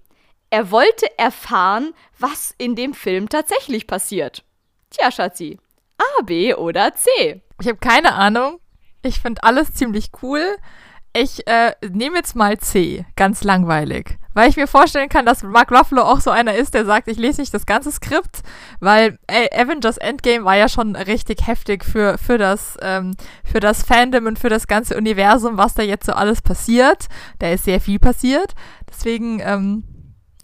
[0.49, 4.43] er wollte erfahren, was in dem Film tatsächlich passiert?
[4.89, 5.59] Tja, Schatzi,
[5.97, 7.41] A, B oder C?
[7.61, 8.59] Ich habe keine Ahnung.
[9.01, 10.57] Ich finde alles ziemlich cool.
[11.15, 14.17] Ich äh, nehme jetzt mal C, ganz langweilig.
[14.33, 17.17] Weil ich mir vorstellen kann, dass Mark Ruffalo auch so einer ist, der sagt, ich
[17.17, 18.41] lese nicht das ganze Skript,
[18.79, 23.83] weil äh, Avengers Endgame war ja schon richtig heftig für, für, das, ähm, für das
[23.83, 27.05] Fandom und für das ganze Universum, was da jetzt so alles passiert.
[27.37, 28.55] Da ist sehr viel passiert.
[28.89, 29.83] Deswegen ähm,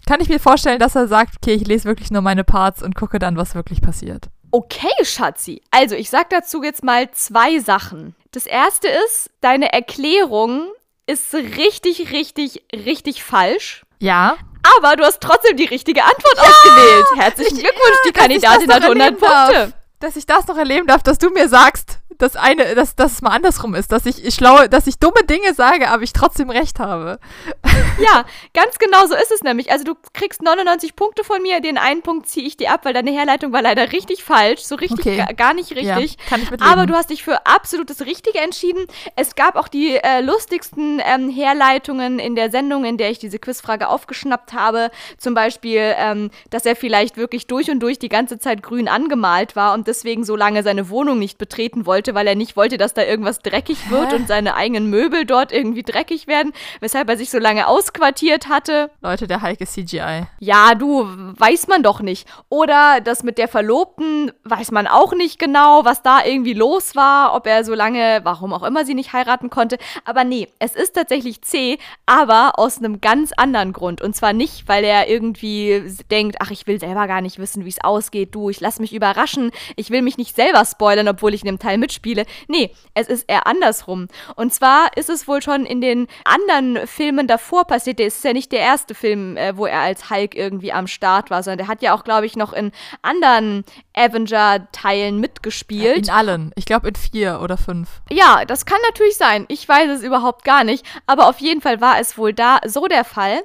[0.06, 2.94] kann ich mir vorstellen, dass er sagt, okay, ich lese wirklich nur meine Parts und
[2.94, 4.28] gucke dann, was wirklich passiert.
[4.50, 5.62] Okay, Schatzi.
[5.70, 8.14] Also, ich sag dazu jetzt mal zwei Sachen.
[8.32, 10.70] Das erste ist, deine Erklärung
[11.06, 13.82] ist richtig, richtig, richtig falsch.
[13.98, 14.36] Ja.
[14.76, 17.06] Aber du hast trotzdem die richtige Antwort ausgewählt.
[17.16, 19.46] Herzlichen Glückwunsch, die Kandidatin hat noch 100 erleben darf.
[19.46, 19.72] Punkte.
[20.00, 23.22] Dass ich das noch erleben darf, dass du mir sagst, dass eine, dass, dass es
[23.22, 26.78] mal andersrum ist, dass ich schlaue, dass ich dumme Dinge sage, aber ich trotzdem recht
[26.78, 27.18] habe.
[28.00, 29.70] Ja, ganz genau so ist es nämlich.
[29.70, 32.94] Also du kriegst 99 Punkte von mir, den einen Punkt ziehe ich dir ab, weil
[32.94, 35.16] deine Herleitung war leider richtig falsch, so richtig Okay.
[35.16, 35.84] ga, gar nicht richtig.
[36.12, 36.72] Ja, kann ich mitleben.
[36.72, 38.86] Aber du hast dich für absolut das Richtige entschieden.
[39.16, 43.38] Es gab auch die äh, lustigsten ähm, Herleitungen in der Sendung, in der ich diese
[43.38, 44.90] Quizfrage aufgeschnappt habe.
[45.18, 49.56] Zum Beispiel, ähm, dass er vielleicht wirklich durch und durch die ganze Zeit grün angemalt
[49.56, 52.94] war und deswegen so lange seine Wohnung nicht betreten wollte, weil er nicht wollte, dass
[52.94, 54.16] da irgendwas dreckig wird Hä?
[54.16, 58.90] und seine eigenen Möbel dort irgendwie dreckig werden, weshalb er sich so lange ausquartiert hatte.
[59.00, 60.26] Leute, der Hulk ist CGI.
[60.38, 62.28] Ja, du, weiß man doch nicht.
[62.48, 67.34] Oder das mit der Verlobten, weiß man auch nicht genau, was da irgendwie los war,
[67.34, 69.78] ob er so lange, warum auch immer sie nicht heiraten konnte.
[70.04, 74.00] Aber nee, es ist tatsächlich C, aber aus einem ganz anderen Grund.
[74.02, 77.70] Und zwar nicht, weil er irgendwie denkt, ach, ich will selber gar nicht wissen, wie
[77.70, 81.42] es ausgeht, du, ich lass mich überraschen, ich will mich nicht selber spoilern, obwohl ich
[81.42, 81.99] in dem Teil mitspiele.
[82.48, 84.08] Nee, es ist eher andersrum.
[84.36, 88.00] Und zwar ist es wohl schon in den anderen Filmen davor passiert.
[88.00, 91.30] Es ist ja nicht der erste Film, äh, wo er als Hulk irgendwie am Start
[91.30, 92.72] war, sondern der hat ja auch, glaube ich, noch in
[93.02, 96.08] anderen Avenger-Teilen mitgespielt.
[96.08, 96.52] In allen.
[96.56, 97.88] Ich glaube in vier oder fünf.
[98.10, 99.44] Ja, das kann natürlich sein.
[99.48, 100.84] Ich weiß es überhaupt gar nicht.
[101.06, 103.42] Aber auf jeden Fall war es wohl da so der Fall,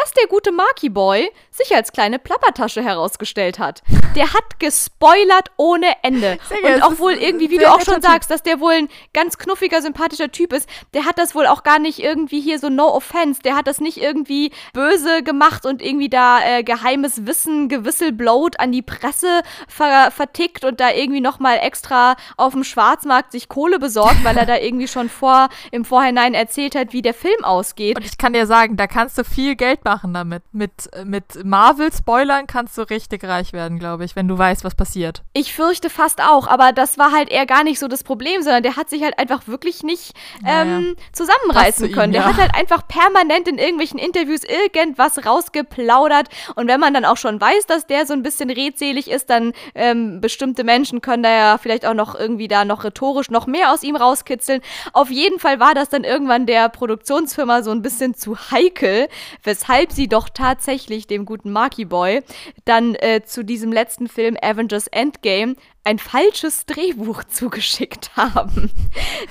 [0.00, 3.82] dass der gute Marky Boy sich als kleine Plappertasche herausgestellt hat.
[4.14, 6.38] Der hat gespoilert ohne Ende.
[6.48, 9.38] Sehr Und auch wohl irgendwie, wie du auch schon sagst, dass der wohl ein ganz
[9.38, 10.68] knuffiger, sympathischer Typ ist.
[10.94, 13.42] Der hat das wohl auch gar nicht irgendwie hier so no offense.
[13.42, 18.72] Der hat das nicht irgendwie böse gemacht und irgendwie da äh, geheimes Wissen gewisselblowt an
[18.72, 24.22] die Presse ver vertickt und da irgendwie nochmal extra auf dem Schwarzmarkt sich Kohle besorgt,
[24.24, 27.96] weil er da irgendwie schon vor im Vorhinein erzählt hat, wie der Film ausgeht.
[27.96, 30.42] Und ich kann dir sagen, da kannst du viel Geld machen damit.
[30.52, 30.70] Mit,
[31.04, 35.22] mit Marvel-Spoilern kannst du richtig reich werden, glaube ich, wenn du weißt, was passiert.
[35.32, 38.62] Ich fürchte fast auch, aber das war halt eher gar nicht so das Problem, sondern
[38.62, 40.12] der hat sich halt einfach wirklich nicht
[40.44, 42.12] Ja, ähm, Passt zusammenreißen zu ihm, können.
[42.12, 42.28] Der ja.
[42.28, 46.28] hat halt einfach permanent in irgendwelchen Interviews irgendwas rausgeplaudert.
[46.54, 49.52] Und wenn man dann auch schon weiß, dass der so ein bisschen redselig ist, dann
[49.74, 53.72] ähm, bestimmte Menschen können da ja vielleicht auch noch irgendwie da noch rhetorisch noch mehr
[53.72, 54.60] aus ihm rauskitzeln.
[54.92, 59.08] Auf jeden Fall war das dann irgendwann der Produktionsfirma so ein bisschen zu heikel,
[59.42, 62.22] weshalb sie doch tatsächlich dem guten Marky Boy
[62.64, 65.54] dann äh, zu diesem letzten Film Avengers Endgame
[65.84, 68.70] ein falsches Drehbuch zugeschickt haben.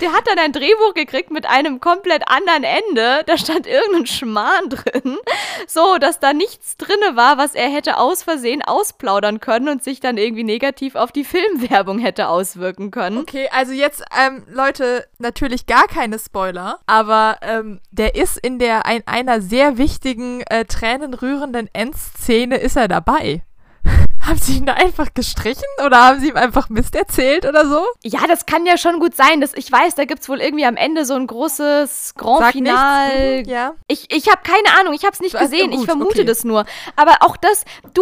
[0.01, 3.23] Der hat dann ein Drehbuch gekriegt mit einem komplett anderen Ende.
[3.25, 5.17] Da stand irgendein Schmarrn drin.
[5.67, 9.99] So, dass da nichts drinne war, was er hätte aus Versehen ausplaudern können und sich
[9.99, 13.17] dann irgendwie negativ auf die Filmwerbung hätte auswirken können.
[13.17, 18.85] Okay, also jetzt, ähm, Leute, natürlich gar keine Spoiler, aber ähm, der ist in der
[18.85, 23.43] ein, einer sehr wichtigen, äh, tränenrührenden Endszene ist er dabei.
[24.27, 27.85] Haben sie ihn da einfach gestrichen oder haben sie ihm einfach Mist erzählt oder so?
[28.03, 29.39] Ja, das kann ja schon gut sein.
[29.41, 32.51] Dass ich weiß, da gibt es wohl irgendwie am Ende so ein großes Grand Sag
[32.53, 33.07] Final.
[33.35, 33.47] nichts.
[33.47, 33.73] Mhm, ja.
[33.87, 35.71] Ich, ich habe keine Ahnung, ich habe es nicht Du hast- gesehen.
[35.71, 36.25] gut, ich vermute okay.
[36.25, 36.65] das nur.
[36.97, 37.63] Aber auch das,
[37.93, 38.01] du,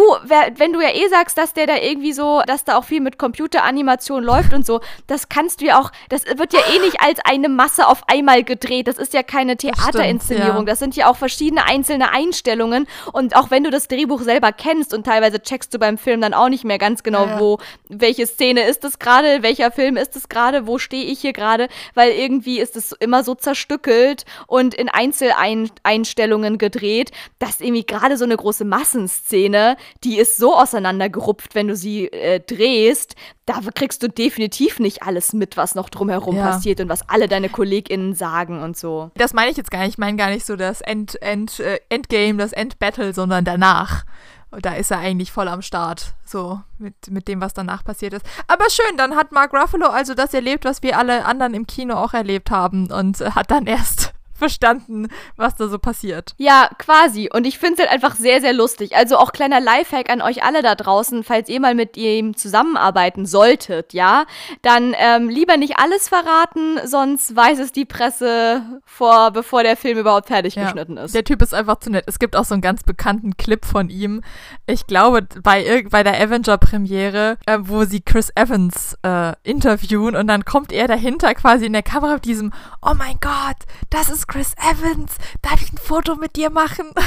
[0.56, 3.18] wenn du ja eh sagst, dass der da irgendwie so, dass da auch viel mit
[3.18, 7.20] Computeranimation läuft und so, das kannst du ja auch, das wird ja eh nicht als
[7.24, 8.88] eine Masse auf einmal gedreht.
[8.88, 10.58] Das ist ja keine Theaterinszenierung.
[10.58, 10.64] ja.
[10.64, 12.88] Das sind ja auch verschiedene einzelne Einstellungen.
[13.12, 16.34] Und auch wenn du das Drehbuch selber kennst und teilweise checkst du beim Film dann
[16.34, 17.40] auch nicht mehr ganz genau, ja.
[17.40, 21.32] wo, welche Szene ist es gerade, welcher Film ist es gerade, wo stehe ich hier
[21.32, 28.16] gerade, weil irgendwie ist es immer so zerstückelt und in Einzeleinstellungen gedreht, dass irgendwie gerade
[28.16, 33.16] so eine große Massenszene, die ist so auseinandergerupft, wenn du sie äh, drehst,
[33.46, 36.50] da kriegst du definitiv nicht alles mit, was noch drumherum Ja.
[36.50, 39.12] passiert und was alle deine KollegInnen sagen und so.
[39.14, 39.90] Das meine ich jetzt gar nicht.
[39.90, 44.04] Ich meine gar nicht so das End, End, äh, Endgame, das Endbattle, sondern danach.
[44.50, 48.24] Da ist er eigentlich voll am Start, so mit, mit dem, was danach passiert ist.
[48.46, 51.94] Aber schön, dann hat Mark Ruffalo also das erlebt, was wir alle anderen im Kino
[51.94, 56.34] auch erlebt haben und hat dann erst verstanden, was da so passiert.
[56.38, 57.28] Ja, quasi.
[57.32, 58.94] Und ich finde es halt einfach sehr, sehr lustig.
[58.96, 63.26] Also auch kleiner Lifehack an euch alle da draußen, falls ihr mal mit ihm zusammenarbeiten
[63.26, 64.24] solltet, ja,
[64.62, 69.98] dann ähm, lieber nicht alles verraten, sonst weiß es die Presse vor, bevor der Film
[69.98, 70.64] überhaupt fertig Ja.
[70.64, 71.14] geschnitten ist.
[71.14, 72.04] Der Typ ist einfach zu nett.
[72.06, 74.22] Es gibt auch so einen ganz bekannten Clip von ihm.
[74.66, 80.44] Ich glaube, bei, bei der Avenger-Premiere, äh, wo sie Chris Evans äh, interviewen und dann
[80.44, 82.52] kommt er dahinter quasi in der Kamera mit diesem
[82.82, 83.56] Oh mein Gott,
[83.90, 85.12] das ist Chris Evans.
[85.42, 86.90] Darf ich ein Foto mit dir machen?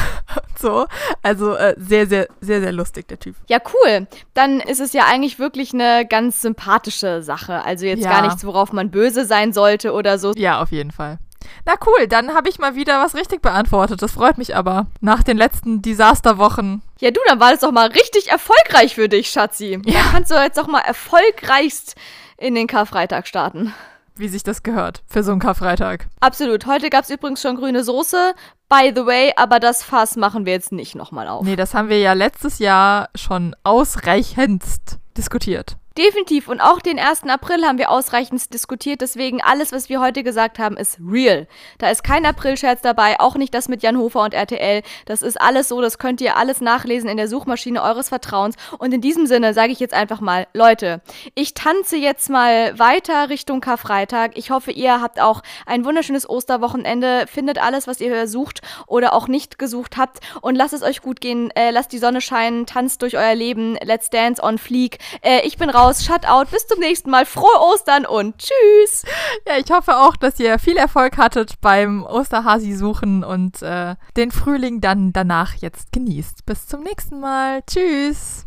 [0.61, 0.87] So.
[1.23, 3.37] Also äh, sehr, sehr, sehr, sehr lustig, der Typ.
[3.47, 4.07] Ja, cool.
[4.33, 7.63] Dann ist es ja eigentlich wirklich eine ganz sympathische Sache.
[7.63, 8.09] Also jetzt Ja.
[8.11, 10.33] gar nichts, worauf man böse sein sollte oder so.
[10.33, 11.17] Ja, auf jeden Fall.
[11.65, 14.01] Na cool, dann habe ich mal wieder was richtig beantwortet.
[14.01, 14.87] Das freut mich aber.
[14.99, 19.29] Nach den letzten Desasterwochen Ja, du, dann war das doch mal richtig erfolgreich für dich,
[19.29, 19.79] Schatzi.
[19.85, 19.93] Ja.
[20.01, 21.95] Dann kannst du jetzt doch mal erfolgreichst
[22.35, 23.73] in den Karfreitag starten.
[24.19, 26.07] Wie sich das gehört für so einen Karfreitag.
[26.19, 26.65] Absolut.
[26.65, 28.33] Heute gab es übrigens schon grüne Soße.
[28.69, 31.43] By the way, aber das Fass machen wir jetzt nicht nochmal auf.
[31.43, 35.77] Nee, das haben wir ja letztes Jahr schon ausreichendst diskutiert.
[35.99, 36.47] Definitiv.
[36.47, 37.23] Und auch den 1.
[37.27, 39.01] April haben wir ausreichend diskutiert.
[39.01, 41.45] Deswegen alles, was wir heute gesagt haben, ist real.
[41.77, 44.81] Da ist kein Aprilscherz dabei, auch nicht das mit Jan Hofer und RTL.
[45.05, 48.55] Das ist alles so, das könnt ihr alles nachlesen in der Suchmaschine eures Vertrauens.
[48.77, 51.01] Und in diesem Sinne sage ich jetzt einfach mal, Leute,
[51.35, 54.37] ich tanze jetzt mal weiter Richtung Karfreitag.
[54.37, 59.27] Ich hoffe, ihr habt auch ein wunderschönes Osterwochenende, findet alles, was ihr sucht oder auch
[59.27, 61.51] nicht gesucht habt und lasst es euch gut gehen.
[61.55, 63.77] Äh, lasst die Sonne scheinen, tanzt durch euer Leben.
[63.83, 64.99] Let's dance on fleek.
[65.21, 65.88] Äh, ich bin raus.
[65.93, 66.51] Shut out.
[66.51, 67.25] Bis zum nächsten Mal.
[67.25, 69.03] Frohe Ostern und tschüss.
[69.47, 74.31] Ja, ich hoffe auch, dass ihr viel Erfolg hattet beim Osterhasi suchen und äh, den
[74.31, 76.45] Frühling dann danach jetzt genießt.
[76.45, 77.61] Bis zum nächsten Mal.
[77.69, 78.45] Tschüss.